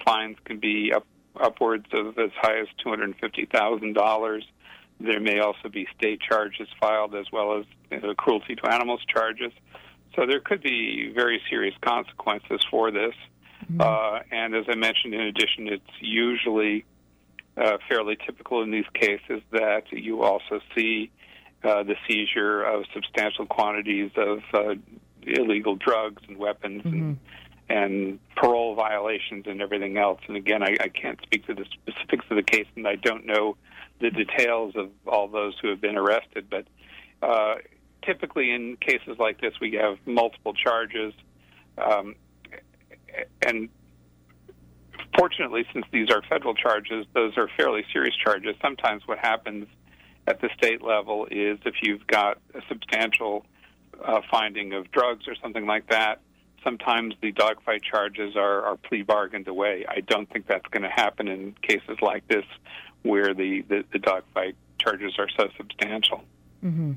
Fines 0.05 0.37
can 0.45 0.59
be 0.59 0.93
up 0.93 1.05
upwards 1.39 1.85
of 1.93 2.17
as 2.17 2.31
high 2.39 2.59
as 2.59 2.67
two 2.83 2.89
hundred 2.89 3.15
fifty 3.19 3.45
thousand 3.45 3.93
dollars. 3.93 4.45
There 4.99 5.19
may 5.19 5.39
also 5.39 5.69
be 5.69 5.87
state 5.97 6.19
charges 6.21 6.67
filed 6.79 7.13
as 7.15 7.25
well 7.31 7.59
as 7.59 7.65
uh, 7.91 8.13
cruelty 8.15 8.55
to 8.55 8.67
animals 8.73 9.01
charges. 9.07 9.51
So 10.15 10.25
there 10.25 10.39
could 10.39 10.63
be 10.63 11.11
very 11.13 11.41
serious 11.49 11.75
consequences 11.81 12.65
for 12.71 12.91
this. 12.91 13.13
Uh, 13.79 14.19
and 14.31 14.55
as 14.55 14.65
I 14.69 14.75
mentioned, 14.75 15.13
in 15.13 15.21
addition, 15.21 15.67
it's 15.67 15.83
usually 15.99 16.85
uh, 17.57 17.77
fairly 17.89 18.17
typical 18.25 18.63
in 18.63 18.71
these 18.71 18.85
cases 18.93 19.41
that 19.51 19.83
you 19.91 20.23
also 20.23 20.59
see 20.75 21.11
uh, 21.63 21.83
the 21.83 21.95
seizure 22.07 22.63
of 22.63 22.85
substantial 22.93 23.45
quantities 23.45 24.11
of 24.15 24.39
uh, 24.53 24.75
illegal 25.23 25.75
drugs 25.75 26.21
and 26.27 26.37
weapons 26.37 26.81
and, 26.85 27.19
and 27.67 28.19
parole 28.35 28.75
violations 28.75 29.45
and 29.47 29.61
everything 29.61 29.97
else. 29.97 30.21
And 30.27 30.37
again, 30.37 30.63
I, 30.63 30.77
I 30.79 30.87
can't 30.87 31.19
speak 31.23 31.45
to 31.47 31.53
the 31.53 31.65
specifics 31.65 32.25
of 32.29 32.37
the 32.37 32.43
case, 32.43 32.67
and 32.75 32.87
I 32.87 32.95
don't 32.95 33.25
know 33.25 33.57
the 33.99 34.11
details 34.11 34.75
of 34.75 34.89
all 35.05 35.27
those 35.27 35.55
who 35.61 35.69
have 35.69 35.81
been 35.81 35.97
arrested. 35.97 36.47
But 36.49 36.65
uh, 37.21 37.55
typically, 38.05 38.51
in 38.51 38.77
cases 38.77 39.17
like 39.19 39.41
this, 39.41 39.53
we 39.59 39.73
have 39.73 39.97
multiple 40.05 40.53
charges. 40.53 41.13
Um, 41.77 42.15
and 43.45 43.69
fortunately, 45.17 45.65
since 45.73 45.85
these 45.91 46.09
are 46.09 46.21
federal 46.29 46.53
charges, 46.53 47.05
those 47.13 47.37
are 47.37 47.49
fairly 47.57 47.83
serious 47.91 48.15
charges. 48.15 48.55
Sometimes 48.61 49.03
what 49.07 49.17
happens 49.19 49.67
at 50.27 50.41
the 50.41 50.49
state 50.57 50.83
level 50.83 51.25
is 51.31 51.57
if 51.65 51.75
you've 51.81 52.05
got 52.07 52.37
a 52.53 52.61
substantial 52.67 53.45
uh, 54.03 54.21
finding 54.29 54.73
of 54.73 54.91
drugs 54.91 55.27
or 55.27 55.35
something 55.41 55.65
like 55.65 55.89
that, 55.89 56.21
sometimes 56.63 57.15
the 57.21 57.31
dogfight 57.31 57.81
charges 57.81 58.35
are, 58.35 58.63
are 58.63 58.77
plea 58.77 59.01
bargained 59.01 59.47
away. 59.47 59.85
I 59.87 60.01
don't 60.01 60.29
think 60.29 60.47
that's 60.47 60.67
going 60.67 60.83
to 60.83 60.89
happen 60.89 61.27
in 61.27 61.55
cases 61.61 61.97
like 62.01 62.27
this 62.27 62.45
where 63.03 63.33
the, 63.33 63.63
the, 63.67 63.83
the 63.91 63.99
dogfight 63.99 64.55
charges 64.79 65.13
are 65.17 65.29
so 65.37 65.49
substantial. 65.57 66.23
Mm-hmm. 66.63 66.93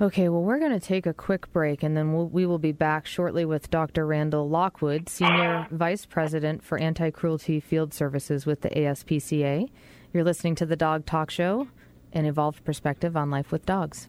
Okay, 0.00 0.28
well, 0.28 0.42
we're 0.42 0.58
going 0.58 0.72
to 0.72 0.84
take 0.84 1.06
a 1.06 1.14
quick 1.14 1.52
break 1.52 1.84
and 1.84 1.96
then 1.96 2.12
we'll, 2.12 2.26
we 2.26 2.46
will 2.46 2.58
be 2.58 2.72
back 2.72 3.06
shortly 3.06 3.44
with 3.44 3.70
Dr. 3.70 4.04
Randall 4.04 4.48
Lockwood, 4.48 5.08
Senior 5.08 5.68
Vice 5.70 6.04
President 6.04 6.64
for 6.64 6.78
Anti 6.78 7.10
Cruelty 7.10 7.60
Field 7.60 7.94
Services 7.94 8.44
with 8.44 8.62
the 8.62 8.70
ASPCA. 8.70 9.70
You're 10.12 10.24
listening 10.24 10.56
to 10.56 10.66
the 10.66 10.76
Dog 10.76 11.06
Talk 11.06 11.30
Show, 11.30 11.68
an 12.12 12.24
evolved 12.24 12.64
perspective 12.64 13.16
on 13.16 13.30
life 13.30 13.52
with 13.52 13.64
dogs. 13.66 14.08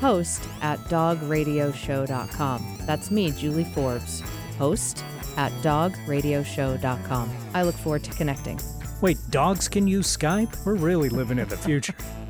host 0.00 0.48
at 0.62 0.78
dogradioshow.com. 0.80 2.78
That's 2.86 3.10
me, 3.10 3.30
Julie 3.30 3.64
Forbes, 3.64 4.22
host 4.58 5.04
at 5.36 5.52
dogradioshow.com. 5.62 7.30
I 7.54 7.62
look 7.62 7.74
forward 7.76 8.04
to 8.04 8.10
connecting. 8.12 8.60
Wait, 9.00 9.18
dogs 9.30 9.68
can 9.68 9.86
use 9.86 10.16
Skype? 10.16 10.64
We're 10.64 10.76
really 10.76 11.08
living 11.08 11.38
in 11.38 11.48
the 11.48 11.56
future. 11.56 11.94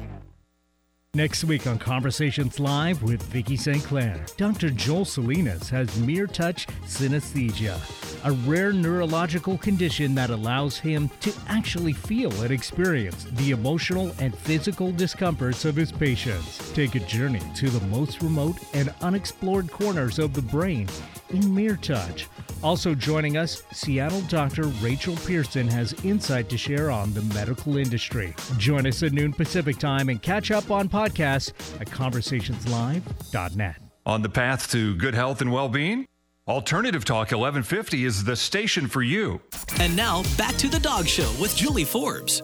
Next 1.16 1.44
week 1.44 1.68
on 1.68 1.78
Conversations 1.78 2.58
Live 2.58 3.00
with 3.04 3.22
Vicki 3.22 3.56
St. 3.56 3.84
Clair, 3.84 4.26
Dr. 4.36 4.68
Joel 4.68 5.04
Salinas 5.04 5.70
has 5.70 5.96
mirror 6.00 6.26
touch 6.26 6.66
synesthesia, 6.86 7.78
a 8.24 8.32
rare 8.48 8.72
neurological 8.72 9.56
condition 9.58 10.16
that 10.16 10.30
allows 10.30 10.76
him 10.76 11.08
to 11.20 11.32
actually 11.46 11.92
feel 11.92 12.32
and 12.42 12.50
experience 12.50 13.28
the 13.34 13.52
emotional 13.52 14.12
and 14.18 14.36
physical 14.36 14.90
discomforts 14.90 15.64
of 15.64 15.76
his 15.76 15.92
patients. 15.92 16.72
Take 16.72 16.96
a 16.96 17.00
journey 17.00 17.42
to 17.54 17.70
the 17.70 17.86
most 17.86 18.20
remote 18.20 18.56
and 18.74 18.92
unexplored 19.00 19.70
corners 19.70 20.18
of 20.18 20.34
the 20.34 20.42
brain 20.42 20.88
in 21.30 21.54
mirror 21.54 21.76
touch. 21.76 22.26
Also 22.62 22.94
joining 22.94 23.36
us, 23.36 23.62
Seattle 23.72 24.22
doctor 24.22 24.64
Rachel 24.80 25.16
Pearson 25.26 25.68
has 25.68 25.92
insight 26.04 26.48
to 26.48 26.56
share 26.56 26.90
on 26.90 27.12
the 27.12 27.22
medical 27.34 27.76
industry. 27.76 28.34
Join 28.56 28.86
us 28.86 29.02
at 29.02 29.12
noon 29.12 29.32
Pacific 29.32 29.78
time 29.78 30.08
and 30.08 30.20
catch 30.22 30.50
up 30.50 30.70
on 30.70 30.88
podcasts 30.88 31.03
at 31.06 31.86
conversationslive.net. 31.88 33.76
On 34.06 34.22
the 34.22 34.28
path 34.28 34.70
to 34.70 34.94
good 34.96 35.14
health 35.14 35.40
and 35.40 35.50
well 35.52 35.68
being? 35.68 36.06
Alternative 36.46 37.02
Talk 37.04 37.32
1150 37.32 38.04
is 38.04 38.24
the 38.24 38.36
station 38.36 38.86
for 38.86 39.02
you. 39.02 39.40
And 39.80 39.96
now 39.96 40.22
back 40.36 40.54
to 40.56 40.68
the 40.68 40.78
dog 40.78 41.06
show 41.06 41.30
with 41.40 41.56
Julie 41.56 41.84
Forbes. 41.84 42.42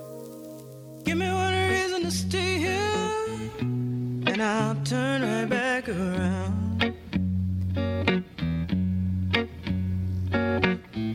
Give 1.05 1.19
me 1.19 1.29
one 1.29 1.69
reason 1.69 2.03
to 2.03 2.11
stay 2.11 2.59
here, 2.59 3.51
and 3.61 4.41
I'll 4.43 4.75
turn 4.85 5.21
right 5.21 5.49
back 5.49 5.89
around. 5.89 6.95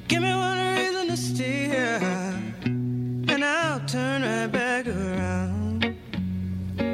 Give 0.07 0.21
me 0.21 0.33
one 0.33 0.75
reason 0.75 1.07
to 1.07 1.17
stay 1.17 1.65
here, 1.65 1.99
and 2.63 3.43
I'll 3.43 3.79
turn 3.87 4.21
right 4.21 4.51
back 4.51 4.87
around. 4.87 5.54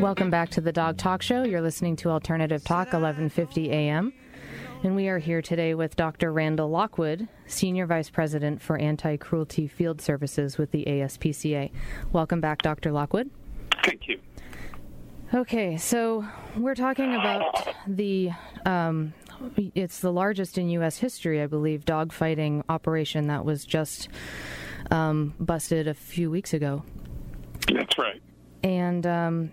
Welcome 0.02 0.32
back 0.32 0.50
to 0.50 0.62
the 0.62 0.72
Dog 0.72 0.98
Talk 0.98 1.22
Show. 1.22 1.44
You're 1.44 1.62
listening 1.62 1.96
to 1.98 2.10
Alternative 2.10 2.64
Talk, 2.64 2.88
1150 2.88 3.70
AM. 3.70 4.12
And 4.82 4.96
we 4.96 5.08
are 5.10 5.20
here 5.20 5.44
today 5.44 5.76
with 5.76 5.96
Dr. 5.96 6.34
Randall 6.34 6.72
Lockwood, 6.72 7.28
Senior 7.46 7.86
Vice 7.86 8.10
President 8.10 8.64
for 8.64 8.80
Anti 8.80 9.18
Cruelty 9.18 9.68
Field 9.68 10.02
Services 10.02 10.58
with 10.58 10.72
the 10.72 10.86
ASPCA. 10.86 11.72
Welcome 12.12 12.42
back, 12.42 12.64
Dr. 12.64 12.92
Lockwood. 12.92 13.30
Thank 13.86 14.08
you. 14.08 14.20
Okay, 15.36 15.78
so 15.78 16.26
we're 16.58 16.74
talking 16.74 17.14
about 17.14 17.68
the 17.86 18.32
um, 18.66 19.14
it's 19.76 20.00
the 20.00 20.12
largest 20.12 20.58
in 20.58 20.68
U.S. 20.70 20.98
history, 20.98 21.44
I 21.44 21.46
believe, 21.46 21.86
dogfighting 21.86 22.64
operation 22.70 23.28
that 23.28 23.46
was 23.46 23.66
just 23.66 24.10
um, 24.90 25.36
busted 25.40 25.88
a 25.88 25.94
few 25.94 26.32
weeks 26.32 26.56
ago. 26.56 26.84
That's 27.72 28.00
right. 28.00 28.20
And 28.64 29.06
um, 29.06 29.52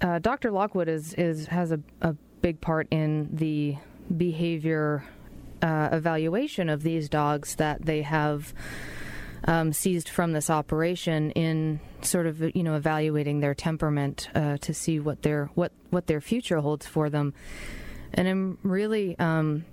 uh, 0.00 0.18
Dr. 0.18 0.50
Lockwood 0.50 0.88
is, 0.88 1.14
is 1.14 1.46
has 1.46 1.72
a, 1.72 1.80
a 2.00 2.14
big 2.42 2.60
part 2.60 2.88
in 2.90 3.28
the 3.32 3.76
behavior 4.16 5.04
uh, 5.62 5.90
evaluation 5.92 6.68
of 6.68 6.82
these 6.82 7.08
dogs 7.08 7.56
that 7.56 7.84
they 7.84 8.02
have 8.02 8.54
um, 9.44 9.72
seized 9.72 10.08
from 10.08 10.32
this 10.32 10.50
operation 10.50 11.30
in 11.32 11.80
sort 12.02 12.26
of 12.26 12.40
you 12.54 12.62
know 12.62 12.76
evaluating 12.76 13.40
their 13.40 13.54
temperament 13.54 14.28
uh, 14.34 14.56
to 14.58 14.72
see 14.74 15.00
what 15.00 15.22
their 15.22 15.50
what 15.54 15.72
what 15.90 16.06
their 16.06 16.20
future 16.20 16.60
holds 16.60 16.86
for 16.86 17.10
them. 17.10 17.34
And 18.12 18.26
I'm 18.26 18.58
really 18.62 19.18
um, 19.18 19.64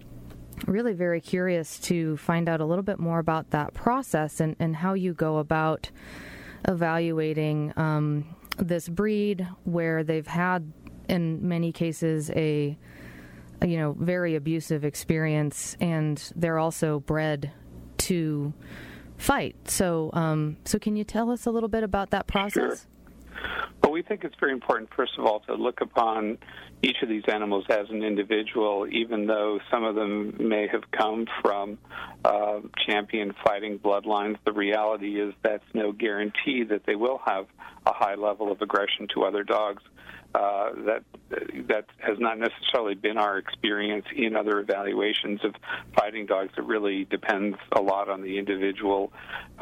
really 0.65 0.93
very 0.93 1.21
curious 1.21 1.80
to 1.80 2.17
find 2.17 2.49
out 2.49 2.61
a 2.61 2.65
little 2.65 2.84
bit 2.84 2.99
more 2.99 3.19
about 3.19 3.51
that 3.51 3.73
process 3.73 4.39
and, 4.39 4.55
and 4.59 4.75
how 4.75 4.93
you 4.93 5.13
go 5.13 5.38
about 5.38 5.89
evaluating 6.67 7.73
um, 7.78 8.36
this 8.58 8.89
breed 8.89 9.47
where 9.64 10.03
they've 10.03 10.28
had 10.28 10.72
in 11.08 11.47
many 11.47 11.72
cases 11.72 12.30
a, 12.32 12.78
a, 13.62 13.68
you 13.68 13.78
know 13.78 13.95
very 13.99 14.36
abusive 14.36 14.84
experience 14.84 15.76
and 15.80 16.32
they're 16.36 16.60
also 16.60 16.99
bred 17.01 17.51
to 17.97 18.53
fight. 19.18 19.55
So 19.70 20.10
um, 20.14 20.58
so 20.66 20.80
can 20.80 20.95
you 20.95 21.03
tell 21.03 21.32
us 21.32 21.45
a 21.45 21.51
little 21.51 21.70
bit 21.70 21.84
about 21.84 22.12
that 22.12 22.28
process? 22.28 22.88
Well, 23.84 23.91
we 23.91 24.01
think 24.01 24.24
it's 24.24 24.36
very 24.39 24.51
important, 24.51 24.89
first 24.93 25.14
of 25.18 25.26
all, 25.26 25.39
to 25.41 25.53
look 25.53 25.82
upon 25.82 26.38
each 26.84 26.97
of 27.01 27.09
these 27.09 27.23
animals 27.28 27.65
as 27.69 27.89
an 27.89 28.03
individual, 28.03 28.88
even 28.91 29.25
though 29.25 29.59
some 29.71 29.84
of 29.84 29.95
them 29.95 30.36
may 30.39 30.67
have 30.67 30.84
come 30.91 31.25
from 31.41 31.78
uh, 32.23 32.59
champion 32.88 33.34
fighting 33.43 33.80
bloodlines. 33.80 34.38
The 34.45 34.53
reality 34.53 35.19
is 35.19 35.34
that's 35.43 35.63
no 35.73 35.91
guarantee 35.91 36.63
that 36.69 36.86
they 36.86 36.95
will 36.95 37.19
have 37.25 37.47
a 37.86 37.93
high 37.93 38.15
level 38.15 38.51
of 38.51 38.61
aggression 38.61 39.07
to 39.15 39.23
other 39.23 39.43
dogs. 39.43 39.82
Uh, 40.36 40.71
that 40.86 41.03
that 41.67 41.86
has 41.97 42.19
not 42.19 42.38
necessarily 42.38 42.93
been 42.95 43.17
our 43.17 43.38
experience 43.38 44.05
in 44.15 44.36
other 44.36 44.59
evaluations 44.59 45.39
of 45.43 45.55
fighting 45.95 46.25
dogs. 46.25 46.51
It 46.57 46.65
really 46.65 47.05
depends 47.05 47.57
a 47.71 47.82
lot 47.82 48.09
on 48.09 48.21
the 48.21 48.38
individual 48.38 49.13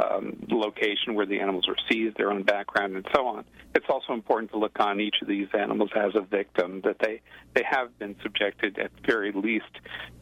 um, 0.04 0.36
location 0.50 1.14
where 1.14 1.28
the 1.28 1.40
animals 1.40 1.68
were 1.68 1.78
seized, 1.90 2.18
their 2.18 2.32
own 2.32 2.44
background, 2.44 2.96
and 2.96 3.08
so 3.16 3.28
on. 3.28 3.46
It's 3.76 3.86
also 3.90 4.14
important 4.14 4.52
to 4.52 4.58
look 4.58 4.78
on 4.80 5.00
each 5.00 5.16
of 5.22 5.28
these 5.28 5.48
animals 5.54 5.92
as 5.96 6.14
a 6.16 6.22
victim, 6.22 6.82
that 6.84 6.98
they, 7.06 7.22
they 7.54 7.64
have 7.70 7.98
been 8.00 8.16
subjected 8.24 8.78
at 8.80 8.92
very 9.06 9.32
least 9.32 9.66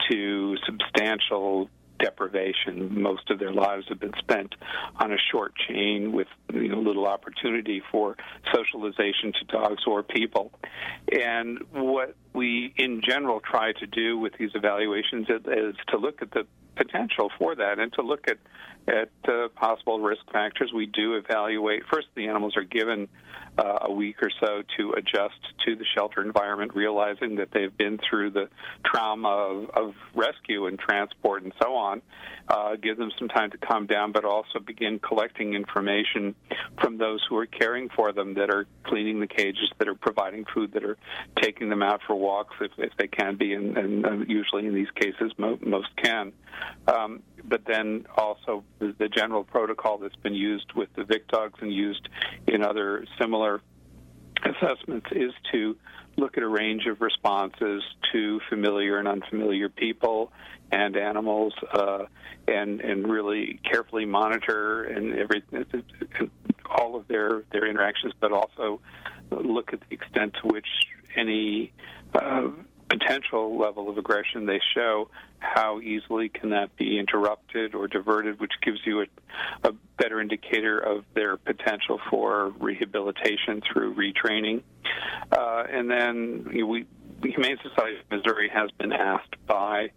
to 0.09 0.55
substantial 0.65 1.69
deprivation. 1.99 3.01
Most 3.01 3.29
of 3.29 3.39
their 3.39 3.53
lives 3.53 3.85
have 3.89 3.99
been 3.99 4.13
spent 4.19 4.55
on 4.97 5.13
a 5.13 5.17
short 5.31 5.53
chain 5.67 6.11
with 6.11 6.27
you 6.53 6.67
know, 6.67 6.79
little 6.79 7.07
opportunity 7.07 7.81
for 7.91 8.17
socialization 8.53 9.31
to 9.39 9.45
dogs 9.45 9.83
or 9.87 10.03
people. 10.03 10.51
And 11.11 11.59
what 11.71 12.15
we, 12.33 12.73
in 12.77 13.01
general, 13.01 13.39
try 13.39 13.71
to 13.73 13.87
do 13.87 14.17
with 14.17 14.33
these 14.37 14.51
evaluations 14.53 15.27
is, 15.29 15.41
is 15.45 15.75
to 15.89 15.97
look 15.97 16.21
at 16.21 16.31
the 16.31 16.45
potential 16.75 17.31
for 17.37 17.55
that 17.55 17.79
and 17.79 17.93
to 17.93 18.01
look 18.01 18.27
at 18.27 18.37
at 18.87 19.09
uh, 19.27 19.47
possible 19.55 19.99
risk 19.99 20.21
factors. 20.31 20.71
We 20.73 20.85
do 20.85 21.15
evaluate. 21.15 21.83
First, 21.91 22.07
the 22.15 22.27
animals 22.27 22.55
are 22.57 22.63
given 22.63 23.07
uh, 23.57 23.79
a 23.81 23.91
week 23.91 24.17
or 24.21 24.31
so 24.39 24.63
to 24.77 24.93
adjust 24.93 25.39
to 25.65 25.75
the 25.75 25.85
shelter 25.95 26.21
environment, 26.21 26.75
realizing 26.75 27.35
that 27.35 27.49
they've 27.53 27.75
been 27.77 27.99
through 28.09 28.31
the 28.31 28.49
trauma 28.85 29.29
of, 29.29 29.69
of 29.69 29.93
rescue 30.15 30.65
and 30.65 30.79
transport 30.79 31.43
and 31.43 31.53
so 31.61 31.75
on. 31.75 32.01
Uh, 32.47 32.75
give 32.75 32.97
them 32.97 33.11
some 33.17 33.29
time 33.29 33.51
to 33.51 33.57
calm 33.57 33.85
down, 33.85 34.11
but 34.11 34.25
also 34.25 34.59
begin 34.59 34.99
collecting 34.99 35.53
information 35.53 36.35
from 36.81 36.97
those 36.97 37.23
who 37.29 37.37
are 37.37 37.45
caring 37.45 37.89
for 37.95 38.11
them, 38.11 38.33
that 38.33 38.49
are 38.49 38.65
cleaning 38.83 39.19
the 39.19 39.27
cages, 39.27 39.69
that 39.77 39.87
are 39.87 39.95
providing 39.95 40.45
food, 40.53 40.73
that 40.73 40.83
are 40.83 40.97
taking 41.41 41.69
them 41.69 41.81
out 41.81 42.01
for 42.05 42.15
walks 42.15 42.55
if, 42.59 42.71
if 42.77 42.91
they 42.97 43.07
can 43.07 43.37
be, 43.37 43.53
and, 43.53 43.77
and 43.77 44.05
uh, 44.05 44.11
usually 44.27 44.65
in 44.65 44.73
these 44.73 44.91
cases 44.95 45.31
mo- 45.37 45.59
most 45.61 45.87
can. 45.95 46.33
Um, 46.87 47.23
but 47.43 47.61
then 47.65 48.05
also 48.17 48.63
the, 48.83 48.95
the 48.97 49.09
general 49.09 49.43
protocol 49.43 49.97
that's 49.97 50.15
been 50.17 50.33
used 50.33 50.71
with 50.73 50.89
the 50.95 51.03
Vick 51.03 51.27
dogs 51.27 51.59
and 51.61 51.73
used 51.73 52.07
in 52.47 52.63
other 52.63 53.05
similar 53.19 53.61
assessments 54.43 55.07
is 55.11 55.31
to 55.51 55.77
look 56.17 56.37
at 56.37 56.43
a 56.43 56.47
range 56.47 56.85
of 56.85 57.01
responses 57.01 57.83
to 58.11 58.39
familiar 58.49 58.97
and 58.99 59.07
unfamiliar 59.07 59.69
people 59.69 60.31
and 60.71 60.97
animals, 60.97 61.53
uh, 61.73 62.05
and 62.47 62.81
and 62.81 63.09
really 63.09 63.59
carefully 63.63 64.05
monitor 64.05 64.83
and 64.83 65.13
every 65.13 65.43
all 66.69 66.95
of 66.95 67.07
their 67.07 67.43
their 67.51 67.67
interactions, 67.67 68.13
but 68.19 68.31
also 68.31 68.81
look 69.31 69.73
at 69.73 69.79
the 69.81 69.93
extent 69.95 70.33
to 70.41 70.47
which 70.47 70.67
any 71.15 71.71
uh, 72.15 72.49
potential 72.97 73.57
level 73.57 73.89
of 73.89 73.97
aggression 73.97 74.45
they 74.45 74.59
show, 74.73 75.09
how 75.39 75.79
easily 75.81 76.29
can 76.29 76.51
that 76.51 76.75
be 76.77 76.97
interrupted 76.99 77.75
or 77.75 77.87
diverted, 77.87 78.39
which 78.39 78.53
gives 78.61 78.79
you 78.85 79.01
a, 79.01 79.05
a 79.63 79.71
better 79.97 80.21
indicator 80.21 80.79
of 80.79 81.03
their 81.13 81.37
potential 81.37 81.99
for 82.09 82.53
rehabilitation 82.59 83.61
through 83.61 83.95
retraining. 83.95 84.61
Uh, 85.31 85.63
and 85.69 85.89
then 85.89 86.47
you 86.51 86.61
know, 86.61 86.67
we, 86.67 86.85
the 87.21 87.31
Humane 87.31 87.57
Society 87.63 87.97
of 87.99 88.11
Missouri 88.11 88.49
has 88.53 88.69
been 88.77 88.91
asked 88.91 89.35
by 89.47 89.91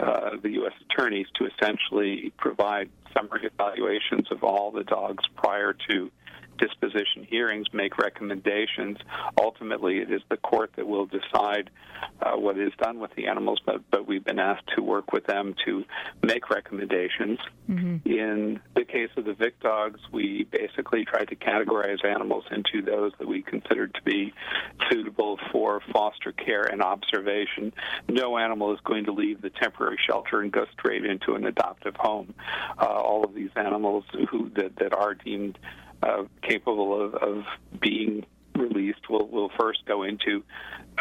uh, 0.00 0.30
the 0.42 0.50
U.S. 0.50 0.72
attorneys 0.88 1.26
to 1.36 1.46
essentially 1.46 2.32
provide 2.38 2.88
summary 3.16 3.46
evaluations 3.46 4.30
of 4.30 4.44
all 4.44 4.70
the 4.70 4.84
dogs 4.84 5.24
prior 5.36 5.74
to 5.88 6.10
disposition 6.58 7.24
hearings 7.28 7.66
make 7.72 7.98
recommendations. 7.98 8.98
Ultimately, 9.40 9.98
it 9.98 10.10
is 10.10 10.22
the 10.30 10.36
court 10.36 10.72
that 10.76 10.86
will 10.86 11.06
decide 11.06 11.70
uh, 12.22 12.32
what 12.32 12.58
is 12.58 12.72
done 12.80 12.98
with 12.98 13.14
the 13.16 13.26
animals, 13.26 13.60
but, 13.64 13.80
but 13.90 14.06
we've 14.06 14.24
been 14.24 14.38
asked 14.38 14.68
to 14.76 14.82
work 14.82 15.12
with 15.12 15.26
them 15.26 15.54
to 15.64 15.84
make 16.22 16.50
recommendations. 16.50 17.38
Mm-hmm. 17.68 18.08
In 18.08 18.60
the 18.74 18.84
case 18.84 19.10
of 19.16 19.24
the 19.24 19.34
Vick 19.34 19.60
dogs, 19.60 20.00
we 20.12 20.46
basically 20.50 21.04
tried 21.04 21.28
to 21.28 21.36
categorize 21.36 22.04
animals 22.04 22.44
into 22.50 22.82
those 22.82 23.12
that 23.18 23.28
we 23.28 23.42
considered 23.42 23.94
to 23.94 24.02
be 24.02 24.32
suitable 24.90 25.38
for 25.52 25.80
foster 25.92 26.32
care 26.32 26.62
and 26.62 26.82
observation. 26.82 27.72
No 28.08 28.38
animal 28.38 28.72
is 28.72 28.80
going 28.84 29.04
to 29.04 29.12
leave 29.12 29.40
the 29.42 29.50
temporary 29.50 29.98
shelter 30.06 30.40
and 30.40 30.52
go 30.52 30.66
straight 30.72 31.04
into 31.04 31.34
an 31.34 31.46
adoptive 31.46 31.94
home. 31.96 32.34
Uh, 32.78 32.84
all 32.84 33.24
of 33.24 33.34
these 33.34 33.50
animals 33.56 34.04
who 34.30 34.50
that, 34.50 34.76
that 34.76 34.92
are 34.92 35.14
deemed 35.14 35.58
uh, 36.02 36.24
capable 36.42 37.00
of, 37.00 37.14
of 37.14 37.44
being 37.80 38.24
released 38.54 39.08
will 39.08 39.28
will 39.28 39.50
first 39.58 39.84
go 39.86 40.02
into 40.02 40.42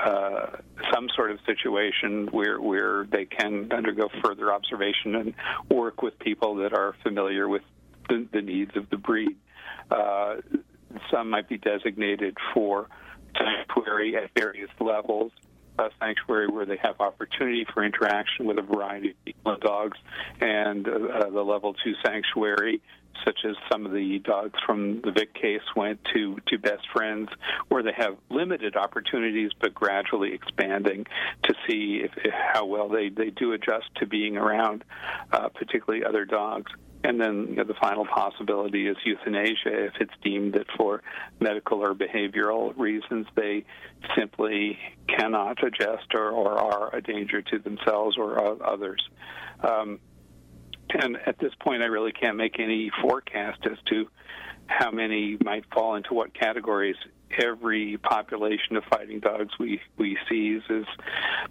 uh, 0.03 0.57
some 0.93 1.09
sort 1.15 1.31
of 1.31 1.39
situation 1.45 2.27
where 2.31 2.61
where 2.61 3.05
they 3.05 3.25
can 3.25 3.71
undergo 3.71 4.09
further 4.23 4.53
observation 4.53 5.15
and 5.15 5.33
work 5.69 6.01
with 6.01 6.17
people 6.19 6.55
that 6.55 6.73
are 6.73 6.95
familiar 7.03 7.47
with 7.47 7.63
the, 8.09 8.27
the 8.31 8.41
needs 8.41 8.71
of 8.75 8.89
the 8.89 8.97
breed. 8.97 9.35
Uh, 9.89 10.35
some 11.11 11.29
might 11.29 11.49
be 11.49 11.57
designated 11.57 12.37
for 12.53 12.87
sanctuary 13.37 14.15
at 14.15 14.29
various 14.35 14.69
levels. 14.79 15.31
A 15.79 15.89
sanctuary 15.99 16.47
where 16.47 16.65
they 16.65 16.77
have 16.77 16.99
opportunity 16.99 17.63
for 17.71 17.83
interaction 17.83 18.47
with 18.47 18.57
a 18.57 18.63
variety 18.63 19.11
of 19.11 19.25
people 19.25 19.51
and 19.51 19.61
dogs, 19.61 19.97
and 20.41 20.87
uh, 20.87 21.29
the 21.29 21.43
level 21.43 21.75
two 21.83 21.93
sanctuary 22.03 22.81
such 23.25 23.39
as 23.45 23.55
some 23.71 23.85
of 23.85 23.91
the 23.91 24.19
dogs 24.19 24.59
from 24.65 25.01
the 25.01 25.11
Vick 25.11 25.33
case 25.33 25.61
went 25.75 25.99
to, 26.13 26.37
to 26.47 26.57
best 26.57 26.87
friends, 26.93 27.29
where 27.67 27.83
they 27.83 27.93
have 27.95 28.17
limited 28.29 28.75
opportunities 28.75 29.51
but 29.59 29.73
gradually 29.73 30.33
expanding 30.33 31.05
to 31.43 31.53
see 31.67 32.01
if, 32.03 32.11
if 32.17 32.33
how 32.33 32.65
well 32.65 32.89
they, 32.89 33.09
they 33.09 33.29
do 33.29 33.53
adjust 33.53 33.85
to 33.95 34.05
being 34.05 34.37
around, 34.37 34.83
uh, 35.31 35.49
particularly 35.49 36.05
other 36.05 36.25
dogs. 36.25 36.71
And 37.03 37.21
then 37.21 37.47
you 37.49 37.55
know, 37.57 37.63
the 37.63 37.75
final 37.75 38.05
possibility 38.05 38.87
is 38.87 38.97
euthanasia 39.05 39.85
if 39.85 39.93
it's 39.99 40.13
deemed 40.23 40.53
that 40.53 40.65
for 40.75 41.03
medical 41.39 41.83
or 41.83 41.93
behavioral 41.93 42.73
reasons 42.77 43.27
they 43.35 43.65
simply 44.17 44.79
cannot 45.07 45.63
adjust 45.63 46.13
or, 46.13 46.31
or 46.31 46.57
are 46.57 46.95
a 46.95 47.01
danger 47.01 47.41
to 47.41 47.59
themselves 47.59 48.17
or 48.17 48.63
others. 48.65 49.07
Um, 49.61 49.99
and 50.89 51.17
at 51.25 51.37
this 51.39 51.53
point, 51.59 51.81
I 51.81 51.85
really 51.85 52.11
can't 52.11 52.37
make 52.37 52.59
any 52.59 52.91
forecast 53.01 53.65
as 53.65 53.77
to 53.89 54.07
how 54.67 54.91
many 54.91 55.37
might 55.43 55.65
fall 55.73 55.95
into 55.95 56.13
what 56.13 56.33
categories. 56.33 56.95
Every 57.41 57.97
population 57.97 58.77
of 58.77 58.83
fighting 58.85 59.19
dogs 59.19 59.51
we 59.59 59.81
we 59.97 60.17
seize 60.29 60.61
is 60.69 60.85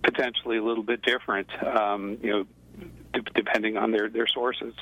potentially 0.02 0.56
a 0.56 0.64
little 0.64 0.82
bit 0.82 1.02
different. 1.02 1.48
Um, 1.62 2.18
you 2.22 2.30
know, 2.30 2.46
depending 3.34 3.76
on 3.76 3.90
their 3.90 4.08
their 4.08 4.26
sources. 4.26 4.74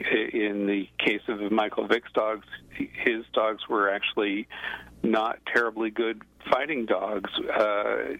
In 0.00 0.66
the 0.66 0.88
case 0.98 1.22
of 1.28 1.50
Michael 1.50 1.86
Vick's 1.86 2.12
dogs, 2.12 2.46
his 2.70 3.24
dogs 3.32 3.68
were 3.68 3.90
actually 3.90 4.48
not 5.02 5.38
terribly 5.46 5.90
good 5.90 6.22
fighting 6.50 6.86
dogs. 6.86 7.30
Uh, 7.38 8.16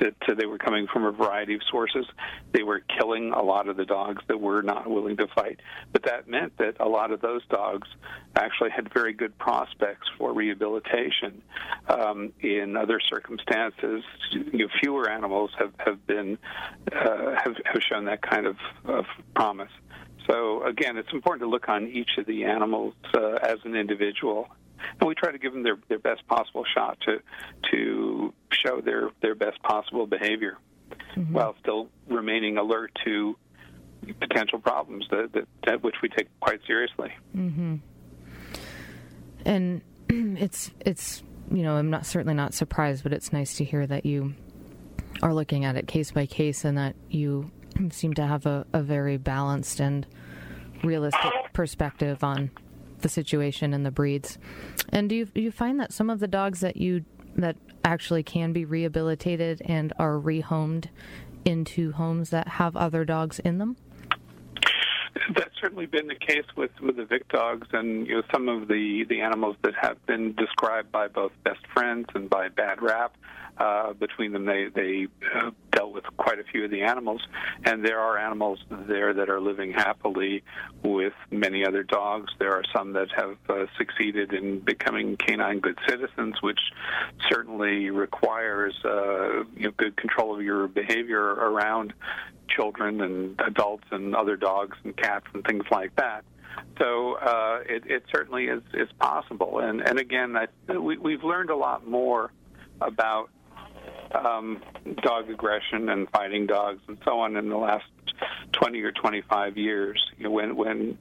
that 0.00 0.16
uh, 0.28 0.34
they 0.34 0.46
were 0.46 0.58
coming 0.58 0.86
from 0.86 1.04
a 1.04 1.12
variety 1.12 1.54
of 1.54 1.60
sources. 1.70 2.06
They 2.52 2.62
were 2.62 2.80
killing 2.80 3.32
a 3.32 3.42
lot 3.42 3.68
of 3.68 3.76
the 3.76 3.84
dogs 3.84 4.22
that 4.28 4.40
were 4.40 4.62
not 4.62 4.88
willing 4.88 5.16
to 5.18 5.26
fight. 5.28 5.60
But 5.92 6.04
that 6.04 6.28
meant 6.28 6.56
that 6.58 6.76
a 6.80 6.88
lot 6.88 7.12
of 7.12 7.20
those 7.20 7.44
dogs 7.46 7.88
actually 8.34 8.70
had 8.70 8.92
very 8.92 9.12
good 9.12 9.36
prospects 9.38 10.08
for 10.18 10.32
rehabilitation. 10.32 11.42
Um, 11.88 12.32
in 12.40 12.76
other 12.76 13.00
circumstances, 13.00 14.02
you 14.30 14.58
know, 14.58 14.68
fewer 14.80 15.08
animals 15.08 15.50
have 15.58 15.72
have 15.78 16.06
been 16.06 16.38
uh, 16.92 17.34
have 17.42 17.56
have 17.64 17.82
shown 17.82 18.04
that 18.06 18.22
kind 18.22 18.46
of, 18.46 18.56
of 18.84 19.04
promise. 19.34 19.70
So 20.28 20.64
again, 20.64 20.96
it's 20.96 21.12
important 21.12 21.42
to 21.42 21.48
look 21.48 21.68
on 21.68 21.86
each 21.86 22.18
of 22.18 22.26
the 22.26 22.44
animals 22.44 22.94
uh, 23.14 23.34
as 23.42 23.58
an 23.64 23.74
individual 23.76 24.48
and 25.00 25.08
we 25.08 25.14
try 25.14 25.32
to 25.32 25.38
give 25.38 25.52
them 25.52 25.62
their, 25.62 25.78
their 25.88 25.98
best 25.98 26.26
possible 26.26 26.64
shot 26.74 26.98
to 27.06 27.20
to 27.70 28.32
show 28.52 28.80
their 28.80 29.10
their 29.22 29.34
best 29.34 29.62
possible 29.62 30.06
behavior, 30.06 30.58
mm-hmm. 31.16 31.32
while 31.32 31.54
still 31.60 31.88
remaining 32.08 32.58
alert 32.58 32.96
to 33.04 33.36
potential 34.20 34.58
problems 34.58 35.06
that, 35.10 35.32
that, 35.32 35.48
that 35.66 35.82
which 35.82 35.96
we 36.02 36.08
take 36.08 36.28
quite 36.40 36.60
seriously. 36.66 37.12
Mm-hmm. 37.36 37.76
And 39.44 39.80
it's 40.08 40.70
it's 40.80 41.22
you 41.50 41.62
know 41.62 41.76
I'm 41.76 41.90
not 41.90 42.06
certainly 42.06 42.34
not 42.34 42.54
surprised, 42.54 43.02
but 43.02 43.12
it's 43.12 43.32
nice 43.32 43.56
to 43.56 43.64
hear 43.64 43.86
that 43.86 44.06
you 44.06 44.34
are 45.22 45.32
looking 45.32 45.64
at 45.64 45.76
it 45.76 45.86
case 45.86 46.10
by 46.10 46.26
case 46.26 46.64
and 46.64 46.76
that 46.76 46.94
you 47.08 47.50
seem 47.90 48.14
to 48.14 48.26
have 48.26 48.46
a, 48.46 48.66
a 48.72 48.82
very 48.82 49.16
balanced 49.16 49.80
and 49.80 50.06
realistic 50.84 51.32
perspective 51.52 52.22
on 52.22 52.50
the 53.00 53.08
situation 53.08 53.72
and 53.72 53.84
the 53.84 53.90
breeds. 53.90 54.38
And 54.90 55.08
do 55.08 55.14
you 55.14 55.28
you 55.34 55.50
find 55.50 55.78
that 55.80 55.92
some 55.92 56.10
of 56.10 56.20
the 56.20 56.28
dogs 56.28 56.60
that 56.60 56.76
you 56.76 57.04
that 57.36 57.56
actually 57.84 58.22
can 58.22 58.52
be 58.52 58.64
rehabilitated 58.64 59.62
and 59.64 59.92
are 59.98 60.14
rehomed 60.14 60.88
into 61.44 61.92
homes 61.92 62.30
that 62.30 62.48
have 62.48 62.76
other 62.76 63.04
dogs 63.04 63.38
in 63.38 63.58
them? 63.58 63.76
That's 65.34 65.54
certainly 65.60 65.86
been 65.86 66.08
the 66.08 66.14
case 66.14 66.44
with, 66.56 66.70
with 66.80 66.96
the 66.96 67.04
Vick 67.04 67.26
dogs 67.28 67.68
and 67.72 68.06
you 68.06 68.16
know 68.16 68.22
some 68.32 68.48
of 68.48 68.68
the, 68.68 69.04
the 69.08 69.20
animals 69.20 69.56
that 69.62 69.74
have 69.80 70.04
been 70.06 70.34
described 70.34 70.92
by 70.92 71.08
both 71.08 71.32
best 71.42 71.66
friends 71.72 72.06
and 72.14 72.28
by 72.28 72.48
bad 72.48 72.82
rap. 72.82 73.16
Uh, 73.58 73.94
between 73.94 74.32
them, 74.32 74.44
they 74.44 74.68
they 74.74 75.06
uh, 75.34 75.50
dealt 75.70 75.92
with 75.92 76.04
quite 76.18 76.38
a 76.38 76.44
few 76.44 76.64
of 76.64 76.70
the 76.70 76.82
animals, 76.82 77.22
and 77.64 77.82
there 77.82 77.98
are 77.98 78.18
animals 78.18 78.58
there 78.70 79.14
that 79.14 79.30
are 79.30 79.40
living 79.40 79.72
happily 79.72 80.42
with 80.82 81.14
many 81.30 81.64
other 81.64 81.82
dogs. 81.82 82.30
There 82.38 82.52
are 82.52 82.64
some 82.74 82.92
that 82.92 83.08
have 83.16 83.36
uh, 83.48 83.64
succeeded 83.78 84.34
in 84.34 84.60
becoming 84.60 85.16
canine 85.16 85.60
good 85.60 85.78
citizens, 85.88 86.34
which 86.42 86.60
certainly 87.30 87.88
requires 87.90 88.74
uh, 88.84 89.44
you 89.56 89.64
know, 89.64 89.70
good 89.76 89.96
control 89.96 90.34
of 90.36 90.42
your 90.42 90.68
behavior 90.68 91.22
around 91.22 91.94
children 92.48 93.00
and 93.00 93.40
adults 93.40 93.84
and 93.90 94.14
other 94.14 94.36
dogs 94.36 94.76
and 94.84 94.96
cats 94.96 95.26
and 95.32 95.44
things 95.44 95.64
like 95.70 95.94
that. 95.96 96.24
So 96.78 97.14
uh, 97.14 97.60
it, 97.66 97.84
it 97.86 98.04
certainly 98.14 98.46
is, 98.46 98.62
is 98.74 98.88
possible. 98.98 99.60
And, 99.60 99.80
and 99.80 99.98
again, 99.98 100.36
I, 100.36 100.46
we, 100.76 100.98
we've 100.98 101.24
learned 101.24 101.50
a 101.50 101.56
lot 101.56 101.86
more 101.86 102.32
about 102.80 103.30
um, 104.24 104.62
dog 105.02 105.30
aggression 105.30 105.88
and 105.88 106.08
fighting 106.10 106.46
dogs 106.46 106.80
and 106.88 106.98
so 107.04 107.20
on 107.20 107.36
in 107.36 107.48
the 107.48 107.56
last 107.56 107.84
20 108.52 108.80
or 108.82 108.92
25 108.92 109.58
years 109.58 110.04
you 110.16 110.24
know, 110.24 110.30
when 110.30 110.56
when 110.56 110.98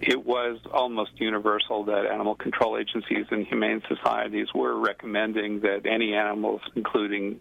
it 0.00 0.24
was 0.24 0.58
almost 0.72 1.10
universal 1.16 1.84
that 1.84 2.06
animal 2.06 2.34
control 2.34 2.78
agencies 2.78 3.26
and 3.30 3.46
humane 3.46 3.82
societies 3.88 4.48
were 4.54 4.78
recommending 4.78 5.60
that 5.60 5.86
any 5.86 6.14
animals 6.14 6.60
including 6.74 7.40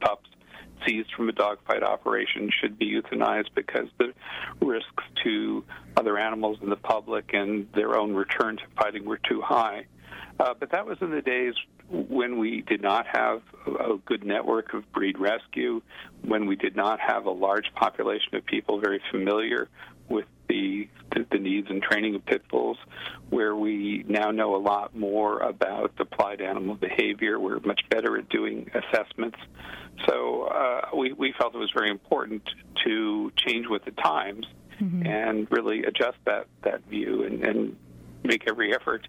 pups 0.00 0.28
seized 0.86 1.10
from 1.16 1.28
a 1.28 1.32
dogfight 1.32 1.82
operation 1.82 2.50
should 2.60 2.78
be 2.78 2.92
euthanized 2.92 3.48
because 3.54 3.88
the 3.98 4.12
risks 4.60 5.04
to 5.24 5.64
other 5.96 6.18
animals 6.18 6.58
and 6.60 6.70
the 6.70 6.76
public 6.76 7.30
and 7.32 7.66
their 7.74 7.96
own 7.96 8.14
return 8.14 8.56
to 8.56 8.62
fighting 8.76 9.04
were 9.04 9.18
too 9.28 9.40
high. 9.40 9.86
Uh, 10.38 10.52
but 10.58 10.70
that 10.70 10.84
was 10.86 10.98
in 11.00 11.10
the 11.10 11.22
days 11.22 11.54
when 11.88 12.38
we 12.38 12.62
did 12.62 12.82
not 12.82 13.06
have 13.06 13.42
a 13.66 13.96
good 14.04 14.24
network 14.24 14.74
of 14.74 14.90
breed 14.92 15.18
rescue, 15.18 15.80
when 16.22 16.46
we 16.46 16.56
did 16.56 16.74
not 16.74 16.98
have 17.00 17.26
a 17.26 17.30
large 17.30 17.72
population 17.74 18.34
of 18.34 18.44
people 18.44 18.80
very 18.80 19.00
familiar 19.10 19.68
with 20.08 20.26
the, 20.48 20.88
the 21.30 21.38
needs 21.38 21.68
and 21.70 21.82
training 21.82 22.14
of 22.14 22.24
pit 22.24 22.42
bulls, 22.48 22.78
where 23.30 23.54
we 23.54 24.04
now 24.08 24.30
know 24.30 24.54
a 24.54 24.58
lot 24.58 24.96
more 24.96 25.38
about 25.40 25.92
applied 25.98 26.40
animal 26.40 26.74
behavior. 26.74 27.38
We're 27.38 27.60
much 27.60 27.80
better 27.90 28.16
at 28.16 28.28
doing 28.28 28.70
assessments. 28.74 29.38
So 30.06 30.44
uh, 30.44 30.96
we, 30.96 31.12
we 31.12 31.34
felt 31.38 31.54
it 31.54 31.58
was 31.58 31.72
very 31.74 31.90
important 31.90 32.48
to 32.84 33.32
change 33.36 33.66
with 33.68 33.84
the 33.84 33.90
times 33.92 34.46
mm-hmm. 34.80 35.06
and 35.06 35.48
really 35.50 35.84
adjust 35.84 36.18
that, 36.26 36.46
that 36.62 36.82
view 36.88 37.24
and, 37.24 37.42
and 37.44 37.76
make 38.22 38.44
every 38.48 38.74
effort 38.74 39.06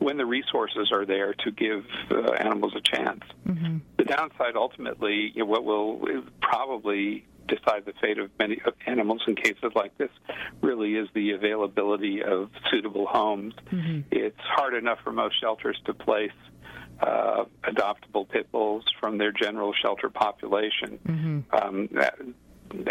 when 0.00 0.16
the 0.16 0.26
resources 0.26 0.90
are 0.92 1.06
there 1.06 1.34
to 1.34 1.50
give 1.52 1.84
uh, 2.10 2.32
animals 2.32 2.72
a 2.76 2.80
chance. 2.80 3.22
Mm-hmm. 3.46 3.78
The 3.98 4.04
downside, 4.04 4.56
ultimately, 4.56 5.30
you 5.34 5.44
know, 5.44 5.46
what 5.46 5.64
will 5.64 6.24
probably 6.40 7.24
decide 7.46 7.84
the 7.84 7.92
fate 8.00 8.18
of 8.18 8.30
many 8.38 8.60
animals 8.86 9.22
in 9.26 9.34
cases 9.34 9.72
like 9.74 9.96
this 9.98 10.10
really 10.62 10.94
is 10.94 11.08
the 11.14 11.32
availability 11.32 12.22
of 12.22 12.50
suitable 12.70 13.06
homes. 13.06 13.54
Mm-hmm. 13.70 14.00
It's 14.10 14.40
hard 14.40 14.74
enough 14.74 14.98
for 15.04 15.12
most 15.12 15.40
shelters 15.40 15.78
to 15.84 15.94
place 15.94 16.30
uh, 17.00 17.44
adoptable 17.64 18.28
pit 18.28 18.50
bulls 18.52 18.84
from 19.00 19.18
their 19.18 19.32
general 19.32 19.72
shelter 19.72 20.08
population. 20.08 20.98
Mm-hmm. 21.06 21.40
Um, 21.54 21.88
that, 21.92 22.18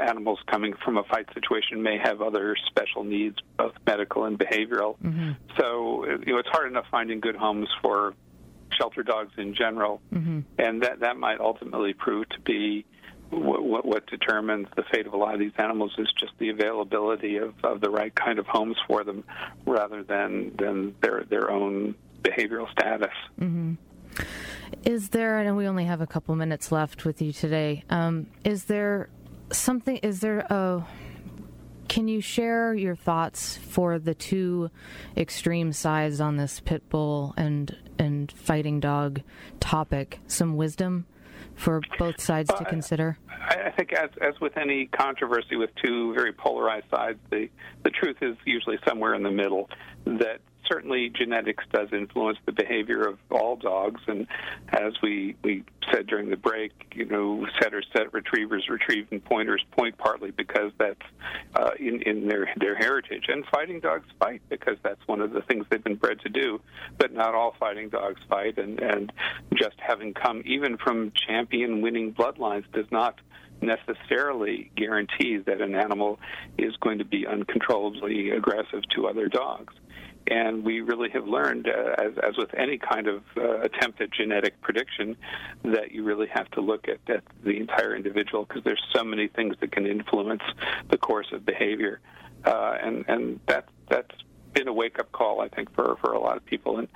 animals 0.01 0.39
coming 0.49 0.73
from 0.83 0.97
a 0.97 1.03
fight 1.03 1.27
situation 1.33 1.81
may 1.81 1.97
have 1.97 2.21
other 2.21 2.55
special 2.67 3.03
needs, 3.03 3.37
both 3.57 3.73
medical 3.85 4.25
and 4.25 4.37
behavioral. 4.37 4.97
Mm-hmm. 4.99 5.31
So 5.59 6.05
you 6.05 6.33
know, 6.33 6.39
it's 6.39 6.49
hard 6.49 6.69
enough 6.69 6.85
finding 6.91 7.19
good 7.19 7.35
homes 7.35 7.69
for 7.81 8.13
shelter 8.79 9.03
dogs 9.03 9.33
in 9.37 9.55
general, 9.55 10.01
mm-hmm. 10.13 10.41
and 10.57 10.83
that 10.83 10.99
that 11.01 11.17
might 11.17 11.39
ultimately 11.39 11.93
prove 11.93 12.27
to 12.29 12.39
be 12.41 12.85
what, 13.29 13.63
what, 13.63 13.85
what, 13.85 14.07
determines 14.07 14.67
the 14.75 14.83
fate 14.91 15.05
of 15.05 15.13
a 15.13 15.17
lot 15.17 15.33
of 15.33 15.39
these 15.39 15.51
animals 15.57 15.93
is 15.99 16.07
just 16.19 16.33
the 16.39 16.49
availability 16.49 17.37
of, 17.37 17.53
of 17.63 17.79
the 17.79 17.89
right 17.89 18.13
kind 18.15 18.39
of 18.39 18.47
homes 18.47 18.75
for 18.87 19.03
them, 19.03 19.23
rather 19.65 20.03
than 20.03 20.55
than 20.57 20.95
their 21.01 21.23
their 21.29 21.51
own 21.51 21.95
behavioral 22.23 22.69
status. 22.71 23.13
Mm-hmm. 23.39 23.73
Is 24.83 25.09
there, 25.09 25.39
and 25.39 25.55
we 25.55 25.67
only 25.67 25.85
have 25.85 26.01
a 26.01 26.07
couple 26.07 26.35
minutes 26.35 26.71
left 26.71 27.05
with 27.05 27.21
you 27.21 27.31
today. 27.31 27.83
Um, 27.89 28.27
is 28.43 28.65
there 28.65 29.09
something 29.51 29.97
is 29.97 30.19
there 30.19 30.39
a 30.39 30.85
can 31.87 32.07
you 32.07 32.21
share 32.21 32.73
your 32.75 32.95
thoughts 32.95 33.57
for 33.57 33.97
the 33.97 34.13
two 34.13 34.69
extreme 35.17 35.73
sides 35.73 36.21
on 36.21 36.37
this 36.37 36.59
pit 36.59 36.87
bull 36.89 37.33
and 37.35 37.75
and 37.97 38.31
fighting 38.31 38.79
dog 38.79 39.21
topic? 39.59 40.19
Some 40.27 40.55
wisdom 40.55 41.07
for 41.55 41.81
both 41.97 42.21
sides 42.21 42.49
to 42.49 42.61
uh, 42.61 42.69
consider? 42.69 43.17
I 43.29 43.71
think 43.75 43.91
as 43.93 44.11
as 44.21 44.39
with 44.39 44.55
any 44.55 44.85
controversy 44.85 45.55
with 45.55 45.71
two 45.83 46.13
very 46.13 46.31
polarized 46.31 46.85
sides 46.91 47.19
the 47.31 47.49
the 47.83 47.89
truth 47.89 48.17
is 48.21 48.37
usually 48.45 48.77
somewhere 48.87 49.15
in 49.15 49.23
the 49.23 49.31
middle 49.31 49.69
that 50.05 50.41
certainly 50.69 51.09
genetics 51.09 51.63
does 51.73 51.89
influence 51.91 52.37
the 52.45 52.51
behavior 52.51 53.07
of 53.07 53.17
all 53.31 53.55
dogs, 53.55 54.01
and 54.07 54.27
as 54.69 54.93
we 55.01 55.35
we 55.43 55.63
said 55.91 56.07
during 56.07 56.29
the 56.29 56.37
break, 56.37 56.71
you 56.93 57.05
know, 57.05 57.45
setters 57.61 57.85
set, 57.95 58.13
retrievers 58.13 58.67
retrieve, 58.69 59.07
and 59.11 59.23
pointers 59.25 59.63
point 59.71 59.97
partly 59.97 60.31
because 60.31 60.71
that's 60.77 61.01
uh, 61.55 61.71
in 61.79 62.01
in 62.03 62.27
their 62.27 62.49
their 62.57 62.75
heritage, 62.75 63.25
and 63.27 63.45
fighting 63.47 63.79
dogs 63.79 64.07
fight 64.19 64.41
because 64.49 64.77
that's 64.83 65.01
one 65.07 65.21
of 65.21 65.31
the 65.31 65.41
things 65.41 65.65
they've 65.69 65.83
been 65.83 65.95
bred 65.95 66.19
to 66.21 66.29
do. 66.29 66.61
But 66.97 67.13
not 67.13 67.33
all 67.35 67.55
fighting 67.59 67.89
dogs 67.89 68.21
fight, 68.29 68.57
and 68.57 68.79
and 68.79 69.11
just 69.55 69.75
having 69.79 70.13
come 70.13 70.43
even 70.45 70.77
from 70.77 71.11
champion 71.27 71.81
winning 71.81 72.13
bloodlines 72.13 72.65
does 72.73 72.89
not 72.91 73.15
necessarily 73.61 74.71
guarantee 74.75 75.37
that 75.37 75.61
an 75.61 75.75
animal 75.75 76.19
is 76.57 76.75
going 76.77 76.99
to 76.99 77.05
be 77.05 77.27
uncontrollably 77.27 78.29
aggressive 78.31 78.81
to 78.95 79.07
other 79.07 79.27
dogs. 79.27 79.73
And 80.27 80.63
we 80.63 80.81
really 80.81 81.09
have 81.11 81.27
learned, 81.27 81.67
uh, 81.67 81.95
as, 81.97 82.13
as 82.21 82.37
with 82.37 82.53
any 82.55 82.77
kind 82.77 83.07
of 83.07 83.23
uh, 83.35 83.61
attempt 83.61 83.99
at 84.01 84.11
genetic 84.11 84.61
prediction, 84.61 85.17
that 85.63 85.91
you 85.91 86.03
really 86.03 86.27
have 86.27 86.49
to 86.51 86.61
look 86.61 86.87
at, 86.87 86.99
at 87.13 87.23
the 87.43 87.57
entire 87.57 87.95
individual 87.95 88.45
because 88.45 88.63
there's 88.63 88.83
so 88.93 89.03
many 89.03 89.27
things 89.27 89.55
that 89.61 89.71
can 89.71 89.87
influence 89.87 90.43
the 90.89 90.97
course 90.97 91.27
of 91.33 91.45
behavior. 91.45 91.99
Uh, 92.45 92.77
and 92.81 93.05
and 93.07 93.39
that, 93.47 93.67
that's 93.89 94.15
been 94.53 94.67
a 94.67 94.73
wake 94.73 94.99
up 94.99 95.11
call, 95.11 95.41
I 95.41 95.47
think, 95.47 95.73
for, 95.73 95.97
for 96.01 96.13
a 96.13 96.19
lot 96.19 96.37
of 96.37 96.45
people. 96.45 96.79
And, 96.79 96.87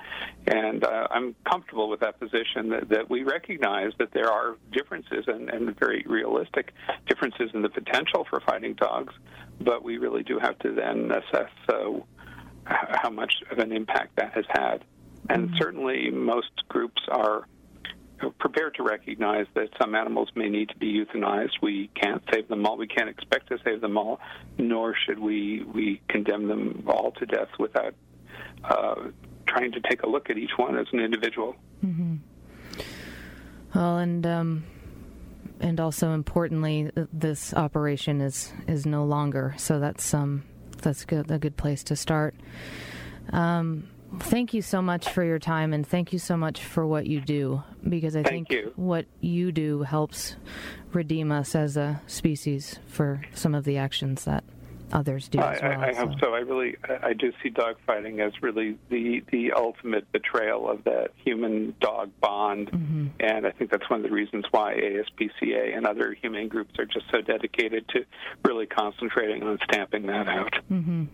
and 0.46 0.84
uh, 0.84 1.08
I'm 1.10 1.34
comfortable 1.48 1.88
with 1.88 2.00
that 2.00 2.18
position 2.20 2.68
that, 2.70 2.88
that 2.90 3.08
we 3.08 3.22
recognize 3.22 3.92
that 3.98 4.12
there 4.12 4.30
are 4.30 4.56
differences 4.72 5.24
and, 5.26 5.48
and 5.50 5.78
very 5.78 6.04
realistic 6.06 6.72
differences 7.06 7.50
in 7.54 7.62
the 7.62 7.68
potential 7.68 8.26
for 8.28 8.40
fighting 8.40 8.74
dogs, 8.74 9.14
but 9.60 9.82
we 9.82 9.98
really 9.98 10.22
do 10.22 10.38
have 10.38 10.58
to 10.60 10.72
then 10.72 11.10
assess 11.10 11.50
uh, 11.68 11.90
how 12.64 13.10
much 13.10 13.34
of 13.50 13.58
an 13.58 13.72
impact 13.72 14.16
that 14.16 14.32
has 14.32 14.44
had. 14.48 14.84
And 15.28 15.48
mm-hmm. 15.48 15.56
certainly, 15.58 16.10
most 16.10 16.66
groups 16.68 17.02
are 17.08 17.46
prepared 18.38 18.74
to 18.76 18.82
recognize 18.82 19.46
that 19.54 19.68
some 19.80 19.94
animals 19.94 20.28
may 20.34 20.48
need 20.48 20.68
to 20.70 20.76
be 20.76 20.92
euthanized. 20.92 21.60
We 21.62 21.90
can't 21.94 22.22
save 22.32 22.48
them 22.48 22.66
all. 22.66 22.76
We 22.76 22.86
can't 22.86 23.08
expect 23.08 23.48
to 23.48 23.58
save 23.64 23.80
them 23.80 23.98
all, 23.98 24.20
nor 24.58 24.94
should 24.94 25.18
we, 25.18 25.64
we 25.64 26.00
condemn 26.08 26.48
them 26.48 26.84
all 26.86 27.12
to 27.12 27.26
death 27.26 27.48
without 27.58 27.94
uh, 28.64 28.94
trying 29.46 29.72
to 29.72 29.80
take 29.80 30.02
a 30.02 30.08
look 30.08 30.30
at 30.30 30.38
each 30.38 30.52
one 30.56 30.78
as 30.78 30.86
an 30.92 31.00
individual. 31.00 31.56
Mm-hmm. 31.84 32.16
Well, 33.74 33.98
and 33.98 34.24
um, 34.26 34.64
and 35.60 35.80
also 35.80 36.12
importantly, 36.12 36.90
this 37.12 37.52
operation 37.54 38.20
is 38.20 38.52
is 38.68 38.86
no 38.86 39.04
longer. 39.04 39.54
So 39.58 39.80
that's 39.80 40.14
um, 40.14 40.44
that's 40.84 41.04
good, 41.04 41.30
a 41.30 41.38
good 41.38 41.56
place 41.56 41.82
to 41.84 41.96
start. 41.96 42.34
Um, 43.32 43.88
thank 44.20 44.54
you 44.54 44.62
so 44.62 44.80
much 44.80 45.08
for 45.08 45.24
your 45.24 45.38
time 45.38 45.72
and 45.72 45.86
thank 45.86 46.12
you 46.12 46.18
so 46.18 46.36
much 46.36 46.62
for 46.62 46.86
what 46.86 47.06
you 47.06 47.20
do 47.20 47.62
because 47.88 48.14
I 48.14 48.22
thank 48.22 48.48
think 48.48 48.52
you. 48.52 48.72
what 48.76 49.06
you 49.20 49.50
do 49.50 49.82
helps 49.82 50.36
redeem 50.92 51.32
us 51.32 51.54
as 51.54 51.76
a 51.76 52.00
species 52.06 52.78
for 52.86 53.22
some 53.34 53.54
of 53.54 53.64
the 53.64 53.78
actions 53.78 54.24
that 54.24 54.44
others 54.94 55.28
do 55.28 55.40
I, 55.40 55.54
as 55.54 55.62
well. 55.62 55.72
I, 55.72 55.86
I 55.88 55.92
so. 55.92 55.98
hope 55.98 56.20
so. 56.20 56.34
I 56.34 56.38
really, 56.38 56.76
I 57.02 57.12
do 57.12 57.32
see 57.42 57.50
dogfighting 57.50 58.26
as 58.26 58.32
really 58.42 58.78
the 58.88 59.22
the 59.30 59.52
ultimate 59.52 60.10
betrayal 60.12 60.70
of 60.70 60.84
that 60.84 61.10
human-dog 61.16 62.10
bond, 62.20 62.70
mm-hmm. 62.70 63.06
and 63.20 63.46
I 63.46 63.50
think 63.50 63.70
that's 63.70 63.88
one 63.90 64.00
of 64.00 64.08
the 64.08 64.14
reasons 64.14 64.44
why 64.50 64.74
ASPCA 64.74 65.76
and 65.76 65.86
other 65.86 66.14
humane 66.14 66.48
groups 66.48 66.78
are 66.78 66.86
just 66.86 67.06
so 67.12 67.20
dedicated 67.20 67.86
to 67.88 68.04
really 68.44 68.66
concentrating 68.66 69.42
on 69.42 69.58
stamping 69.64 70.06
that 70.06 70.28
out. 70.28 70.54
Mm-hmm. 70.70 71.04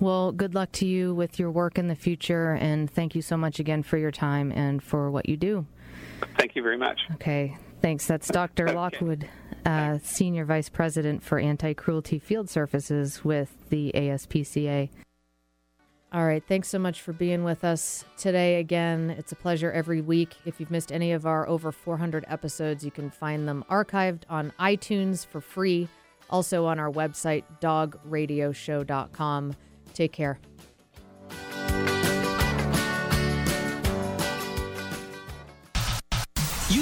Well, 0.00 0.32
good 0.32 0.54
luck 0.54 0.72
to 0.72 0.86
you 0.86 1.14
with 1.14 1.38
your 1.38 1.50
work 1.50 1.78
in 1.78 1.88
the 1.88 1.94
future, 1.94 2.52
and 2.54 2.90
thank 2.90 3.14
you 3.14 3.22
so 3.22 3.36
much 3.36 3.60
again 3.60 3.82
for 3.82 3.96
your 3.96 4.10
time 4.10 4.52
and 4.52 4.82
for 4.82 5.10
what 5.10 5.28
you 5.28 5.36
do. 5.36 5.66
Thank 6.38 6.56
you 6.56 6.62
very 6.62 6.76
much. 6.76 7.00
Okay. 7.14 7.56
Thanks. 7.86 8.06
That's 8.08 8.26
Dr. 8.26 8.72
Lockwood, 8.72 9.28
uh, 9.64 9.98
Senior 10.02 10.44
Vice 10.44 10.68
President 10.68 11.22
for 11.22 11.38
Anti 11.38 11.72
Cruelty 11.74 12.18
Field 12.18 12.50
Services 12.50 13.24
with 13.24 13.54
the 13.70 13.92
ASPCA. 13.94 14.88
All 16.12 16.26
right. 16.26 16.42
Thanks 16.44 16.66
so 16.66 16.80
much 16.80 17.00
for 17.00 17.12
being 17.12 17.44
with 17.44 17.62
us 17.62 18.04
today. 18.16 18.58
Again, 18.58 19.10
it's 19.10 19.30
a 19.30 19.36
pleasure 19.36 19.70
every 19.70 20.00
week. 20.00 20.34
If 20.44 20.58
you've 20.58 20.72
missed 20.72 20.90
any 20.90 21.12
of 21.12 21.26
our 21.26 21.48
over 21.48 21.70
400 21.70 22.24
episodes, 22.26 22.84
you 22.84 22.90
can 22.90 23.08
find 23.08 23.46
them 23.46 23.64
archived 23.70 24.22
on 24.28 24.52
iTunes 24.58 25.24
for 25.24 25.40
free, 25.40 25.86
also 26.28 26.66
on 26.66 26.80
our 26.80 26.90
website, 26.90 27.44
dogradioshow.com. 27.60 29.54
Take 29.94 30.12
care. 30.12 30.40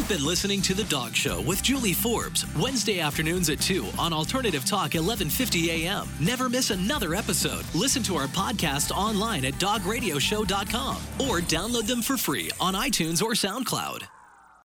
You've 0.05 0.19
been 0.19 0.27
listening 0.27 0.61
to 0.63 0.75
The 0.75 0.85
Dog 0.85 1.17
Show 1.17 1.41
with 1.41 1.63
Julie 1.63 1.95
Forbes, 1.95 2.45
Wednesday 2.57 3.01
afternoons 3.01 3.49
at 3.49 3.59
2 3.59 3.87
on 3.99 4.13
Alternative 4.13 4.63
Talk 4.63 4.93
1150 4.93 5.87
AM. 5.87 6.07
Never 6.21 6.51
miss 6.51 6.69
another 6.69 7.15
episode. 7.15 7.65
Listen 7.75 8.03
to 8.03 8.17
our 8.17 8.27
podcast 8.27 8.91
online 8.91 9.47
at 9.47 9.55
dogradioshow.com 9.55 10.97
or 11.21 11.41
download 11.41 11.87
them 11.87 12.03
for 12.03 12.19
free 12.19 12.51
on 12.61 12.75
iTunes 12.75 13.23
or 13.23 13.31
SoundCloud. 13.31 14.03